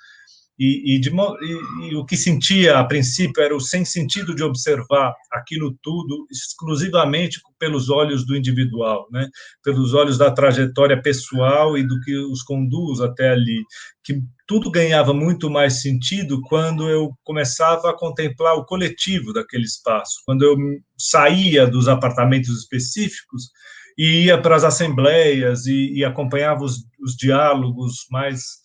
e, 0.64 0.94
e, 0.94 1.00
de, 1.00 1.10
e, 1.10 1.88
e, 1.88 1.96
o 1.96 2.04
que 2.04 2.16
sentia 2.16 2.78
a 2.78 2.84
princípio 2.84 3.42
era 3.42 3.56
o 3.56 3.60
sem 3.60 3.84
sentido 3.84 4.32
de 4.32 4.44
observar 4.44 5.12
aquilo 5.32 5.76
tudo 5.82 6.24
exclusivamente 6.30 7.40
pelos 7.58 7.90
olhos 7.90 8.24
do 8.24 8.36
individual, 8.36 9.08
né? 9.10 9.28
pelos 9.64 9.92
olhos 9.92 10.16
da 10.16 10.30
trajetória 10.30 11.02
pessoal 11.02 11.76
e 11.76 11.82
do 11.82 11.98
que 12.00 12.16
os 12.16 12.44
conduz 12.44 13.00
até 13.00 13.30
ali, 13.30 13.64
que 14.04 14.20
tudo 14.46 14.70
ganhava 14.70 15.12
muito 15.12 15.50
mais 15.50 15.82
sentido 15.82 16.40
quando 16.42 16.88
eu 16.88 17.10
começava 17.24 17.90
a 17.90 17.96
contemplar 17.98 18.54
o 18.54 18.64
coletivo 18.64 19.32
daquele 19.32 19.64
espaço, 19.64 20.22
quando 20.24 20.42
eu 20.44 20.56
saía 20.96 21.66
dos 21.66 21.88
apartamentos 21.88 22.56
específicos 22.56 23.50
e 23.98 24.26
ia 24.26 24.40
para 24.40 24.54
as 24.54 24.62
assembleias 24.62 25.66
e, 25.66 25.92
e 25.92 26.04
acompanhava 26.04 26.62
os, 26.62 26.84
os 27.00 27.16
diálogos 27.16 28.06
mais 28.12 28.61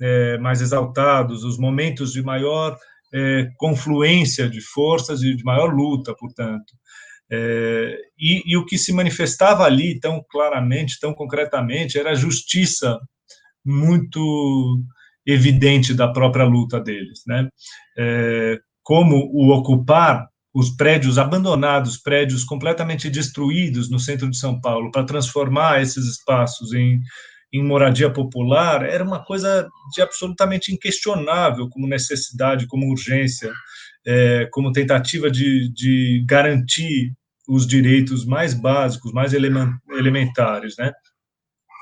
é, 0.00 0.38
mais 0.38 0.60
exaltados, 0.60 1.44
os 1.44 1.58
momentos 1.58 2.12
de 2.12 2.22
maior 2.22 2.76
é, 3.12 3.48
confluência 3.56 4.48
de 4.48 4.60
forças 4.60 5.22
e 5.22 5.34
de 5.34 5.44
maior 5.44 5.74
luta, 5.74 6.14
portanto. 6.14 6.72
É, 7.32 7.96
e, 8.18 8.52
e, 8.52 8.56
o 8.56 8.64
que 8.64 8.76
se 8.76 8.92
manifestava 8.92 9.64
ali 9.64 10.00
tão 10.00 10.24
claramente, 10.30 10.98
tão 10.98 11.14
concretamente, 11.14 11.98
era 11.98 12.10
a 12.10 12.14
justiça 12.14 12.98
muito 13.64 14.82
evidente 15.24 15.94
da 15.94 16.08
própria 16.08 16.44
luta 16.44 16.80
deles, 16.80 17.22
né? 17.26 17.48
É, 17.96 18.58
como 18.82 19.30
o 19.32 19.50
ocupar 19.50 20.28
os 20.52 20.70
prédios 20.70 21.18
abandonados, 21.18 21.96
prédios 21.96 22.42
completamente 22.42 23.08
destruídos 23.08 23.88
no 23.88 24.00
centro 24.00 24.28
de 24.28 24.36
São 24.36 24.60
Paulo, 24.60 24.90
para 24.90 25.04
transformar 25.04 25.80
esses 25.80 26.06
espaços 26.06 26.72
em 26.72 27.00
em 27.52 27.64
moradia 27.64 28.10
popular 28.10 28.84
era 28.84 29.02
uma 29.02 29.24
coisa 29.24 29.68
de 29.92 30.00
absolutamente 30.00 30.72
inquestionável 30.72 31.68
como 31.68 31.88
necessidade, 31.88 32.66
como 32.66 32.88
urgência, 32.88 33.52
é, 34.06 34.48
como 34.52 34.72
tentativa 34.72 35.30
de, 35.30 35.68
de 35.72 36.24
garantir 36.26 37.12
os 37.48 37.66
direitos 37.66 38.24
mais 38.24 38.54
básicos, 38.54 39.12
mais 39.12 39.32
elementares, 39.34 40.76
né? 40.78 40.92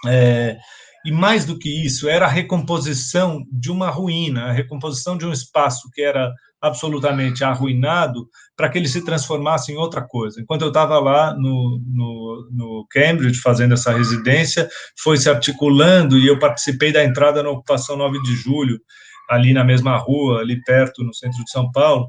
É, 0.07 0.57
e 1.05 1.13
mais 1.13 1.45
do 1.45 1.59
que 1.59 1.85
isso, 1.85 2.09
era 2.09 2.25
a 2.25 2.31
recomposição 2.31 3.45
de 3.53 3.71
uma 3.71 3.91
ruína, 3.91 4.47
a 4.47 4.53
recomposição 4.53 5.17
de 5.17 5.27
um 5.27 5.33
espaço 5.33 5.91
que 5.93 6.03
era 6.03 6.33
absolutamente 6.61 7.45
arruinado 7.45 8.29
para 8.57 8.69
que 8.69 8.79
ele 8.79 8.89
se 8.89 9.05
transformasse 9.05 9.73
em 9.73 9.77
outra 9.77 10.03
coisa. 10.03 10.41
Enquanto 10.41 10.63
eu 10.63 10.69
estava 10.69 10.99
lá 10.99 11.35
no, 11.35 11.81
no, 11.87 12.49
no, 12.51 12.87
Cambridge 12.91 13.41
fazendo 13.41 13.75
essa 13.75 13.93
residência, 13.93 14.69
foi 15.01 15.17
se 15.17 15.31
articulando 15.31 16.19
e 16.19 16.27
eu 16.27 16.39
participei 16.39 16.93
da 16.93 17.05
entrada 17.05 17.43
na 17.43 17.51
ocupação 17.51 17.97
9 17.97 18.21
de 18.23 18.35
julho, 18.35 18.81
ali 19.29 19.53
na 19.53 19.63
mesma 19.63 19.97
rua, 19.97 20.41
ali 20.41 20.61
perto, 20.63 21.05
no 21.05 21.15
centro 21.15 21.45
de 21.45 21.51
São 21.51 21.71
Paulo, 21.71 22.09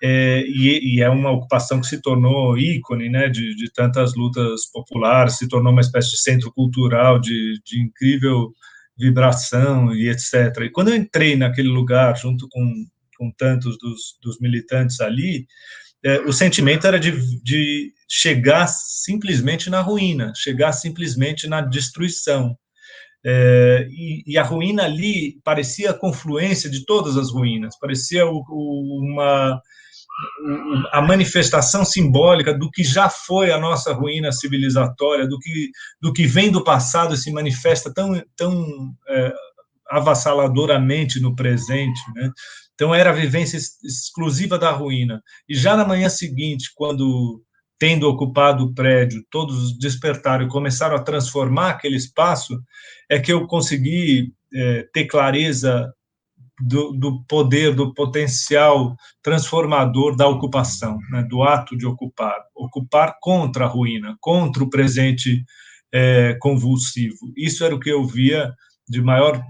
é, 0.00 0.44
e, 0.46 0.96
e, 0.96 1.02
é 1.02 1.08
uma 1.08 1.32
ocupação 1.32 1.80
que 1.80 1.86
se 1.88 2.00
tornou 2.00 2.56
ícone 2.56 3.08
né, 3.08 3.28
de, 3.28 3.56
de, 3.56 3.72
tantas 3.72 4.14
lutas 4.14 4.70
populares, 4.72 5.38
se 5.38 5.48
tornou 5.48 5.72
uma 5.72 5.80
espécie 5.80 6.12
de 6.12 6.22
centro 6.22 6.52
cultural 6.52 7.18
de, 7.18 7.60
de 7.64 7.82
incrível 7.82 8.52
vibração 8.96 9.92
e 9.92 10.08
etc. 10.08 10.62
E 10.62 10.70
quando 10.70 10.88
eu 10.88 10.96
entrei 10.96 11.36
naquele 11.36 11.68
lugar, 11.68 12.16
junto 12.16 12.46
com 12.48 12.84
com 13.18 13.30
tantos 13.36 13.76
dos, 13.78 14.16
dos 14.22 14.40
militantes 14.40 15.00
ali, 15.00 15.46
é, 16.04 16.20
o 16.20 16.32
sentimento 16.32 16.86
era 16.86 16.98
de, 16.98 17.12
de 17.42 17.92
chegar 18.08 18.68
simplesmente 18.68 19.68
na 19.68 19.80
ruína, 19.80 20.32
chegar 20.36 20.72
simplesmente 20.72 21.48
na 21.48 21.60
destruição. 21.60 22.56
É, 23.26 23.86
e, 23.90 24.22
e, 24.24 24.38
a 24.38 24.44
ruína 24.44 24.84
ali 24.84 25.40
parecia 25.42 25.90
a 25.90 25.98
confluência 25.98 26.70
de 26.70 26.84
todas 26.86 27.16
as 27.16 27.32
ruínas, 27.32 27.76
parecia 27.78 28.24
o, 28.24 28.44
o, 28.48 29.00
uma 29.02 29.60
a 30.92 31.00
manifestação 31.00 31.84
simbólica 31.84 32.52
do 32.52 32.70
que 32.70 32.82
já 32.82 33.08
foi 33.08 33.52
a 33.52 33.58
nossa 33.58 33.92
ruína 33.92 34.32
civilizatória, 34.32 35.28
do 35.28 35.38
que 35.38 35.70
do 36.00 36.12
que 36.12 36.26
vem 36.26 36.50
do 36.50 36.62
passado 36.62 37.14
e 37.14 37.18
se 37.18 37.30
manifesta 37.32 37.92
tão 37.92 38.20
tão 38.36 38.94
é, 39.08 39.32
avassaladoramente 39.90 41.20
no 41.20 41.34
presente, 41.34 42.00
né? 42.14 42.30
Então, 42.78 42.94
era 42.94 43.10
a 43.10 43.12
vivência 43.12 43.56
exclusiva 43.56 44.56
da 44.56 44.70
ruína. 44.70 45.20
E 45.48 45.54
já 45.56 45.76
na 45.76 45.84
manhã 45.84 46.08
seguinte, 46.08 46.70
quando, 46.76 47.42
tendo 47.76 48.08
ocupado 48.08 48.66
o 48.66 48.72
prédio, 48.72 49.24
todos 49.32 49.76
despertaram 49.76 50.46
e 50.46 50.48
começaram 50.48 50.94
a 50.94 51.02
transformar 51.02 51.70
aquele 51.70 51.96
espaço, 51.96 52.56
é 53.10 53.18
que 53.18 53.32
eu 53.32 53.48
consegui 53.48 54.32
é, 54.54 54.86
ter 54.92 55.06
clareza 55.06 55.92
do, 56.60 56.92
do, 56.92 57.24
poder, 57.24 57.74
do 57.74 57.92
potencial 57.94 58.94
transformador 59.24 60.14
da 60.14 60.28
ocupação, 60.28 60.98
né, 61.10 61.26
do 61.28 61.42
ato 61.42 61.76
de 61.76 61.84
ocupar. 61.84 62.36
Ocupar 62.54 63.16
contra 63.20 63.64
a 63.64 63.68
ruína, 63.68 64.16
contra 64.20 64.62
o 64.62 64.70
presente 64.70 65.44
é, 65.92 66.36
convulsivo. 66.40 67.32
Isso 67.36 67.64
era 67.64 67.74
o 67.74 67.80
que 67.80 67.90
eu 67.90 68.06
via 68.06 68.54
de 68.88 69.02
maior 69.02 69.42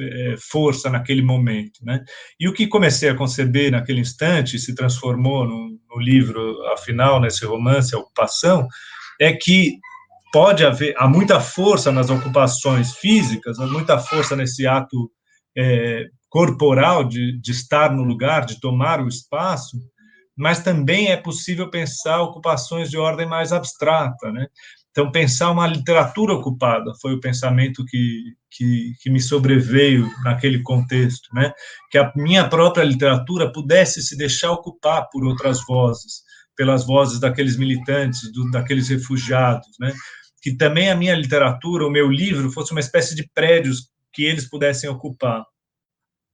é, 0.00 0.34
força 0.38 0.90
naquele 0.90 1.22
momento, 1.22 1.84
né? 1.84 2.04
E 2.38 2.48
o 2.48 2.52
que 2.52 2.66
comecei 2.66 3.08
a 3.08 3.14
conceber 3.14 3.70
naquele 3.70 4.00
instante 4.00 4.58
se 4.58 4.74
transformou 4.74 5.46
no, 5.46 5.78
no 5.90 6.00
livro, 6.00 6.62
afinal, 6.72 7.20
nesse 7.20 7.44
romance, 7.44 7.94
A 7.94 7.98
Ocupação, 7.98 8.66
é 9.20 9.32
que 9.32 9.78
pode 10.32 10.64
haver, 10.64 10.94
há 10.98 11.08
muita 11.08 11.40
força 11.40 11.90
nas 11.90 12.10
ocupações 12.10 12.94
físicas, 12.94 13.58
há 13.58 13.66
muita 13.66 13.98
força 13.98 14.36
nesse 14.36 14.66
ato 14.66 15.10
é, 15.56 16.06
corporal 16.28 17.04
de, 17.04 17.40
de 17.40 17.50
estar 17.50 17.90
no 17.94 18.02
lugar, 18.02 18.44
de 18.44 18.60
tomar 18.60 19.00
o 19.00 19.08
espaço, 19.08 19.78
mas 20.36 20.62
também 20.62 21.10
é 21.10 21.16
possível 21.16 21.70
pensar 21.70 22.20
ocupações 22.20 22.90
de 22.90 22.98
ordem 22.98 23.26
mais 23.26 23.52
abstrata, 23.52 24.30
né? 24.30 24.46
Então, 24.96 25.12
pensar 25.12 25.50
uma 25.50 25.66
literatura 25.66 26.32
ocupada 26.32 26.90
foi 27.02 27.12
o 27.12 27.20
pensamento 27.20 27.84
que, 27.84 28.32
que, 28.50 28.94
que, 29.02 29.10
me 29.10 29.20
sobreveio 29.20 30.10
naquele 30.24 30.62
contexto, 30.62 31.28
né? 31.34 31.52
Que 31.90 31.98
a 31.98 32.10
minha 32.16 32.48
própria 32.48 32.82
literatura 32.82 33.52
pudesse 33.52 34.00
se 34.00 34.16
deixar 34.16 34.52
ocupar 34.52 35.06
por 35.12 35.22
outras 35.22 35.60
vozes, 35.68 36.22
pelas 36.56 36.86
vozes 36.86 37.20
daqueles 37.20 37.58
militantes, 37.58 38.32
do, 38.32 38.50
daqueles 38.50 38.88
refugiados, 38.88 39.68
né? 39.78 39.92
Que 40.40 40.56
também 40.56 40.90
a 40.90 40.96
minha 40.96 41.14
literatura, 41.14 41.86
o 41.86 41.90
meu 41.90 42.10
livro, 42.10 42.50
fosse 42.50 42.72
uma 42.72 42.80
espécie 42.80 43.14
de 43.14 43.28
prédios 43.34 43.90
que 44.14 44.24
eles 44.24 44.48
pudessem 44.48 44.88
ocupar. 44.88 45.44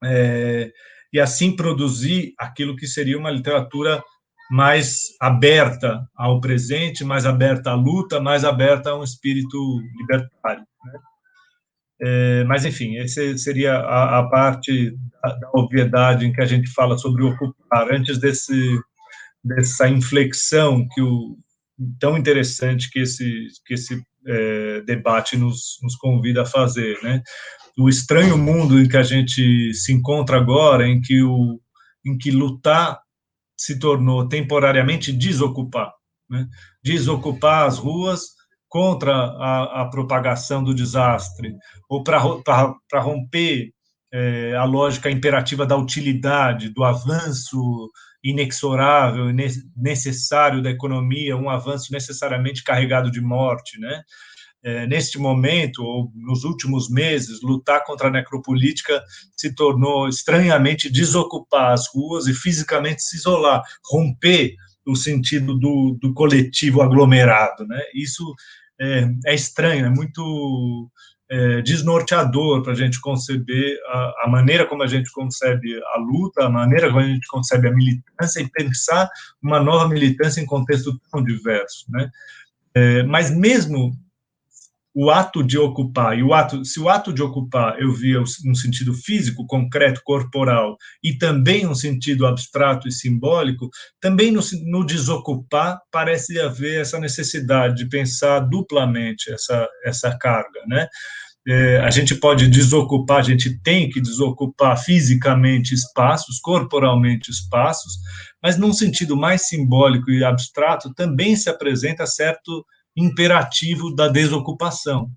É, 0.05 0.71
e 1.13 1.19
assim 1.19 1.57
produzir 1.57 2.33
aquilo 2.39 2.77
que 2.77 2.87
seria 2.87 3.19
uma 3.19 3.31
literatura 3.33 4.05
mais 4.51 5.03
aberta 5.21 6.07
ao 6.17 6.41
presente, 6.41 7.05
mais 7.05 7.25
aberta 7.25 7.71
à 7.71 7.75
luta, 7.75 8.21
mais 8.21 8.45
aberta 8.45 8.91
a 8.91 8.99
um 8.99 9.03
espírito 9.03 9.81
libertário. 9.99 10.65
Né? 10.85 11.01
É, 12.05 12.45
mas, 12.45 12.65
enfim, 12.65 12.97
essa 12.99 13.37
seria 13.39 13.75
a, 13.75 14.19
a 14.19 14.29
parte 14.29 14.97
da, 15.23 15.35
da, 15.37 15.51
obviedade 15.55 16.27
em 16.27 16.33
que 16.33 16.41
a 16.41 16.45
gente 16.45 16.69
fala 16.71 16.99
sobre 16.99 17.23
ocupar, 17.23 17.93
antes 17.93 18.19
desse, 18.19 18.79
dessa 19.45 19.89
inflexão 19.89 20.87
que 20.93 21.01
o, 21.01 21.39
tão 21.99 22.19
interessante 22.19 22.91
que 22.91 23.01
esse, 23.01 23.47
que 23.65 23.75
esse 23.75 24.03
é, 24.27 24.81
debate 24.83 25.37
nos, 25.37 25.79
nos 25.83 25.97
convida 25.97 26.43
a 26.43 26.47
fazer, 26.47 26.99
né? 27.03 27.23
O 27.79 27.89
estranho 27.89 28.37
mundo 28.37 28.79
em 28.79 28.89
que 28.89 28.97
a 28.97 29.03
gente 29.03 29.73
se 29.73 29.93
encontra 29.93 30.37
agora, 30.37 30.87
em 30.87 31.01
que, 31.01 31.23
o, 31.23 31.59
em 32.05 32.19
que 32.19 32.31
lutar 32.31 33.01
se 33.63 33.79
tornou 33.79 34.29
temporariamente 34.29 35.13
desocupar. 35.13 35.93
né? 36.29 36.49
desocupar 36.83 37.67
as 37.67 37.79
ruas 37.79 38.23
contra 38.69 39.15
a, 39.15 39.83
a 39.83 39.85
propagação 39.89 40.65
do 40.65 40.75
desastre, 40.75 41.55
ou 41.89 42.03
para 42.03 43.01
romper 43.01 43.71
é, 44.13 44.57
a 44.57 44.65
lógica 44.65 45.11
imperativa 45.11 45.65
da 45.65 45.77
utilidade, 45.77 46.71
do 46.71 46.83
avanço 46.83 47.89
inexorável 48.25 49.27
necessário 49.77 50.61
da 50.61 50.71
economia, 50.71 51.37
um 51.37 51.49
avanço 51.49 51.93
necessariamente 51.93 52.65
carregado 52.65 53.11
de 53.11 53.21
morte, 53.21 53.79
né? 53.79 54.03
É, 54.65 54.87
neste 54.87 55.19
momento, 55.19 55.83
ou 55.83 56.13
nos 56.15 56.45
últimos 56.45 56.89
meses, 56.89 57.43
lutar 57.43 57.85
contra 57.85 58.09
a 58.09 58.11
necropolítica 58.11 59.03
se 59.37 59.53
tornou 59.55 60.09
estranhamente 60.09 60.89
desocupar 60.89 61.73
as 61.73 61.89
ruas 61.93 62.29
e 62.29 62.35
fisicamente 62.35 63.03
se 63.03 63.17
isolar, 63.17 63.63
romper 63.85 64.55
o 64.87 64.95
sentido 64.95 65.59
do, 65.59 65.99
do 66.01 66.13
coletivo 66.15 66.81
aglomerado. 66.81 67.67
Né? 67.67 67.81
Isso 67.95 68.35
é, 68.81 69.09
é 69.27 69.35
estranho, 69.35 69.87
é 69.87 69.91
muito 69.91 70.91
é, 71.33 71.63
desnorteador 71.63 72.63
para 72.63 72.73
a 72.73 72.77
gente 72.77 73.01
conceber 73.01 73.79
a, 73.87 74.25
a, 74.25 74.29
maneira 74.29 74.67
como 74.67 74.83
a 74.83 74.87
gente 74.87 75.11
concebe 75.13 75.81
a 75.95 75.99
luta, 75.99 76.45
a 76.45 76.51
maneira 76.51 76.89
como 76.89 77.01
a 77.01 77.07
gente 77.07 77.27
concebe 77.27 77.69
a 77.69 77.73
militância 77.73 78.41
e 78.41 78.51
pensar 78.51 79.09
uma 79.43 79.59
nova 79.59 79.89
militância 79.89 80.41
em 80.41 80.47
contexto 80.47 81.01
tão 81.11 81.25
diverso, 81.25 81.87
né? 81.89 82.11
É, 82.75 83.03
mas 83.05 83.31
mesmo 83.31 83.93
o 84.95 85.11
ato 85.11 85.43
de 85.43 85.59
ocupar 85.59 86.19
e 86.19 86.23
o 86.23 86.35
ato, 86.35 86.65
se 86.65 86.79
o 86.79 86.89
ato 86.89 87.13
de 87.13 87.23
ocupar 87.23 87.81
eu 87.81 87.93
via 87.93 88.21
um 88.21 88.55
sentido 88.55 88.93
físico, 88.93 89.47
concreto, 89.47 90.03
corporal 90.05 90.77
e 91.03 91.17
também 91.17 91.67
um 91.67 91.75
sentido 91.75 92.27
abstrato 92.27 92.87
e 92.87 92.93
simbólico, 92.93 93.71
também 94.01 94.31
no, 94.31 94.41
no 94.67 94.85
desocupar 94.85 95.79
parece 95.91 96.39
haver 96.39 96.81
essa 96.81 96.99
necessidade 96.99 97.77
de 97.77 97.89
pensar 97.89 98.41
duplamente 98.41 99.33
essa 99.33 99.67
essa 99.85 100.17
carga, 100.19 100.61
né? 100.67 100.87
É, 101.47 101.79
a 101.79 101.91
gente 101.91 102.15
pode 102.15 102.47
desocupar, 102.47 103.19
a 103.19 103.23
gente 103.23 103.59
tem 103.63 103.91
que 103.91 104.01
desocupar 104.01 104.79
fisicamente 104.79 105.75
espaços, 105.75 106.39
corporalmente 106.39 107.33
espaços, 107.33 107.99
mas 108.41 108.57
num 108.57 108.73
sentido 108.73 109.17
mais 109.17 109.49
simbólico 109.49 110.09
e 110.11 110.23
abstrato 110.23 110.95
também 110.95 111.35
se 111.35 111.51
apresenta 111.51 112.07
certo 112.07 112.65
imperativo 112.97 113.95
da 113.95 114.09
desocupação, 114.09 115.09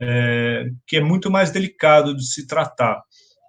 é, 0.00 0.66
que 0.86 0.96
é 0.96 1.00
muito 1.00 1.30
mais 1.30 1.50
delicado 1.50 2.16
de 2.16 2.24
se 2.26 2.46
tratar. 2.46 3.02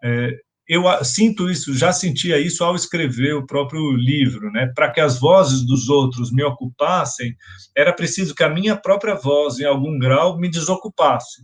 É, 0.04 0.32
eu 0.68 0.84
sinto 1.04 1.50
isso, 1.50 1.74
já 1.74 1.94
sentia 1.94 2.38
isso 2.38 2.64
ao 2.64 2.76
escrever 2.76 3.34
o 3.34 3.46
próprio 3.46 3.96
livro, 3.96 4.52
né? 4.52 4.70
Para 4.76 4.92
que 4.92 5.00
as 5.00 5.18
vozes 5.18 5.66
dos 5.66 5.88
outros 5.88 6.30
me 6.30 6.44
ocupassem, 6.44 7.34
era 7.76 7.94
preciso 7.94 8.36
que 8.36 8.44
a 8.44 8.50
minha 8.50 8.76
própria 8.76 9.16
voz, 9.16 9.60
em 9.60 9.66
algum 9.66 9.98
grau, 9.98 10.38
me 10.38 10.50
desocupasse. 10.50 11.44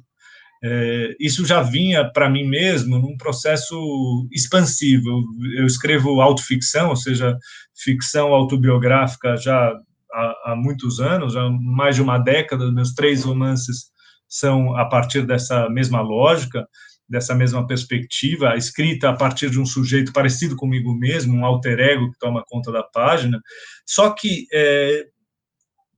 É, 0.62 1.16
isso 1.20 1.46
já 1.46 1.62
vinha 1.62 2.10
para 2.12 2.30
mim 2.30 2.48
mesmo 2.48 2.98
num 2.98 3.16
processo 3.16 4.28
expansivo. 4.32 5.24
Eu 5.58 5.66
escrevo 5.66 6.22
autoficção, 6.22 6.90
ou 6.90 6.96
seja, 6.96 7.38
ficção 7.74 8.34
autobiográfica 8.34 9.38
já 9.38 9.74
há, 10.14 10.52
há 10.52 10.56
muitos 10.56 11.00
anos, 11.00 11.36
há 11.36 11.50
mais 11.50 11.96
de 11.96 12.02
uma 12.02 12.18
década, 12.18 12.72
meus 12.72 12.94
três 12.94 13.24
romances 13.24 13.92
são 14.28 14.76
a 14.78 14.86
partir 14.86 15.26
dessa 15.26 15.70
mesma 15.70 16.02
lógica, 16.02 16.68
dessa 17.08 17.36
mesma 17.36 17.68
perspectiva, 17.68 18.56
escrita 18.56 19.10
a 19.10 19.14
partir 19.14 19.50
de 19.50 19.60
um 19.60 19.66
sujeito 19.66 20.14
parecido 20.14 20.56
comigo 20.56 20.94
mesmo, 20.94 21.36
um 21.36 21.46
alter 21.46 21.80
ego 21.80 22.12
que 22.12 22.18
toma 22.18 22.44
conta 22.48 22.72
da 22.72 22.82
página, 22.82 23.40
só 23.86 24.12
que 24.12 24.48
é, 24.54 25.06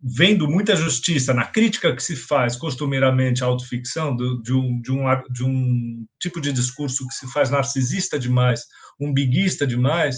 vendo 0.02 0.48
muita 0.48 0.76
justiça 0.76 1.34
na 1.34 1.46
crítica 1.46 1.96
que 1.96 2.04
se 2.04 2.16
faz 2.16 2.56
costumeiramente 2.56 3.44
à 3.44 3.48
autoficção, 3.48 4.16
do, 4.16 4.42
de, 4.42 4.54
um, 4.54 4.82
de, 4.82 4.92
um, 4.92 5.04
de 5.32 5.44
um 5.44 6.06
tipo 6.20 6.42
de 6.42 6.52
discurso 6.52 7.08
que 7.08 7.14
se 7.14 7.32
faz 7.32 7.50
narcisista 7.50 8.20
demais, 8.20 8.66
umbiguista 9.00 9.66
demais, 9.66 10.18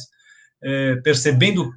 é, 0.63 0.95
percebendo 0.97 1.71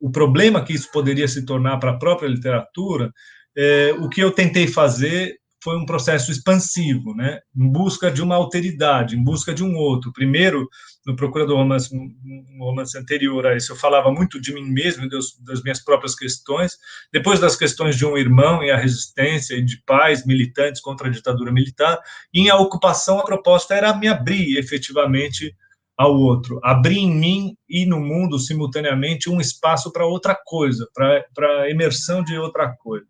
o 0.00 0.10
problema 0.10 0.64
que 0.64 0.72
isso 0.72 0.90
poderia 0.92 1.28
se 1.28 1.44
tornar 1.44 1.78
para 1.78 1.92
a 1.92 1.98
própria 1.98 2.28
literatura, 2.28 3.12
é, 3.56 3.94
o 3.98 4.08
que 4.08 4.20
eu 4.20 4.30
tentei 4.30 4.68
fazer 4.68 5.36
foi 5.62 5.76
um 5.76 5.84
processo 5.84 6.30
expansivo, 6.30 7.14
né, 7.14 7.40
em 7.56 7.68
busca 7.70 8.10
de 8.10 8.22
uma 8.22 8.36
alteridade, 8.36 9.16
em 9.16 9.22
busca 9.22 9.52
de 9.52 9.64
um 9.64 9.74
outro. 9.74 10.12
Primeiro, 10.12 10.68
no 11.04 11.16
Procura 11.16 11.44
do 11.44 11.56
Romance, 11.56 11.94
um 11.94 12.58
romance 12.60 12.96
anterior 12.96 13.44
a 13.44 13.56
esse, 13.56 13.70
eu 13.70 13.76
falava 13.76 14.10
muito 14.12 14.40
de 14.40 14.54
mim 14.54 14.62
mesmo, 14.62 15.08
das, 15.08 15.36
das 15.44 15.62
minhas 15.62 15.82
próprias 15.82 16.14
questões, 16.14 16.76
depois 17.12 17.40
das 17.40 17.56
questões 17.56 17.96
de 17.96 18.06
um 18.06 18.16
irmão 18.16 18.62
e 18.62 18.70
a 18.70 18.76
resistência, 18.76 19.56
e 19.56 19.64
de 19.64 19.82
pais 19.84 20.24
militantes 20.24 20.80
contra 20.80 21.08
a 21.08 21.10
ditadura 21.10 21.52
militar, 21.52 21.98
e 22.32 22.42
em 22.42 22.50
A 22.50 22.56
Ocupação, 22.56 23.18
a 23.18 23.24
proposta 23.24 23.74
era 23.74 23.96
me 23.96 24.06
abrir 24.06 24.58
efetivamente 24.58 25.54
ao 25.98 26.14
outro, 26.14 26.60
abrir 26.62 26.98
em 26.98 27.12
mim 27.12 27.56
e 27.68 27.84
no 27.84 27.98
mundo 27.98 28.38
simultaneamente 28.38 29.28
um 29.28 29.40
espaço 29.40 29.92
para 29.92 30.06
outra 30.06 30.38
coisa, 30.46 30.86
para 30.94 31.62
a 31.62 31.70
emersão 31.70 32.22
de 32.22 32.38
outra 32.38 32.72
coisa. 32.78 33.06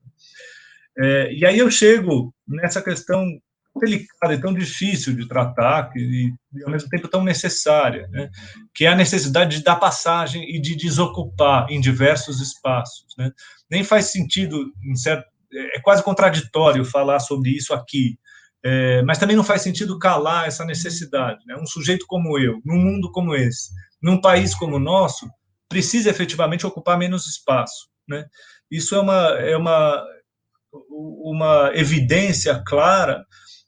É, 0.99 1.33
e 1.35 1.45
aí 1.45 1.59
eu 1.59 1.71
chego 1.71 2.35
nessa 2.49 2.81
questão 2.81 3.25
delicada 3.79 4.35
e 4.35 4.41
tão 4.41 4.55
difícil 4.55 5.15
de 5.15 5.29
tratar, 5.29 5.91
que, 5.91 6.01
e 6.01 6.65
ao 6.65 6.71
mesmo 6.71 6.89
tempo 6.89 7.07
tão 7.09 7.23
necessária, 7.23 8.09
né? 8.09 8.31
que 8.75 8.87
é 8.87 8.89
a 8.89 8.97
necessidade 8.97 9.59
de 9.59 9.63
dar 9.63 9.77
passagem 9.77 10.43
e 10.57 10.59
de 10.59 10.75
desocupar 10.75 11.67
em 11.71 11.81
diversos 11.81 12.41
espaços. 12.41 13.15
Né? 13.17 13.31
Nem 13.71 13.85
faz 13.85 14.07
sentido, 14.07 14.73
certo, 14.95 15.27
é 15.53 15.79
quase 15.81 16.03
contraditório 16.03 16.85
falar 16.85 17.21
sobre 17.21 17.51
isso 17.51 17.73
aqui, 17.73 18.19
é, 18.65 19.03
mas 19.03 19.19
também 19.19 19.37
não 19.37 19.45
faz 19.45 19.63
sentido 19.63 19.99
calar 19.99 20.47
essa 20.47 20.65
necessidade. 20.65 21.45
Né? 21.47 21.57
Um 21.57 21.67
sujeito 21.67 22.05
como 22.09 22.39
eu, 22.39 22.61
num 22.65 22.79
mundo 22.79 23.11
como 23.13 23.35
esse, 23.35 23.71
num 24.03 24.21
país 24.21 24.55
como 24.55 24.77
o 24.77 24.81
nosso, 24.81 25.29
precisa 25.69 26.11
efetivamente 26.11 26.67
ocupar 26.67 26.99
menos 26.99 27.27
espaço. 27.27 27.89
Né? 28.09 28.25
Isso 28.71 28.95
é 28.95 29.01
uma, 29.01 29.29
é 29.39 29.57
uma, 29.57 30.05
uma 30.81 31.71
evidência 31.75 32.63
clara, 32.67 33.25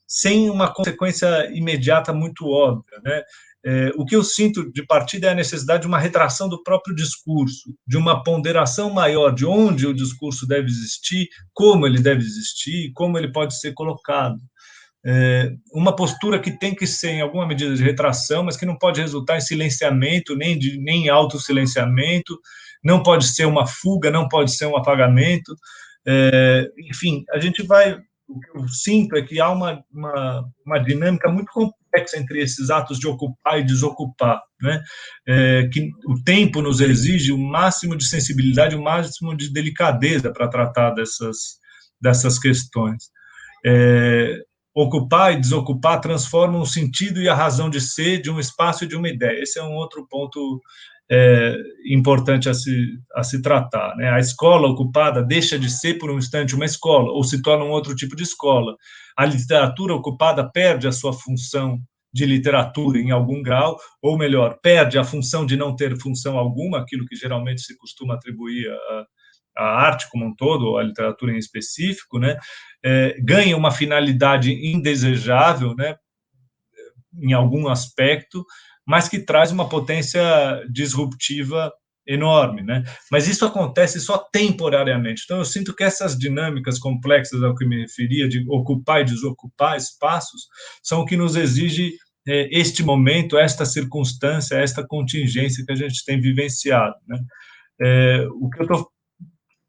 sem 0.07 0.49
uma 0.49 0.73
consequência 0.73 1.49
imediata 1.55 2.11
muito 2.11 2.45
óbvia. 2.47 2.99
Né? 3.03 3.23
É, 3.63 3.91
o 3.95 4.03
que 4.03 4.15
eu 4.15 4.23
sinto 4.23 4.69
de 4.73 4.85
partida 4.85 5.27
é 5.27 5.29
a 5.29 5.35
necessidade 5.35 5.81
de 5.81 5.87
uma 5.87 5.99
retração 5.99 6.49
do 6.49 6.61
próprio 6.63 6.95
discurso, 6.95 7.73
de 7.87 7.95
uma 7.95 8.23
ponderação 8.23 8.89
maior 8.89 9.31
de 9.31 9.45
onde 9.45 9.87
o 9.87 9.93
discurso 9.93 10.45
deve 10.47 10.67
existir, 10.67 11.29
como 11.53 11.85
ele 11.85 12.01
deve 12.01 12.21
existir, 12.21 12.91
como 12.93 13.17
ele 13.17 13.31
pode 13.31 13.57
ser 13.57 13.73
colocado 13.73 14.37
é, 15.05 15.51
uma 15.73 15.95
postura 15.95 16.39
que 16.39 16.51
tem 16.51 16.75
que 16.75 16.85
ser, 16.85 17.11
em 17.11 17.21
alguma 17.21 17.47
medida, 17.47 17.75
de 17.75 17.83
retração, 17.83 18.43
mas 18.43 18.55
que 18.55 18.65
não 18.65 18.77
pode 18.77 19.01
resultar 19.01 19.37
em 19.37 19.41
silenciamento, 19.41 20.35
nem, 20.35 20.57
de, 20.57 20.79
nem 20.79 21.09
autossilenciamento, 21.09 22.37
não 22.83 23.01
pode 23.01 23.25
ser 23.25 23.45
uma 23.45 23.65
fuga, 23.65 24.11
não 24.11 24.27
pode 24.27 24.51
ser 24.51 24.67
um 24.67 24.77
apagamento. 24.77 25.55
É, 26.07 26.67
enfim, 26.89 27.23
a 27.31 27.39
gente 27.39 27.63
vai. 27.63 27.99
O 28.27 28.39
que 28.39 28.57
eu 28.57 28.67
sinto 28.69 29.15
é 29.17 29.21
que 29.21 29.41
há 29.41 29.49
uma, 29.49 29.83
uma, 29.91 30.45
uma 30.65 30.79
dinâmica 30.79 31.29
muito 31.29 31.51
complexa 31.51 32.17
entre 32.17 32.41
esses 32.41 32.69
atos 32.69 32.97
de 32.97 33.05
ocupar 33.05 33.59
e 33.59 33.63
desocupar, 33.63 34.41
né? 34.61 34.81
É, 35.27 35.67
que 35.71 35.89
o 36.07 36.23
tempo 36.23 36.61
nos 36.61 36.79
exige 36.79 37.31
o 37.33 37.37
máximo 37.37 37.95
de 37.97 38.07
sensibilidade, 38.07 38.75
o 38.75 38.81
máximo 38.81 39.35
de 39.35 39.51
delicadeza 39.51 40.31
para 40.31 40.47
tratar 40.47 40.91
dessas, 40.91 41.59
dessas 41.99 42.39
questões. 42.39 43.09
É, 43.65 44.37
ocupar 44.73 45.33
e 45.33 45.39
desocupar 45.39 45.99
transformam 45.99 46.61
o 46.61 46.65
sentido 46.65 47.21
e 47.21 47.27
a 47.27 47.35
razão 47.35 47.69
de 47.69 47.81
ser 47.81 48.21
de 48.21 48.29
um 48.29 48.39
espaço 48.39 48.83
e 48.83 48.87
de 48.87 48.95
uma 48.95 49.09
ideia. 49.09 49.41
Esse 49.41 49.59
é 49.59 49.63
um 49.63 49.75
outro 49.75 50.07
ponto 50.09 50.61
é, 51.11 51.57
importante 51.85 52.47
a 52.47 52.53
se, 52.53 52.97
a 53.13 53.21
se 53.21 53.41
tratar. 53.41 53.95
Né? 53.97 54.09
A 54.09 54.19
escola 54.19 54.69
ocupada 54.69 55.21
deixa 55.21 55.59
de 55.59 55.69
ser 55.69 55.97
por 55.97 56.09
um 56.09 56.17
instante 56.17 56.55
uma 56.55 56.65
escola, 56.65 57.11
ou 57.11 57.23
se 57.23 57.41
torna 57.41 57.65
um 57.65 57.71
outro 57.71 57.93
tipo 57.93 58.15
de 58.15 58.23
escola. 58.23 58.75
A 59.17 59.25
literatura 59.25 59.93
ocupada 59.93 60.49
perde 60.49 60.87
a 60.87 60.91
sua 60.91 61.11
função 61.11 61.77
de 62.13 62.25
literatura 62.25 62.97
em 62.99 63.11
algum 63.11 63.41
grau, 63.41 63.77
ou 64.01 64.17
melhor, 64.17 64.57
perde 64.61 64.97
a 64.97 65.03
função 65.03 65.45
de 65.45 65.57
não 65.57 65.75
ter 65.75 65.97
função 65.97 66.37
alguma, 66.37 66.79
aquilo 66.79 67.05
que 67.05 67.15
geralmente 67.15 67.61
se 67.61 67.77
costuma 67.77 68.15
atribuir 68.15 68.69
a, 68.69 69.05
a 69.57 69.63
arte 69.63 70.09
como 70.09 70.25
um 70.25 70.35
todo, 70.35 70.77
a 70.77 70.83
literatura 70.83 71.33
em 71.33 71.37
específico, 71.37 72.19
né, 72.19 72.37
é, 72.83 73.15
ganha 73.21 73.55
uma 73.55 73.71
finalidade 73.71 74.51
indesejável, 74.51 75.75
né, 75.75 75.95
em 77.21 77.33
algum 77.33 77.67
aspecto, 77.67 78.45
mas 78.85 79.07
que 79.07 79.19
traz 79.19 79.51
uma 79.51 79.67
potência 79.67 80.21
disruptiva 80.69 81.71
enorme, 82.07 82.63
né? 82.63 82.83
Mas 83.11 83.27
isso 83.27 83.45
acontece 83.45 83.99
só 83.99 84.17
temporariamente. 84.17 85.21
Então 85.23 85.37
eu 85.37 85.45
sinto 85.45 85.75
que 85.75 85.83
essas 85.83 86.17
dinâmicas 86.17 86.79
complexas 86.79 87.43
ao 87.43 87.55
que 87.55 87.65
me 87.65 87.81
referia 87.81 88.27
de 88.27 88.43
ocupar 88.49 89.01
e 89.01 89.05
desocupar 89.05 89.77
espaços 89.77 90.47
são 90.81 91.01
o 91.01 91.05
que 91.05 91.15
nos 91.15 91.35
exige 91.35 91.93
é, 92.27 92.47
este 92.51 92.83
momento, 92.83 93.37
esta 93.37 93.65
circunstância, 93.65 94.55
esta 94.55 94.85
contingência 94.85 95.63
que 95.65 95.71
a 95.71 95.75
gente 95.75 96.03
tem 96.05 96.19
vivenciado, 96.19 96.95
né? 97.07 97.19
É, 97.83 98.27
o 98.39 98.49
que 98.49 98.59
eu 98.59 98.63
estou 98.63 98.91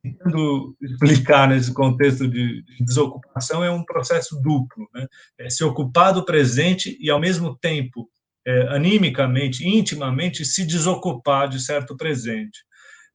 tentando 0.03 0.77
explicar 0.83 1.49
nesse 1.49 1.73
contexto 1.73 2.27
de, 2.27 2.63
de, 2.63 2.85
desocupação, 2.85 3.63
é 3.63 3.71
um 3.71 3.85
processo 3.85 4.41
duplo, 4.43 4.89
né? 4.93 5.07
É 5.39 5.49
se 5.49 5.63
ocupar 5.63 6.13
do 6.13 6.25
presente 6.25 6.99
e, 7.01 7.09
ao 7.09 7.21
mesmo 7.21 7.57
tempo, 7.57 8.09
é, 8.45 8.69
animicamente, 8.75 9.67
intimamente, 9.67 10.45
se 10.45 10.67
desocupar 10.67 11.49
de 11.49 11.61
certo 11.61 11.97
presente. 11.97 12.59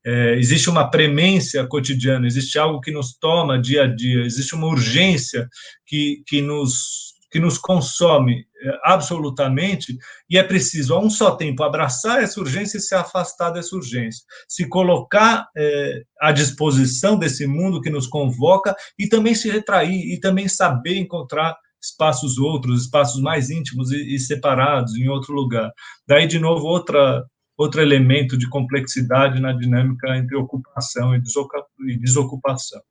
É, 0.05 0.35
existe 0.37 0.69
uma 0.69 0.89
premência 0.89 1.67
cotidiana, 1.67 2.25
existe 2.25 2.57
algo 2.57 2.79
que 2.79 2.91
nos 2.91 3.17
toma 3.17 3.61
dia 3.61 3.83
a 3.83 3.87
dia, 3.87 4.21
existe 4.21 4.55
uma 4.55 4.67
urgência 4.67 5.49
que, 5.85 6.23
que 6.25 6.41
nos 6.41 7.06
que 7.29 7.39
nos 7.39 7.57
consome 7.57 8.45
é, 8.59 8.79
absolutamente, 8.83 9.97
e 10.29 10.37
é 10.37 10.43
preciso, 10.43 10.93
a 10.93 10.99
um 10.99 11.09
só 11.09 11.35
tempo, 11.35 11.63
abraçar 11.63 12.23
essa 12.23 12.39
urgência 12.39 12.77
e 12.77 12.81
se 12.81 12.95
afastar 12.95 13.51
dessa 13.51 13.75
urgência, 13.75 14.23
se 14.47 14.67
colocar 14.67 15.47
é, 15.55 16.03
à 16.21 16.31
disposição 16.31 17.17
desse 17.17 17.45
mundo 17.45 17.81
que 17.81 17.89
nos 17.89 18.07
convoca 18.07 18.75
e 18.97 19.07
também 19.07 19.35
se 19.35 19.49
retrair, 19.49 20.13
e 20.13 20.19
também 20.19 20.47
saber 20.47 20.97
encontrar 20.97 21.55
espaços 21.81 22.37
outros, 22.37 22.83
espaços 22.83 23.21
mais 23.21 23.49
íntimos 23.49 23.91
e, 23.91 24.15
e 24.15 24.19
separados 24.19 24.95
em 24.95 25.07
outro 25.07 25.33
lugar. 25.33 25.71
Daí, 26.07 26.27
de 26.27 26.39
novo, 26.39 26.65
outra 26.65 27.23
outro 27.57 27.81
elemento 27.81 28.37
de 28.37 28.47
complexidade 28.47 29.41
na 29.41 29.51
dinâmica 29.51 30.15
entre 30.15 30.37
ocupação 30.37 31.15
e 31.15 31.97
desocupação. 31.97 32.81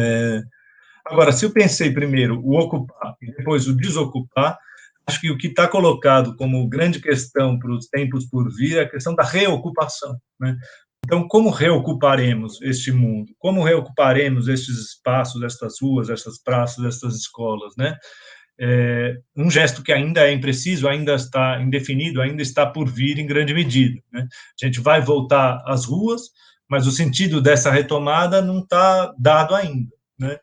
É, 0.00 0.40
agora, 1.06 1.32
se 1.32 1.44
eu 1.44 1.52
pensei 1.52 1.92
primeiro 1.92 2.40
o 2.44 2.58
ocupar 2.58 3.14
e 3.22 3.30
depois 3.32 3.66
o 3.66 3.76
desocupar, 3.76 4.58
acho 5.06 5.20
que 5.20 5.30
o 5.30 5.38
que 5.38 5.48
está 5.48 5.68
colocado 5.68 6.36
como 6.36 6.68
grande 6.68 7.00
questão 7.00 7.58
para 7.58 7.72
os 7.72 7.86
tempos 7.86 8.26
por 8.26 8.52
vir 8.54 8.78
é 8.78 8.80
a 8.82 8.88
questão 8.88 9.14
da 9.14 9.22
reocupação. 9.22 10.16
Né? 10.40 10.56
Então, 11.04 11.26
como 11.28 11.50
reocuparemos 11.50 12.60
este 12.62 12.90
mundo? 12.90 13.32
Como 13.38 13.62
reocuparemos 13.62 14.48
estes 14.48 14.76
espaços, 14.76 15.42
estas 15.42 15.80
ruas, 15.80 16.10
estas 16.10 16.42
praças, 16.42 16.84
estas 16.84 17.14
escolas, 17.14 17.74
né? 17.78 17.96
é, 18.58 19.18
um 19.36 19.50
gesto 19.50 19.82
que 19.82 19.92
ainda 19.92 20.26
é 20.26 20.32
impreciso, 20.32 20.88
ainda 20.88 21.14
está 21.14 21.60
indefinido, 21.60 22.20
ainda 22.20 22.42
está 22.42 22.66
por 22.66 22.88
vir 22.88 23.18
em 23.18 23.26
grande 23.26 23.52
medida. 23.52 24.00
Né? 24.12 24.26
A 24.60 24.66
gente 24.66 24.80
vai 24.80 25.00
voltar 25.00 25.62
às 25.66 25.84
ruas, 25.84 26.22
mas 26.68 26.86
o 26.86 26.92
sentido 26.92 27.40
dessa 27.40 27.70
retomada 27.70 28.40
não 28.40 28.60
está 28.60 29.12
dado 29.18 29.54
ainda. 29.54 29.92
Né? 30.18 30.38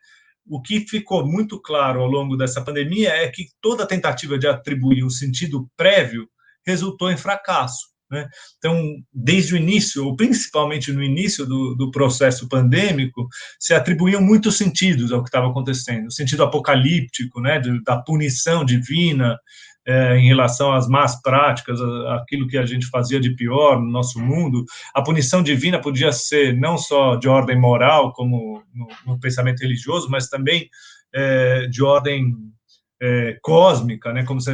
O 0.46 0.62
que 0.62 0.82
ficou 0.82 1.26
muito 1.26 1.62
claro 1.62 2.02
ao 2.02 2.08
longo 2.08 2.36
dessa 2.36 2.62
pandemia 2.62 3.10
é 3.10 3.30
que 3.30 3.48
toda 3.62 3.88
tentativa 3.88 4.38
de 4.38 4.48
atribuir 4.48 5.04
um 5.04 5.10
sentido 5.10 5.70
prévio 5.78 6.28
resultou 6.66 7.12
em 7.12 7.18
fracasso. 7.18 7.94
Né? 8.14 8.30
Então, 8.58 8.96
desde 9.12 9.56
o 9.56 9.58
início, 9.58 10.06
ou 10.06 10.16
principalmente 10.16 10.92
no 10.92 11.04
início 11.04 11.46
do, 11.46 11.74
do 11.76 11.90
processo 11.90 12.48
pandêmico, 12.48 13.28
se 13.60 13.74
atribuíam 13.74 14.22
muitos 14.22 14.58
sentidos 14.58 15.12
ao 15.12 15.24
que 15.24 15.30
estava 15.30 15.50
acontecendo. 15.50 16.08
O 16.08 16.12
sentido 16.12 16.44
apocalíptico, 16.44 17.42
né, 17.42 17.60
da 17.84 17.98
punição 18.02 18.64
divina 18.64 19.38
é, 19.86 20.18
em 20.18 20.28
relação 20.28 20.72
às 20.72 20.88
más 20.88 21.22
práticas, 21.22 21.80
aquilo 22.20 22.48
que 22.48 22.58
a 22.58 22.66
gente 22.66 22.88
fazia 22.88 23.20
de 23.20 23.36
pior 23.36 23.80
no 23.80 23.90
nosso 23.90 24.20
mundo. 24.20 24.64
A 24.94 25.02
punição 25.02 25.44
divina 25.44 25.80
podia 25.80 26.12
ser 26.12 26.58
não 26.58 26.78
só 26.78 27.16
de 27.16 27.28
ordem 27.28 27.60
moral, 27.60 28.14
como 28.14 28.64
no, 28.74 28.88
no 29.06 29.20
pensamento 29.20 29.62
religioso, 29.62 30.10
mas 30.10 30.30
também 30.30 30.70
é, 31.14 31.68
de 31.68 31.84
ordem 31.84 32.34
é, 33.06 33.38
cósmica, 33.42 34.14
né, 34.14 34.24
como 34.24 34.40
se, 34.40 34.52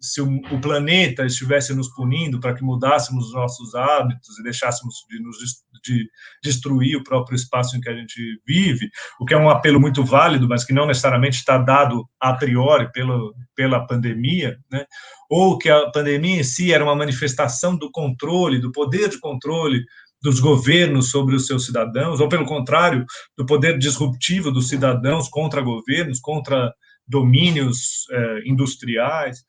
se 0.00 0.20
o, 0.20 0.60
planeta 0.60 1.26
estivesse 1.26 1.74
nos 1.74 1.88
punindo 1.88 2.38
para 2.38 2.54
que 2.54 2.62
mudássemos 2.62 3.26
os 3.26 3.34
nossos 3.34 3.74
hábitos 3.74 4.38
e 4.38 4.42
deixássemos 4.44 4.94
de 5.10 5.20
nos 5.20 5.36
de 5.84 6.08
destruir 6.42 6.96
o 6.96 7.04
próprio 7.04 7.36
espaço 7.36 7.76
em 7.76 7.80
que 7.80 7.88
a 7.88 7.94
gente 7.94 8.20
vive, 8.46 8.90
o 9.20 9.24
que 9.24 9.32
é 9.32 9.38
um 9.38 9.48
apelo 9.48 9.80
muito 9.80 10.04
válido, 10.04 10.48
mas 10.48 10.64
que 10.64 10.72
não 10.72 10.86
necessariamente 10.86 11.38
está 11.38 11.56
dado 11.56 12.04
a 12.20 12.34
priori 12.34 12.90
pelo, 12.92 13.32
pela 13.54 13.86
pandemia, 13.86 14.58
né, 14.70 14.84
ou 15.30 15.56
que 15.56 15.68
a 15.68 15.90
pandemia 15.90 16.40
em 16.40 16.44
si 16.44 16.72
era 16.72 16.84
uma 16.84 16.96
manifestação 16.96 17.76
do 17.76 17.90
controle, 17.90 18.60
do 18.60 18.72
poder 18.72 19.08
de 19.08 19.20
controle 19.20 19.84
dos 20.20 20.40
governos 20.40 21.10
sobre 21.10 21.34
os 21.34 21.46
seus 21.46 21.64
cidadãos, 21.64 22.20
ou 22.20 22.28
pelo 22.28 22.44
contrário, 22.44 23.04
do 23.36 23.46
poder 23.46 23.78
disruptivo 23.78 24.50
dos 24.50 24.68
cidadãos 24.68 25.28
contra 25.28 25.60
governos, 25.60 26.20
contra 26.20 26.72
domínios 27.08 28.06
eh, 28.10 28.42
industriais. 28.44 29.42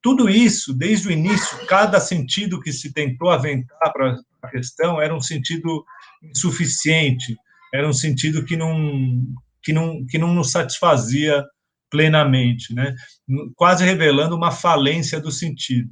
Tudo 0.00 0.28
isso, 0.28 0.72
desde 0.72 1.08
o 1.08 1.10
início, 1.10 1.66
cada 1.66 2.00
sentido 2.00 2.60
que 2.60 2.72
se 2.72 2.92
tentou 2.92 3.30
aventar 3.30 3.92
para 3.92 4.16
a 4.42 4.48
questão 4.48 5.00
era 5.00 5.14
um 5.14 5.20
sentido 5.20 5.84
insuficiente, 6.22 7.36
era 7.72 7.88
um 7.88 7.92
sentido 7.92 8.44
que 8.44 8.56
não, 8.56 9.24
que 9.62 9.72
não, 9.72 10.04
que 10.06 10.18
não 10.18 10.34
nos 10.34 10.50
satisfazia 10.50 11.44
plenamente, 11.90 12.74
né? 12.74 12.94
quase 13.54 13.84
revelando 13.84 14.34
uma 14.34 14.50
falência 14.50 15.20
do 15.20 15.30
sentido. 15.30 15.90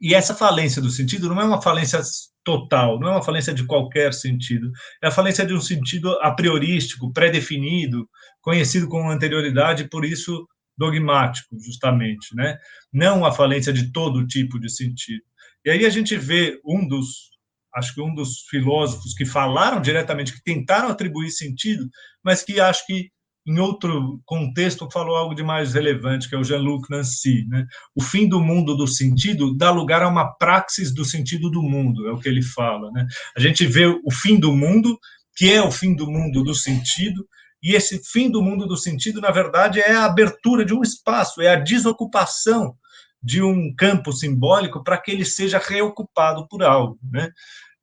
E 0.00 0.14
essa 0.14 0.34
falência 0.34 0.80
do 0.80 0.90
sentido 0.90 1.28
não 1.28 1.40
é 1.40 1.44
uma 1.44 1.62
falência 1.62 2.00
total, 2.44 2.98
não 2.98 3.08
é 3.08 3.10
uma 3.12 3.22
falência 3.22 3.54
de 3.54 3.64
qualquer 3.64 4.12
sentido, 4.12 4.70
é 5.02 5.08
a 5.08 5.12
falência 5.12 5.46
de 5.46 5.54
um 5.54 5.60
sentido 5.60 6.10
a 6.20 6.30
priorístico, 6.32 7.12
pré-definido, 7.12 8.08
conhecido 8.40 8.88
com 8.88 9.08
anterioridade, 9.08 9.88
por 9.88 10.04
isso 10.04 10.46
dogmático, 10.76 11.56
justamente, 11.60 12.34
né? 12.34 12.58
Não 12.92 13.24
a 13.24 13.32
falência 13.32 13.72
de 13.72 13.92
todo 13.92 14.26
tipo 14.26 14.58
de 14.58 14.70
sentido. 14.70 15.22
E 15.64 15.70
aí 15.70 15.86
a 15.86 15.90
gente 15.90 16.16
vê 16.16 16.60
um 16.64 16.86
dos, 16.86 17.30
acho 17.74 17.94
que 17.94 18.00
um 18.00 18.14
dos 18.14 18.40
filósofos 18.50 19.14
que 19.14 19.24
falaram 19.24 19.80
diretamente, 19.80 20.32
que 20.32 20.42
tentaram 20.42 20.88
atribuir 20.88 21.30
sentido, 21.30 21.88
mas 22.24 22.42
que 22.42 22.58
acho 22.58 22.84
que 22.86 23.10
em 23.46 23.58
outro 23.58 24.20
contexto, 24.24 24.88
falou 24.90 25.16
algo 25.16 25.34
de 25.34 25.42
mais 25.42 25.74
relevante, 25.74 26.28
que 26.28 26.34
é 26.34 26.38
o 26.38 26.44
Jean-Luc 26.44 26.88
Nancy. 26.90 27.44
Né? 27.48 27.66
O 27.94 28.02
fim 28.02 28.28
do 28.28 28.40
mundo 28.40 28.76
do 28.76 28.86
sentido 28.86 29.56
dá 29.56 29.70
lugar 29.70 30.02
a 30.02 30.08
uma 30.08 30.32
praxis 30.34 30.94
do 30.94 31.04
sentido 31.04 31.50
do 31.50 31.62
mundo, 31.62 32.06
é 32.08 32.12
o 32.12 32.18
que 32.18 32.28
ele 32.28 32.42
fala. 32.42 32.90
Né? 32.92 33.06
A 33.36 33.40
gente 33.40 33.66
vê 33.66 33.86
o 33.86 34.10
fim 34.10 34.38
do 34.38 34.52
mundo, 34.52 34.98
que 35.36 35.52
é 35.52 35.60
o 35.60 35.72
fim 35.72 35.94
do 35.94 36.08
mundo 36.08 36.44
do 36.44 36.54
sentido, 36.54 37.26
e 37.62 37.74
esse 37.74 38.00
fim 38.10 38.30
do 38.30 38.42
mundo 38.42 38.66
do 38.66 38.76
sentido, 38.76 39.20
na 39.20 39.30
verdade, 39.30 39.80
é 39.80 39.92
a 39.92 40.04
abertura 40.04 40.64
de 40.64 40.74
um 40.74 40.82
espaço, 40.82 41.40
é 41.40 41.48
a 41.48 41.56
desocupação 41.56 42.74
de 43.22 43.40
um 43.42 43.72
campo 43.74 44.12
simbólico 44.12 44.82
para 44.82 44.98
que 44.98 45.10
ele 45.10 45.24
seja 45.24 45.58
reocupado 45.58 46.46
por 46.48 46.62
algo. 46.62 46.98
Né? 47.10 47.30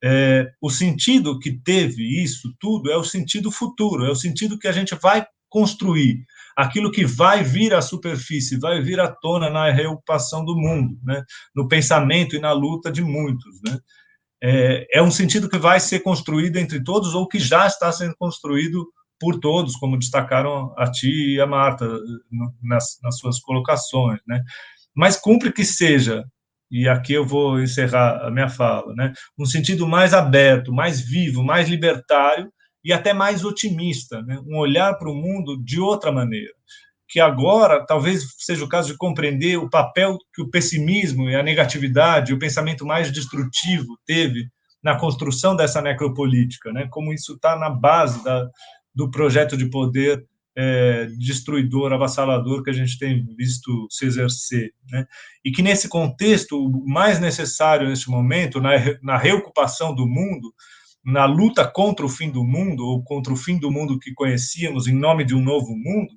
É, 0.03 0.49
o 0.61 0.69
sentido 0.69 1.39
que 1.39 1.51
teve 1.51 2.23
isso 2.23 2.53
tudo 2.59 2.91
é 2.91 2.97
o 2.97 3.03
sentido 3.03 3.51
futuro, 3.51 4.05
é 4.05 4.09
o 4.09 4.15
sentido 4.15 4.57
que 4.57 4.67
a 4.67 4.71
gente 4.71 4.95
vai 4.95 5.25
construir, 5.49 6.23
aquilo 6.55 6.91
que 6.91 7.05
vai 7.05 7.43
vir 7.43 7.73
à 7.73 7.81
superfície, 7.81 8.59
vai 8.59 8.81
vir 8.81 8.99
à 8.99 9.07
tona 9.07 9.49
na 9.49 9.71
reocupação 9.71 10.43
do 10.45 10.55
mundo, 10.55 10.97
né? 11.03 11.23
no 11.55 11.67
pensamento 11.67 12.35
e 12.35 12.39
na 12.39 12.51
luta 12.51 12.91
de 12.91 13.01
muitos. 13.01 13.59
Né? 13.65 13.79
É, 14.41 14.99
é 14.99 15.01
um 15.01 15.11
sentido 15.11 15.49
que 15.49 15.57
vai 15.57 15.79
ser 15.79 16.01
construído 16.01 16.57
entre 16.57 16.83
todos 16.83 17.15
ou 17.15 17.27
que 17.27 17.39
já 17.39 17.67
está 17.67 17.91
sendo 17.91 18.15
construído 18.17 18.87
por 19.19 19.39
todos, 19.39 19.75
como 19.75 19.99
destacaram 19.99 20.73
a 20.77 20.89
ti 20.89 21.35
e 21.35 21.41
a 21.41 21.47
Marta 21.47 21.85
nas, 22.61 22.97
nas 23.03 23.17
suas 23.17 23.39
colocações. 23.39 24.19
Né? 24.27 24.41
Mas 24.95 25.17
cumpre 25.17 25.51
que 25.51 25.65
seja 25.65 26.25
e 26.71 26.87
aqui 26.87 27.13
eu 27.13 27.25
vou 27.25 27.59
encerrar 27.59 28.25
a 28.25 28.29
minha 28.29 28.47
fala, 28.47 28.93
né? 28.93 29.11
Um 29.37 29.45
sentido 29.45 29.87
mais 29.87 30.13
aberto, 30.13 30.71
mais 30.71 31.01
vivo, 31.01 31.43
mais 31.43 31.67
libertário, 31.67 32.51
e 32.83 32.93
até 32.93 33.13
mais 33.13 33.43
otimista, 33.43 34.21
né? 34.21 34.39
um 34.45 34.57
olhar 34.57 34.93
para 34.95 35.09
o 35.09 35.15
mundo 35.15 35.61
de 35.63 35.79
outra 35.79 36.11
maneira. 36.11 36.53
Que 37.07 37.19
agora 37.19 37.85
talvez 37.85 38.23
seja 38.37 38.63
o 38.63 38.69
caso 38.69 38.91
de 38.91 38.97
compreender 38.97 39.57
o 39.57 39.69
papel 39.69 40.17
que 40.33 40.41
o 40.41 40.49
pessimismo 40.49 41.29
e 41.29 41.35
a 41.35 41.43
negatividade, 41.43 42.33
o 42.33 42.39
pensamento 42.39 42.85
mais 42.85 43.11
destrutivo 43.11 43.97
teve 44.05 44.47
na 44.81 44.97
construção 44.97 45.55
dessa 45.55 45.81
necropolítica, 45.81 46.71
né? 46.71 46.87
como 46.89 47.11
isso 47.11 47.33
está 47.33 47.57
na 47.57 47.69
base 47.69 48.23
da, 48.23 48.47
do 48.95 49.09
projeto 49.11 49.57
de 49.57 49.69
poder 49.69 50.25
é, 50.55 51.05
destruidor, 51.17 51.93
avassalador 51.93 52.63
que 52.63 52.69
a 52.69 52.73
gente 52.73 52.97
tem 52.97 53.25
visto 53.35 53.87
se 53.89 54.05
exercer. 54.05 54.71
Né? 54.91 55.05
E 55.43 55.51
que 55.51 55.61
nesse 55.61 55.87
contexto, 55.87 56.57
o 56.57 56.85
mais 56.87 57.19
necessário 57.19 57.87
neste 57.87 58.09
momento, 58.09 58.59
na, 58.59 58.71
na 59.01 59.17
reocupação 59.17 59.95
do 59.95 60.05
mundo, 60.05 60.53
na 61.09 61.25
luta 61.25 61.67
contra 61.67 62.05
o 62.05 62.09
fim 62.09 62.29
do 62.29 62.43
mundo, 62.43 62.85
ou 62.85 63.03
contra 63.03 63.33
o 63.33 63.37
fim 63.37 63.59
do 63.59 63.71
mundo 63.71 63.99
que 63.99 64.13
conhecíamos 64.13 64.87
em 64.87 64.93
nome 64.93 65.25
de 65.25 65.33
um 65.33 65.41
novo 65.41 65.75
mundo, 65.75 66.13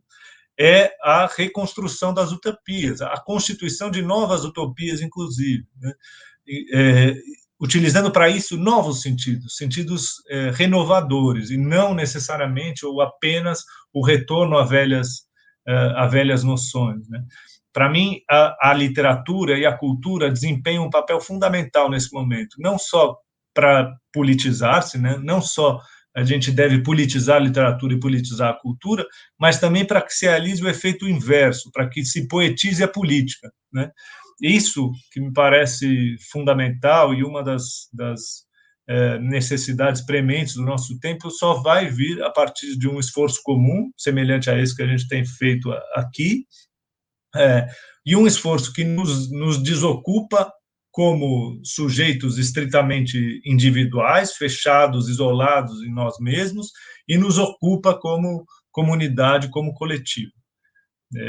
é 0.59 0.93
a 1.03 1.27
reconstrução 1.27 2.13
das 2.13 2.31
utopias, 2.31 3.01
a 3.01 3.19
constituição 3.19 3.91
de 3.91 4.03
novas 4.03 4.45
utopias, 4.45 5.01
inclusive, 5.01 5.65
né? 5.81 5.93
é, 6.75 7.15
utilizando 7.59 8.11
para 8.11 8.29
isso 8.29 8.57
novos 8.59 9.01
sentidos, 9.01 9.57
sentidos 9.57 10.23
é, 10.29 10.51
renovadores, 10.51 11.51
e 11.51 11.57
não 11.57 11.95
necessariamente 11.95 12.85
ou 12.85 13.01
apenas 13.01 13.65
o 13.95 14.05
retorno 14.05 14.59
a 14.59 14.65
velhas, 14.65 15.23
é, 15.67 15.73
a 15.97 16.07
velhas 16.07 16.45
noções. 16.45 17.09
Né? 17.09 17.25
Para 17.73 17.89
mim, 17.89 18.21
a, 18.31 18.71
a 18.71 18.75
literatura 18.75 19.59
e 19.59 19.65
a 19.65 19.77
cultura 19.77 20.31
desempenham 20.31 20.85
um 20.85 20.91
papel 20.91 21.19
fundamental 21.19 21.89
nesse 21.89 22.13
momento, 22.13 22.57
não 22.59 22.79
só 22.79 23.17
para 23.55 23.95
politizar-se, 24.13 24.99
né? 24.99 25.19
não 25.23 25.41
só 25.41 25.81
a 26.15 26.25
gente 26.25 26.51
deve 26.51 26.83
politizar 26.83 27.37
a 27.37 27.45
literatura 27.45 27.95
e 27.95 28.01
politizar 28.01 28.51
a 28.51 28.59
cultura, 28.59 29.07
mas 29.39 29.59
também 29.59 29.85
para 29.85 30.03
que 30.03 30.13
se 30.13 30.27
realize 30.27 30.63
o 30.63 30.69
efeito 30.69 31.09
inverso, 31.09 31.71
para 31.73 31.89
que 31.89 32.05
se 32.05 32.29
poetize 32.29 32.83
a 32.83 32.89
política. 32.89 33.51
Né? 33.73 33.91
Isso 34.41 34.91
que 35.11 35.21
me 35.21 35.33
parece 35.33 36.17
fundamental 36.31 37.15
e 37.15 37.25
uma 37.25 37.43
das, 37.43 37.89
das 37.93 38.45
é, 38.89 39.19
necessidades 39.21 40.05
prementes 40.05 40.55
do 40.55 40.65
nosso 40.65 40.99
tempo 40.99 41.31
só 41.31 41.55
vai 41.63 41.89
vir 41.89 42.23
a 42.23 42.31
partir 42.31 42.77
de 42.77 42.89
um 42.89 42.99
esforço 42.99 43.41
comum, 43.43 43.91
semelhante 43.97 44.51
a 44.51 44.59
esse 44.59 44.77
que 44.77 44.83
a 44.83 44.87
gente 44.87 45.09
tem 45.09 45.25
feito 45.25 45.73
aqui, 45.95 46.45
é, 47.35 47.67
e 48.05 48.15
um 48.15 48.27
esforço 48.27 48.73
que 48.73 48.85
nos, 48.85 49.31
nos 49.31 49.63
desocupa 49.63 50.53
como 50.93 51.59
sujeitos 51.65 52.39
estritamente 52.39 53.41
individuais, 53.47 54.35
fechados, 54.35 55.09
isolados 55.09 55.83
em 55.83 55.93
nós 55.93 56.19
mesmos, 56.21 56.71
e 57.09 57.17
nos 57.17 57.39
ocupa 57.39 57.99
como 57.99 58.45
comunidade, 58.71 59.49
como 59.49 59.73
coletivo. 59.73 60.33